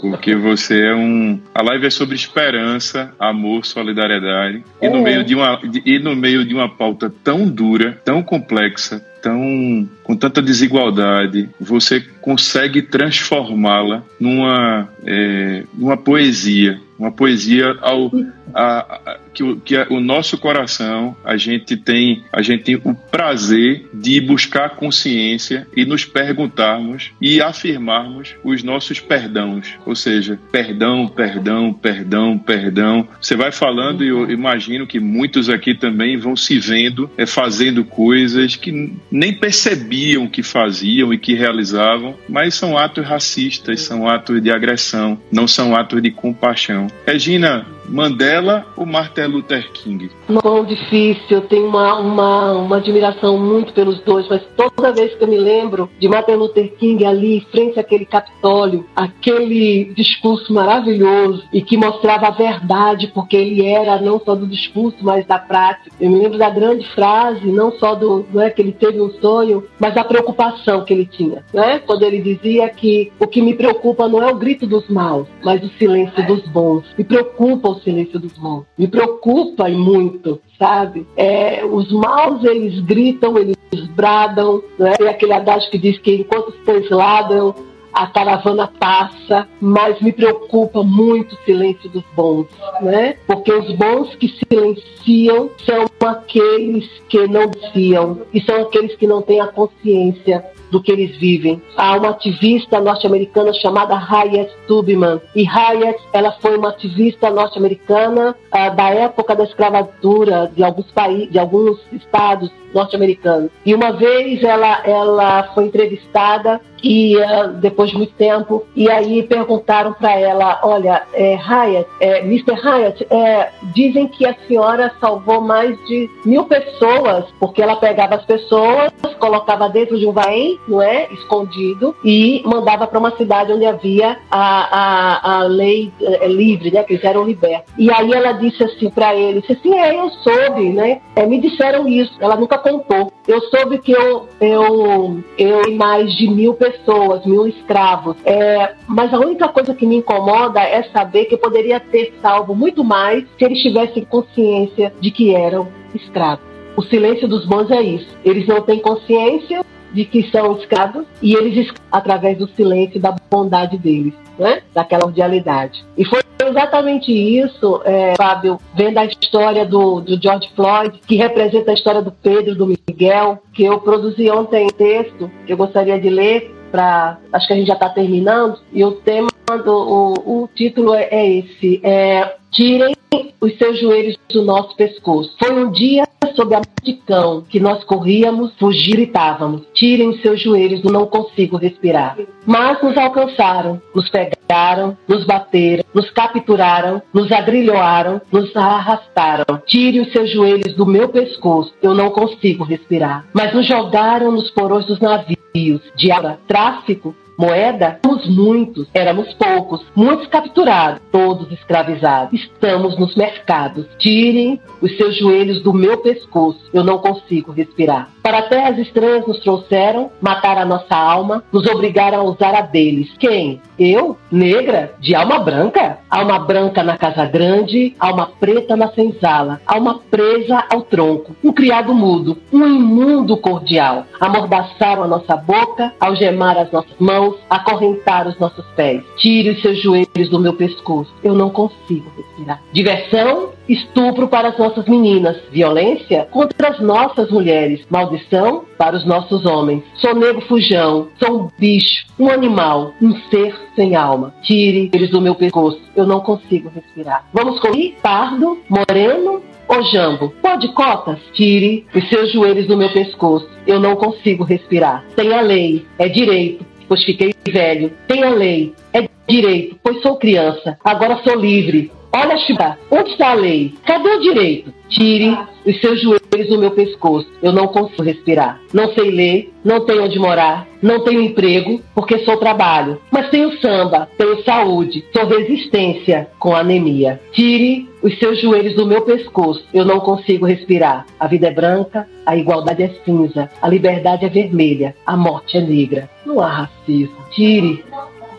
Porque 0.00 0.34
você 0.34 0.86
é 0.86 0.94
um. 0.94 1.38
A 1.54 1.62
live 1.62 1.86
é 1.86 1.90
sobre 1.90 2.14
esperança, 2.14 3.12
amor, 3.18 3.66
solidariedade. 3.66 4.64
E 4.80 4.88
no, 4.88 4.98
é. 4.98 5.02
meio 5.02 5.24
de 5.24 5.34
uma, 5.34 5.60
e 5.84 5.98
no 5.98 6.16
meio 6.16 6.42
de 6.42 6.54
uma 6.54 6.70
pauta 6.70 7.12
tão 7.22 7.46
dura, 7.46 8.00
tão 8.02 8.22
complexa, 8.22 9.04
tão 9.22 9.86
com 10.02 10.16
tanta 10.16 10.40
desigualdade, 10.40 11.50
você 11.60 12.00
consegue 12.22 12.80
transformá-la 12.80 14.02
numa, 14.18 14.88
é, 15.04 15.64
numa 15.74 15.98
poesia, 15.98 16.80
uma 17.00 17.10
poesia 17.10 17.74
ao, 17.80 18.10
a, 18.52 19.10
a, 19.12 19.16
que, 19.32 19.42
o, 19.42 19.56
que 19.60 19.76
o 19.90 20.00
nosso 20.00 20.38
coração 20.38 21.16
a 21.24 21.36
gente 21.36 21.76
tem 21.76 22.24
a 22.32 22.42
gente 22.42 22.64
tem 22.64 22.74
o 22.76 22.94
prazer 22.94 23.88
de 23.92 24.20
buscar 24.20 24.70
consciência 24.70 25.66
e 25.76 25.84
nos 25.84 26.04
perguntarmos 26.04 27.10
e 27.20 27.40
afirmarmos 27.40 28.34
os 28.44 28.62
nossos 28.62 29.00
perdãos, 29.00 29.74
ou 29.86 29.94
seja, 29.94 30.38
perdão, 30.50 31.08
perdão, 31.08 31.72
perdão, 31.72 32.38
perdão. 32.38 33.08
Você 33.20 33.36
vai 33.36 33.52
falando 33.52 34.04
e 34.04 34.08
eu 34.08 34.30
imagino 34.30 34.86
que 34.86 35.00
muitos 35.00 35.48
aqui 35.48 35.74
também 35.74 36.16
vão 36.16 36.36
se 36.36 36.58
vendo 36.58 37.10
é, 37.16 37.26
fazendo 37.26 37.84
coisas 37.84 38.56
que 38.56 38.92
nem 39.10 39.32
percebiam 39.32 40.28
que 40.28 40.42
faziam 40.42 41.12
e 41.12 41.18
que 41.18 41.34
realizavam, 41.34 42.16
mas 42.28 42.54
são 42.54 42.76
atos 42.76 43.06
racistas, 43.06 43.82
são 43.82 44.08
atos 44.08 44.42
de 44.42 44.50
agressão, 44.50 45.20
não 45.30 45.46
são 45.46 45.74
atos 45.74 46.02
de 46.02 46.10
compaixão. 46.10 46.86
Regina, 47.06 47.66
Mandela 47.90 48.66
ou 48.76 48.86
Martin 48.86 49.22
Luther 49.22 49.70
King? 49.72 50.10
Não, 50.28 50.64
difícil. 50.64 51.24
Eu 51.28 51.40
tenho 51.42 51.66
uma, 51.66 51.98
uma, 51.98 52.52
uma 52.52 52.76
admiração 52.76 53.38
muito 53.38 53.72
pelos 53.72 54.00
dois, 54.00 54.28
mas 54.28 54.42
toda 54.56 54.92
vez 54.92 55.14
que 55.14 55.24
eu 55.24 55.28
me 55.28 55.38
lembro 55.38 55.90
de 55.98 56.08
Martin 56.08 56.32
Luther 56.32 56.72
King 56.76 57.04
ali, 57.04 57.46
frente 57.50 57.78
àquele 57.78 58.06
Capitólio, 58.06 58.86
aquele 58.94 59.92
discurso 59.94 60.52
maravilhoso 60.52 61.44
e 61.52 61.62
que 61.62 61.76
mostrava 61.76 62.28
a 62.28 62.30
verdade, 62.30 63.08
porque 63.08 63.36
ele 63.36 63.66
era 63.66 64.00
não 64.00 64.20
só 64.20 64.34
do 64.34 64.46
discurso, 64.46 64.98
mas 65.02 65.26
da 65.26 65.38
prática. 65.38 65.90
Eu 66.00 66.10
me 66.10 66.18
lembro 66.18 66.38
da 66.38 66.50
grande 66.50 66.86
frase, 66.94 67.46
não 67.46 67.72
só 67.72 67.94
do 67.94 68.26
não 68.32 68.40
é, 68.40 68.50
que 68.50 68.62
ele 68.62 68.72
teve 68.72 69.00
um 69.00 69.10
sonho, 69.20 69.64
mas 69.78 69.94
da 69.94 70.04
preocupação 70.04 70.84
que 70.84 70.92
ele 70.92 71.06
tinha. 71.06 71.44
Né? 71.52 71.78
Quando 71.80 72.02
ele 72.02 72.20
dizia 72.20 72.68
que 72.68 73.12
o 73.18 73.26
que 73.26 73.42
me 73.42 73.54
preocupa 73.54 74.08
não 74.08 74.22
é 74.22 74.30
o 74.30 74.36
grito 74.36 74.66
dos 74.66 74.88
maus, 74.88 75.26
mas 75.42 75.62
o 75.62 75.70
silêncio 75.78 76.24
dos 76.26 76.46
bons. 76.48 76.84
Me 76.96 77.04
preocupa 77.04 77.68
o 77.68 77.79
silêncio 77.82 78.18
dos 78.18 78.36
maus. 78.38 78.64
Me 78.76 78.86
preocupa 78.86 79.68
e 79.68 79.74
muito, 79.74 80.40
sabe? 80.58 81.06
É, 81.16 81.64
os 81.64 81.90
maus, 81.92 82.44
eles 82.44 82.80
gritam, 82.80 83.36
eles 83.38 83.56
bradam, 83.94 84.62
né? 84.78 84.92
Tem 84.92 85.08
aquele 85.08 85.32
adágio 85.32 85.70
que 85.70 85.78
diz 85.78 85.98
que 85.98 86.16
enquanto 86.16 86.48
os 86.48 86.56
cães 86.64 86.88
ladram, 86.90 87.54
a 87.92 88.06
caravana 88.06 88.70
passa, 88.78 89.48
mas 89.60 90.00
me 90.00 90.12
preocupa 90.12 90.82
muito 90.82 91.34
o 91.34 91.38
silêncio 91.44 91.88
dos 91.90 92.04
bons, 92.14 92.46
né? 92.80 93.16
Porque 93.26 93.52
os 93.52 93.72
bons 93.74 94.14
que 94.14 94.28
silenciam 94.28 95.50
são 95.64 95.86
aqueles 96.08 96.88
que 97.08 97.26
não 97.26 97.48
diziam 97.48 98.20
e 98.32 98.40
são 98.42 98.62
aqueles 98.62 98.94
que 98.96 99.06
não 99.06 99.22
têm 99.22 99.40
a 99.40 99.48
consciência 99.48 100.44
do 100.70 100.82
que 100.82 100.92
eles 100.92 101.16
vivem. 101.16 101.60
Há 101.76 101.96
uma 101.96 102.10
ativista 102.10 102.80
norte-americana 102.80 103.52
chamada 103.54 103.96
Harriet 103.96 104.50
Tubman. 104.66 105.20
E 105.34 105.42
Harriet, 105.44 105.98
ela 106.12 106.32
foi 106.40 106.56
uma 106.56 106.70
ativista 106.70 107.30
norte-americana 107.30 108.34
uh, 108.52 108.76
da 108.76 108.90
época 108.90 109.34
da 109.34 109.44
escravatura 109.44 110.50
de 110.54 110.62
alguns 110.62 110.90
países, 110.92 111.30
de 111.30 111.38
alguns 111.38 111.78
estados 111.92 112.50
norte-americanos. 112.74 113.50
E 113.64 113.74
uma 113.74 113.92
vez 113.92 114.42
ela, 114.42 114.82
ela 114.84 115.42
foi 115.54 115.64
entrevistada 115.64 116.60
e 116.82 117.16
uh, 117.16 117.48
depois 117.60 117.90
de 117.90 117.96
muito 117.96 118.14
tempo 118.14 118.64
e 118.74 118.90
aí 118.90 119.22
perguntaram 119.22 119.92
para 119.92 120.18
ela, 120.18 120.60
olha, 120.62 121.02
é, 121.12 121.34
Hyatt, 121.34 121.88
é, 122.00 122.20
Mr. 122.20 122.54
Hyatt, 122.54 123.06
é, 123.10 123.50
dizem 123.74 124.08
que 124.08 124.26
a 124.26 124.34
senhora 124.46 124.92
salvou 125.00 125.40
mais 125.40 125.76
de 125.86 126.08
mil 126.24 126.44
pessoas 126.44 127.26
porque 127.38 127.62
ela 127.62 127.76
pegava 127.76 128.14
as 128.14 128.24
pessoas, 128.24 128.92
colocava 129.18 129.68
dentro 129.68 129.98
de 129.98 130.06
um 130.06 130.12
vaém, 130.12 130.58
não 130.66 130.80
é, 130.80 131.08
escondido 131.12 131.94
e 132.04 132.42
mandava 132.44 132.86
para 132.86 132.98
uma 132.98 133.16
cidade 133.16 133.52
onde 133.52 133.64
havia 133.66 134.18
a, 134.30 134.38
a, 134.40 135.38
a 135.38 135.42
lei 135.44 135.92
é, 136.00 136.28
livre, 136.28 136.70
né, 136.70 136.82
que 136.82 136.94
eles 136.94 137.04
eram 137.04 137.24
libertos. 137.24 137.72
E 137.76 137.90
aí 137.90 138.12
ela 138.12 138.32
disse 138.32 138.62
assim 138.62 138.90
para 138.90 139.14
ele, 139.14 139.40
disse 139.40 139.52
assim, 139.52 139.74
é, 139.74 139.98
eu 139.98 140.10
soube, 140.10 140.70
né, 140.70 141.00
é, 141.16 141.26
me 141.26 141.40
disseram 141.40 141.88
isso. 141.88 142.12
Ela 142.20 142.36
nunca 142.36 142.58
contou. 142.58 143.12
Eu 143.26 143.40
soube 143.42 143.78
que 143.78 143.92
eu, 143.92 144.28
eu, 144.40 145.22
eu 145.38 145.76
mais 145.76 146.12
de 146.16 146.28
mil 146.28 146.54
pessoas, 146.54 147.24
mil 147.24 147.46
escravos. 147.46 148.16
É, 148.24 148.74
mas 148.86 149.12
a 149.12 149.18
única 149.18 149.48
coisa 149.48 149.74
que 149.74 149.86
me 149.86 149.96
incomoda 149.96 150.60
é 150.60 150.82
saber 150.84 151.26
que 151.26 151.34
eu 151.34 151.38
poderia 151.38 151.80
ter 151.80 152.14
salvo 152.20 152.54
muito 152.54 152.82
mais 152.82 153.24
se 153.38 153.44
eles 153.44 153.60
tivessem 153.60 154.04
consciência 154.04 154.92
de 155.00 155.10
que 155.10 155.34
eram 155.34 155.68
escravos. 155.94 156.50
O 156.76 156.82
silêncio 156.82 157.28
dos 157.28 157.44
bons 157.44 157.70
é 157.70 157.82
isso. 157.82 158.08
Eles 158.24 158.46
não 158.46 158.62
têm 158.62 158.78
consciência 158.78 159.62
de 159.92 160.04
que 160.04 160.30
são 160.30 160.56
escravos 160.56 161.04
e 161.20 161.34
eles 161.34 161.72
através 161.90 162.38
do 162.38 162.48
silêncio 162.48 163.00
da 163.00 163.14
bondade 163.30 163.76
deles, 163.76 164.14
né? 164.38 164.62
daquela 164.74 165.02
cordialidade. 165.02 165.84
E 165.96 166.04
foi 166.04 166.20
exatamente 166.42 167.12
isso, 167.12 167.80
é, 167.84 168.14
Fábio, 168.16 168.58
vendo 168.74 168.98
a 168.98 169.04
história 169.04 169.66
do, 169.66 170.00
do 170.00 170.20
George 170.20 170.50
Floyd, 170.54 171.00
que 171.06 171.16
representa 171.16 171.70
a 171.70 171.74
história 171.74 172.02
do 172.02 172.12
Pedro, 172.12 172.54
do 172.54 172.66
Miguel, 172.66 173.42
que 173.52 173.64
eu 173.64 173.78
produzi 173.80 174.30
ontem 174.30 174.66
um 174.66 174.70
texto 174.70 175.30
que 175.46 175.52
eu 175.52 175.56
gostaria 175.56 176.00
de 176.00 176.08
ler 176.08 176.59
para 176.70 177.18
acho 177.32 177.46
que 177.46 177.52
a 177.52 177.56
gente 177.56 177.68
já 177.68 177.74
está 177.74 177.88
terminando 177.88 178.58
e 178.72 178.84
o 178.84 178.92
tema 178.92 179.28
do 179.64 179.72
o, 179.72 180.42
o 180.42 180.48
título 180.54 180.94
é, 180.94 181.08
é 181.10 181.38
esse 181.38 181.80
é 181.82 182.36
tirem 182.50 182.94
os 183.40 183.56
seus 183.58 183.80
joelhos 183.80 184.16
do 184.32 184.42
nosso 184.42 184.76
pescoço. 184.76 185.34
Foi 185.38 185.52
um 185.52 185.70
dia 185.70 186.04
sob 186.34 186.54
a 186.54 186.60
de 186.82 186.94
cão 186.94 187.42
que 187.48 187.60
nós 187.60 187.84
corríamos, 187.84 188.52
fugir 188.58 188.92
e 188.92 188.96
gritávamos. 188.96 189.62
Tirem 189.74 190.08
os 190.08 190.22
seus 190.22 190.40
joelhos, 190.40 190.82
eu 190.84 190.92
não 190.92 191.06
consigo 191.06 191.56
respirar. 191.56 192.16
Mas 192.46 192.82
nos 192.82 192.96
alcançaram, 192.96 193.80
nos 193.94 194.08
pegaram, 194.08 194.96
nos 195.06 195.24
bateram, 195.24 195.84
nos 195.92 196.10
capturaram, 196.10 197.02
nos 197.12 197.30
agrilhoaram, 197.30 198.20
nos 198.32 198.54
arrastaram. 198.56 199.60
Tire 199.66 200.00
os 200.00 200.12
seus 200.12 200.30
joelhos 200.30 200.74
do 200.74 200.86
meu 200.86 201.08
pescoço, 201.08 201.74
eu 201.82 201.94
não 201.94 202.10
consigo 202.10 202.64
respirar. 202.64 203.26
Mas 203.32 203.54
nos 203.54 203.66
jogaram 203.66 204.32
nos 204.32 204.50
porões 204.50 204.86
dos 204.86 205.00
navios 205.00 205.39
de 205.52 206.36
tráfico, 206.46 207.14
moeda, 207.40 207.98
somos 208.04 208.28
muitos, 208.28 208.86
éramos 208.92 209.32
poucos, 209.34 209.82
muitos 209.96 210.26
capturados, 210.26 211.00
todos 211.10 211.50
escravizados. 211.50 212.38
Estamos 212.38 212.98
nos 212.98 213.14
mercados. 213.14 213.86
Tirem 213.98 214.60
os 214.82 214.94
seus 214.96 215.16
joelhos 215.18 215.62
do 215.62 215.72
meu 215.72 215.98
pescoço, 215.98 216.60
eu 216.72 216.84
não 216.84 216.98
consigo 216.98 217.52
respirar. 217.52 218.10
Para 218.22 218.42
terras 218.42 218.78
estranhas 218.78 219.26
nos 219.26 219.40
trouxeram, 219.40 220.10
mataram 220.20 220.62
a 220.62 220.66
nossa 220.66 220.94
alma, 220.94 221.42
nos 221.50 221.66
obrigaram 221.66 222.20
a 222.20 222.24
usar 222.24 222.54
a 222.54 222.60
deles. 222.60 223.10
Quem? 223.18 223.60
Eu? 223.78 224.16
Negra? 224.30 224.92
De 225.00 225.14
alma 225.14 225.38
branca? 225.38 225.98
Alma 226.10 226.38
branca 226.38 226.82
na 226.82 226.98
casa 226.98 227.24
grande, 227.24 227.94
alma 227.98 228.30
preta 228.38 228.76
na 228.76 228.88
senzala, 228.88 229.60
alma 229.66 230.00
presa 230.10 230.62
ao 230.70 230.82
tronco, 230.82 231.34
um 231.42 231.52
criado 231.52 231.94
mudo, 231.94 232.36
um 232.52 232.66
imundo 232.66 233.36
cordial. 233.38 234.04
Amordaçaram 234.20 235.04
a 235.04 235.08
nossa 235.08 235.36
boca, 235.36 235.92
algemaram 235.98 236.62
as 236.62 236.70
nossas 236.70 236.94
mãos, 236.98 237.29
acorrentaram 237.48 238.30
os 238.30 238.38
nossos 238.38 238.64
pés. 238.76 239.02
Tire 239.16 239.50
os 239.50 239.62
seus 239.62 239.80
joelhos 239.80 240.28
do 240.28 240.40
meu 240.40 240.54
pescoço, 240.54 241.12
eu 241.22 241.34
não 241.34 241.50
consigo 241.50 242.10
respirar. 242.16 242.62
Diversão? 242.72 243.50
Estupro 243.68 244.26
para 244.26 244.48
as 244.48 244.58
nossas 244.58 244.86
meninas, 244.86 245.36
violência 245.52 246.26
contra 246.32 246.70
as 246.70 246.80
nossas 246.80 247.30
mulheres, 247.30 247.86
maldição 247.88 248.64
para 248.76 248.96
os 248.96 249.04
nossos 249.04 249.46
homens. 249.46 249.84
Sou 249.94 250.14
negro 250.14 250.40
fujão, 250.42 251.08
sou 251.22 251.42
um 251.42 251.48
bicho, 251.56 252.04
um 252.18 252.28
animal, 252.28 252.92
um 253.00 253.14
ser 253.30 253.54
sem 253.76 253.94
alma. 253.94 254.34
Tire 254.42 254.90
eles 254.92 255.10
do 255.10 255.20
meu 255.20 255.36
pescoço, 255.36 255.80
eu 255.94 256.04
não 256.04 256.20
consigo 256.20 256.68
respirar. 256.74 257.24
Vamos 257.32 257.60
comigo? 257.60 257.96
Pardo, 258.02 258.58
moreno, 258.68 259.40
Ô 259.70 259.82
Jambo, 259.82 260.34
pode 260.42 260.66
cotas? 260.72 261.20
Tire 261.32 261.86
os 261.94 262.08
seus 262.08 262.32
joelhos 262.32 262.66
do 262.66 262.76
meu 262.76 262.90
pescoço. 262.90 263.48
Eu 263.64 263.78
não 263.78 263.94
consigo 263.94 264.42
respirar. 264.42 265.04
Tem 265.14 265.32
a 265.32 265.40
lei, 265.40 265.86
é 265.96 266.08
direito, 266.08 266.66
pois 266.90 267.04
fiquei 267.04 267.32
velho. 267.48 267.92
Tem 268.08 268.24
a 268.24 268.30
lei, 268.30 268.74
é 268.92 269.08
direito, 269.28 269.78
pois 269.80 270.02
sou 270.02 270.18
criança. 270.18 270.76
Agora 270.84 271.22
sou 271.22 271.36
livre. 271.36 271.92
Olha, 272.12 272.36
Chiba, 272.38 272.76
onde 272.90 273.10
está 273.10 273.30
a 273.30 273.34
lei? 273.34 273.74
Cadê 273.86 274.08
o 274.08 274.20
direito? 274.20 274.74
Tire 274.88 275.38
os 275.64 275.80
seus 275.80 276.00
joelhos 276.02 276.48
do 276.48 276.58
meu 276.58 276.72
pescoço. 276.72 277.30
Eu 277.40 277.52
não 277.52 277.68
consigo 277.68 278.02
respirar. 278.02 278.60
Não 278.72 278.92
sei 278.94 279.12
ler, 279.12 279.52
não 279.64 279.84
tenho 279.86 280.04
onde 280.04 280.18
morar, 280.18 280.66
não 280.82 281.04
tenho 281.04 281.20
emprego, 281.20 281.80
porque 281.94 282.18
sou 282.24 282.36
trabalho. 282.36 283.00
Mas 283.12 283.30
tenho 283.30 283.56
samba, 283.60 284.08
tenho 284.18 284.42
saúde, 284.42 285.04
sou 285.12 285.26
resistência 285.26 286.28
com 286.40 286.54
anemia. 286.54 287.20
Tire 287.30 287.88
os 288.02 288.18
seus 288.18 288.40
joelhos 288.40 288.74
do 288.74 288.86
meu 288.86 289.02
pescoço. 289.02 289.64
Eu 289.72 289.84
não 289.84 290.00
consigo 290.00 290.46
respirar. 290.46 291.06
A 291.18 291.28
vida 291.28 291.46
é 291.46 291.52
branca, 291.52 292.08
a 292.26 292.36
igualdade 292.36 292.82
é 292.82 292.88
cinza, 293.04 293.48
a 293.62 293.68
liberdade 293.68 294.24
é 294.24 294.28
vermelha, 294.28 294.96
a 295.06 295.16
morte 295.16 295.56
é 295.56 295.60
negra. 295.60 296.10
Não 296.26 296.40
há 296.40 296.48
racismo. 296.48 297.16
Tire 297.30 297.84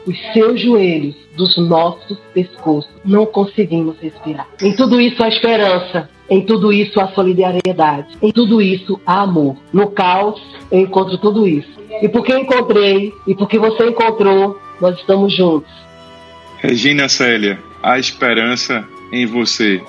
os 0.06 0.18
seus 0.34 0.62
joelhos 0.62 1.16
dos 1.36 1.58
nossos 1.58 2.18
pescoços. 2.34 2.92
Não 3.06 3.26
conseguimos 3.26 3.98
respirar. 4.00 4.48
Em 4.62 4.76
tudo 4.76 5.00
isso, 5.00 5.24
a 5.24 5.28
esperança. 5.28 6.10
Em 6.30 6.46
tudo 6.46 6.72
isso, 6.72 7.00
a 7.00 7.10
solidariedade. 7.10 8.16
Em 8.22 8.32
tudo 8.32 8.62
isso, 8.62 9.00
há 9.06 9.22
amor. 9.22 9.58
No 9.74 9.92
caos, 9.92 10.42
eu 10.72 10.80
encontro 10.80 11.18
tudo 11.18 11.48
isso. 11.48 11.70
E 12.02 12.08
porque 12.08 12.34
encontrei, 12.34 13.14
e 13.28 13.36
porque 13.36 13.60
você 13.60 13.86
encontrou, 13.86 14.60
nós 14.80 14.98
estamos 14.98 15.36
juntos. 15.36 15.72
Regina 16.60 17.10
Célia, 17.10 17.60
a 17.84 18.00
esperança 18.00 18.88
em 19.12 19.26
você. 19.26 19.82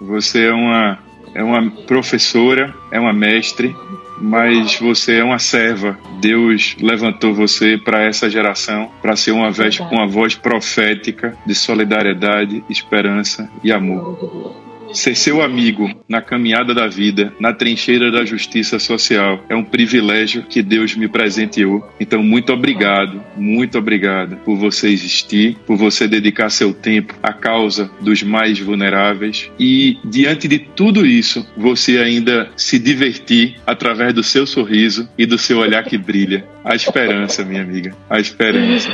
Você 0.00 0.44
é 0.44 0.52
uma, 0.52 0.98
é 1.34 1.42
uma 1.42 1.70
professora, 1.86 2.72
é 2.92 3.00
uma 3.00 3.12
mestre, 3.12 3.74
mas 4.20 4.78
você 4.78 5.16
é 5.16 5.24
uma 5.24 5.38
serva. 5.38 5.98
Deus 6.20 6.76
levantou 6.80 7.34
você 7.34 7.78
para 7.78 8.02
essa 8.02 8.28
geração, 8.28 8.90
para 9.00 9.16
ser 9.16 9.32
uma 9.32 9.50
voz, 9.50 9.80
uma 9.80 10.06
voz 10.06 10.34
profética 10.34 11.36
de 11.46 11.54
solidariedade, 11.54 12.64
esperança 12.68 13.50
e 13.62 13.72
amor. 13.72 14.67
Ser 14.92 15.14
seu 15.14 15.42
amigo 15.42 15.90
na 16.08 16.20
caminhada 16.20 16.74
da 16.74 16.86
vida, 16.86 17.32
na 17.38 17.52
trincheira 17.52 18.10
da 18.10 18.24
justiça 18.24 18.78
social, 18.78 19.44
é 19.48 19.54
um 19.54 19.64
privilégio 19.64 20.42
que 20.42 20.62
Deus 20.62 20.94
me 20.94 21.08
presenteou. 21.08 21.86
Então, 22.00 22.22
muito 22.22 22.52
obrigado, 22.52 23.22
muito 23.36 23.78
obrigado 23.78 24.36
por 24.44 24.56
você 24.56 24.88
existir, 24.88 25.56
por 25.66 25.76
você 25.76 26.06
dedicar 26.06 26.50
seu 26.50 26.72
tempo 26.72 27.14
à 27.22 27.32
causa 27.32 27.90
dos 28.00 28.22
mais 28.22 28.58
vulneráveis 28.58 29.50
e, 29.58 29.98
diante 30.04 30.48
de 30.48 30.58
tudo 30.58 31.04
isso, 31.06 31.46
você 31.56 31.98
ainda 31.98 32.50
se 32.56 32.78
divertir 32.78 33.56
através 33.66 34.14
do 34.14 34.22
seu 34.22 34.46
sorriso 34.46 35.08
e 35.16 35.26
do 35.26 35.38
seu 35.38 35.58
olhar 35.58 35.84
que 35.84 35.98
brilha. 35.98 36.44
A 36.64 36.74
esperança, 36.74 37.44
minha 37.44 37.62
amiga, 37.62 37.94
a 38.10 38.20
esperança. 38.20 38.90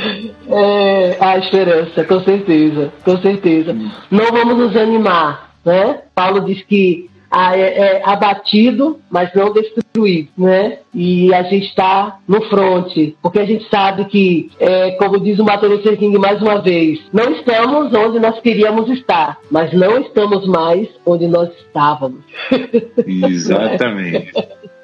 É, 0.47 1.17
a 1.19 1.37
esperança, 1.37 2.03
com 2.05 2.23
certeza, 2.23 2.93
com 3.03 3.21
certeza. 3.21 3.75
Não 4.09 4.31
vamos 4.31 4.57
nos 4.57 4.75
animar 4.77 5.54
né? 5.65 6.01
Paulo 6.13 6.41
diz 6.41 6.63
que 6.63 7.09
é, 7.53 7.97
é 7.97 8.01
abatido, 8.05 8.99
mas 9.09 9.33
não 9.33 9.51
destruído, 9.51 10.29
né? 10.37 10.79
E 10.93 11.33
a 11.33 11.43
gente 11.43 11.67
está 11.67 12.19
no 12.27 12.41
fronte, 12.43 13.17
porque 13.21 13.39
a 13.39 13.45
gente 13.45 13.67
sabe 13.69 14.05
que, 14.05 14.49
é, 14.59 14.91
como 14.91 15.19
diz 15.19 15.39
o 15.39 15.43
Martin 15.43 15.65
Luther 15.65 15.97
King 15.97 16.17
mais 16.17 16.41
uma 16.41 16.61
vez, 16.61 16.99
não 17.11 17.31
estamos 17.33 17.93
onde 17.93 18.19
nós 18.19 18.39
queríamos 18.39 18.89
estar, 18.89 19.37
mas 19.51 19.73
não 19.73 19.99
estamos 19.99 20.47
mais 20.47 20.87
onde 21.05 21.27
nós 21.27 21.49
estávamos. 21.57 22.21
Exatamente. 23.05 24.31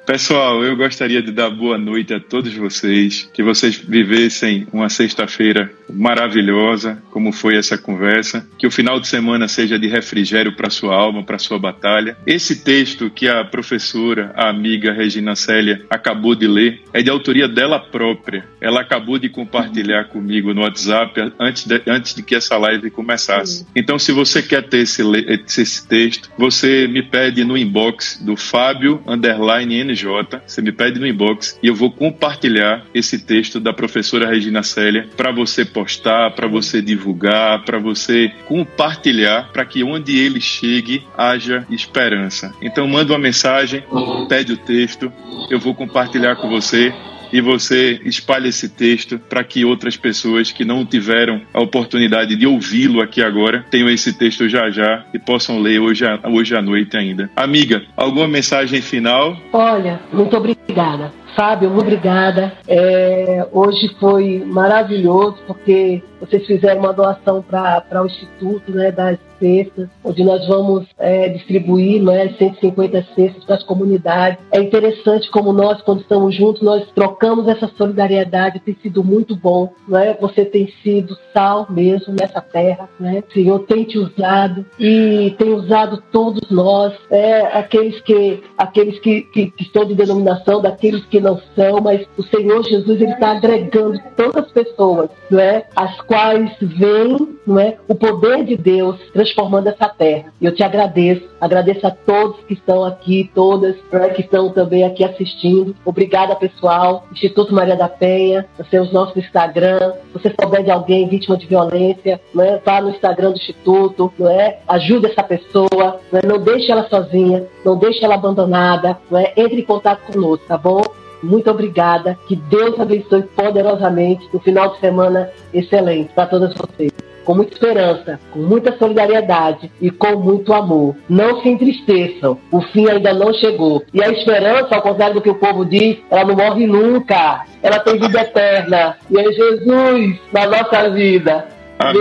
Pessoal, 0.04 0.64
eu 0.64 0.76
gostaria 0.76 1.22
de 1.22 1.30
dar 1.30 1.48
boa 1.48 1.78
noite 1.78 2.12
a 2.12 2.18
todos 2.18 2.52
vocês, 2.54 3.30
que 3.32 3.40
vocês 3.40 3.76
vivessem 3.76 4.66
uma 4.72 4.88
sexta-feira 4.88 5.70
maravilhosa, 5.88 7.00
como 7.12 7.30
foi 7.30 7.56
essa 7.56 7.78
conversa, 7.78 8.44
que 8.58 8.66
o 8.66 8.70
final 8.70 8.98
de 8.98 9.06
semana 9.06 9.46
seja 9.46 9.78
de 9.78 9.86
refrigério 9.86 10.56
para 10.56 10.70
sua 10.70 10.96
alma, 10.96 11.22
para 11.22 11.38
sua 11.38 11.56
batalha. 11.56 12.16
Esse 12.26 12.64
texto 12.64 13.10
que 13.10 13.28
a 13.28 13.44
professora, 13.44 14.32
a 14.34 14.48
amiga 14.48 14.92
Regina 14.92 15.36
Célia 15.36 15.84
acabou 15.88 16.34
de 16.34 16.48
ler 16.48 16.80
é 16.92 17.00
de 17.00 17.08
autoria 17.08 17.46
dela 17.46 17.78
própria. 17.78 18.44
Ela 18.60 18.80
acabou 18.80 19.18
de 19.18 19.28
compartilhar 19.28 20.06
comigo 20.06 20.52
no 20.52 20.62
WhatsApp 20.62 21.32
antes 21.38 21.64
de, 21.64 21.80
antes 21.86 22.14
de 22.14 22.24
que 22.24 22.34
essa 22.34 22.56
live 22.58 22.90
começasse. 22.90 23.66
Então, 23.76 24.00
se 24.00 24.10
você 24.10 24.42
quer 24.42 24.68
ter 24.68 24.78
esse, 24.78 25.02
esse 25.46 25.86
texto, 25.86 26.28
você 26.36 26.88
me 26.88 27.02
pede 27.02 27.44
no 27.44 27.56
inbox 27.56 28.20
do 28.20 28.36
Fábio 28.36 29.00
underline 29.06 29.91
NJ, 29.92 30.40
você 30.46 30.62
me 30.62 30.72
pede 30.72 30.98
no 30.98 31.06
inbox 31.06 31.58
e 31.62 31.66
eu 31.66 31.74
vou 31.74 31.90
compartilhar 31.90 32.84
esse 32.94 33.18
texto 33.18 33.60
da 33.60 33.72
professora 33.72 34.28
Regina 34.28 34.62
Célia 34.62 35.08
para 35.16 35.30
você 35.30 35.64
postar, 35.64 36.30
para 36.32 36.48
você 36.48 36.80
divulgar, 36.80 37.64
para 37.64 37.78
você 37.78 38.32
compartilhar, 38.46 39.50
para 39.52 39.64
que 39.64 39.84
onde 39.84 40.18
ele 40.18 40.40
chegue 40.40 41.04
haja 41.16 41.66
esperança. 41.70 42.52
Então 42.62 42.86
manda 42.88 43.12
uma 43.12 43.18
mensagem, 43.18 43.84
pede 44.28 44.52
o 44.52 44.56
texto, 44.56 45.12
eu 45.50 45.58
vou 45.58 45.74
compartilhar 45.74 46.36
com 46.36 46.48
você 46.48 46.92
e 47.32 47.40
você 47.40 48.00
espalha 48.04 48.48
esse 48.48 48.68
texto 48.68 49.18
para 49.18 49.42
que 49.42 49.64
outras 49.64 49.96
pessoas 49.96 50.52
que 50.52 50.64
não 50.64 50.84
tiveram 50.84 51.40
a 51.52 51.60
oportunidade 51.60 52.36
de 52.36 52.46
ouvi-lo 52.46 53.00
aqui 53.00 53.22
agora 53.22 53.64
tenham 53.70 53.88
esse 53.88 54.12
texto 54.12 54.48
já 54.48 54.70
já 54.70 55.04
e 55.12 55.18
possam 55.18 55.58
ler 55.60 55.80
hoje, 55.80 56.04
hoje 56.30 56.56
à 56.56 56.62
noite 56.62 56.96
ainda. 56.96 57.30
Amiga, 57.34 57.82
alguma 57.96 58.28
mensagem 58.28 58.80
final? 58.80 59.36
Olha, 59.52 60.00
muito 60.12 60.36
obrigada. 60.36 61.12
Fábio, 61.34 61.76
obrigada. 61.76 62.52
É, 62.68 63.46
hoje 63.52 63.94
foi 63.98 64.42
maravilhoso 64.44 65.38
porque 65.46 66.02
vocês 66.20 66.46
fizeram 66.46 66.80
uma 66.80 66.92
doação 66.92 67.42
para 67.42 68.02
o 68.02 68.06
Instituto 68.06 68.70
né, 68.70 68.92
das 68.92 69.18
cestas, 69.42 69.88
onde 70.04 70.22
nós 70.22 70.46
vamos 70.46 70.86
é, 70.96 71.28
distribuir 71.30 72.00
né, 72.00 72.32
150 72.38 73.06
cestas 73.16 73.44
para 73.44 73.56
as 73.56 73.64
comunidades. 73.64 74.38
É 74.52 74.60
interessante 74.60 75.28
como 75.30 75.52
nós, 75.52 75.82
quando 75.82 76.02
estamos 76.02 76.36
juntos, 76.36 76.62
nós 76.62 76.86
trocamos 76.94 77.48
essa 77.48 77.68
solidariedade, 77.76 78.60
tem 78.60 78.76
sido 78.80 79.02
muito 79.02 79.34
bom. 79.34 79.72
Né? 79.88 80.16
Você 80.20 80.44
tem 80.44 80.72
sido 80.82 81.16
sal 81.34 81.66
mesmo 81.68 82.14
nessa 82.18 82.40
terra. 82.40 82.88
Né? 83.00 83.24
O 83.28 83.32
Senhor 83.32 83.58
tem 83.60 83.82
te 83.82 83.98
usado 83.98 84.64
e 84.78 85.34
tem 85.36 85.52
usado 85.52 86.02
todos 86.12 86.48
nós, 86.50 86.94
é, 87.10 87.40
aqueles, 87.58 88.00
que, 88.02 88.42
aqueles 88.56 89.00
que, 89.00 89.22
que, 89.22 89.50
que 89.50 89.64
estão 89.64 89.84
de 89.84 89.94
denominação, 89.94 90.62
daqueles 90.62 91.04
que 91.06 91.20
não 91.20 91.40
são, 91.56 91.80
mas 91.80 92.06
o 92.16 92.22
Senhor 92.22 92.62
Jesus 92.62 93.00
ele 93.00 93.12
está 93.12 93.32
agregando 93.32 94.00
todas 94.16 94.44
as 94.44 94.52
pessoas, 94.52 95.10
não 95.28 95.40
é? 95.40 95.64
as 95.74 96.00
quais 96.02 96.52
veem 96.60 97.38
não 97.46 97.58
é? 97.58 97.76
o 97.88 97.94
poder 97.94 98.44
de 98.44 98.56
Deus 98.56 98.98
transformando 99.12 99.31
essa 99.66 99.88
terra. 99.88 100.32
Eu 100.40 100.54
te 100.54 100.62
agradeço, 100.62 101.28
agradeço 101.40 101.86
a 101.86 101.90
todos 101.90 102.40
que 102.44 102.54
estão 102.54 102.84
aqui, 102.84 103.30
todas 103.34 103.76
é? 103.92 104.08
que 104.10 104.22
estão 104.22 104.50
também 104.50 104.84
aqui 104.84 105.04
assistindo. 105.04 105.74
Obrigada, 105.84 106.34
pessoal. 106.36 107.06
Instituto 107.12 107.54
Maria 107.54 107.76
da 107.76 107.88
Penha, 107.88 108.46
você 108.56 108.76
é 108.76 108.80
o 108.80 108.92
nosso 108.92 109.18
Instagram. 109.18 109.92
Se 110.12 110.18
você 110.18 110.34
souber 110.40 110.62
de 110.62 110.70
alguém 110.70 111.08
vítima 111.08 111.36
de 111.36 111.46
violência, 111.46 112.20
não 112.34 112.44
é? 112.44 112.60
vá 112.64 112.80
no 112.80 112.90
Instagram 112.90 113.30
do 113.30 113.36
Instituto, 113.36 114.12
não 114.18 114.28
é? 114.28 114.58
ajude 114.68 115.06
essa 115.06 115.22
pessoa, 115.22 116.00
não, 116.10 116.20
é? 116.20 116.26
não 116.26 116.38
deixe 116.38 116.70
ela 116.70 116.88
sozinha, 116.88 117.46
não 117.64 117.76
deixe 117.76 118.04
ela 118.04 118.14
abandonada, 118.14 118.98
não 119.10 119.18
é? 119.18 119.32
entre 119.36 119.60
em 119.60 119.64
contato 119.64 120.12
conosco, 120.12 120.46
tá 120.46 120.56
bom? 120.56 120.82
muito 121.22 121.48
obrigada. 121.50 122.18
Que 122.26 122.34
Deus 122.34 122.78
abençoe 122.80 123.22
poderosamente 123.22 124.28
no 124.32 124.40
final 124.40 124.70
de 124.70 124.80
semana 124.80 125.30
excelente 125.54 126.12
para 126.12 126.26
todas 126.26 126.52
vocês 126.54 126.92
com 127.24 127.34
muita 127.34 127.52
esperança, 127.54 128.20
com 128.30 128.40
muita 128.40 128.76
solidariedade 128.76 129.70
e 129.80 129.90
com 129.90 130.16
muito 130.16 130.52
amor. 130.52 130.96
Não 131.08 131.40
se 131.42 131.48
entristeçam, 131.48 132.38
o 132.50 132.60
fim 132.60 132.88
ainda 132.88 133.12
não 133.12 133.32
chegou. 133.34 133.84
E 133.92 134.02
a 134.02 134.10
esperança, 134.10 134.74
ao 134.74 134.82
contrário 134.82 135.14
do 135.14 135.20
que 135.20 135.30
o 135.30 135.34
povo 135.34 135.64
diz, 135.64 135.98
ela 136.10 136.24
não 136.24 136.36
morre 136.36 136.66
nunca. 136.66 137.44
Ela 137.62 137.78
tem 137.78 137.98
vida 137.98 138.20
eterna. 138.20 138.96
E 139.10 139.18
é 139.18 139.24
Jesus 139.32 140.18
na 140.32 140.46
nossa 140.46 140.90
vida. 140.90 141.48
Amém, 141.78 141.94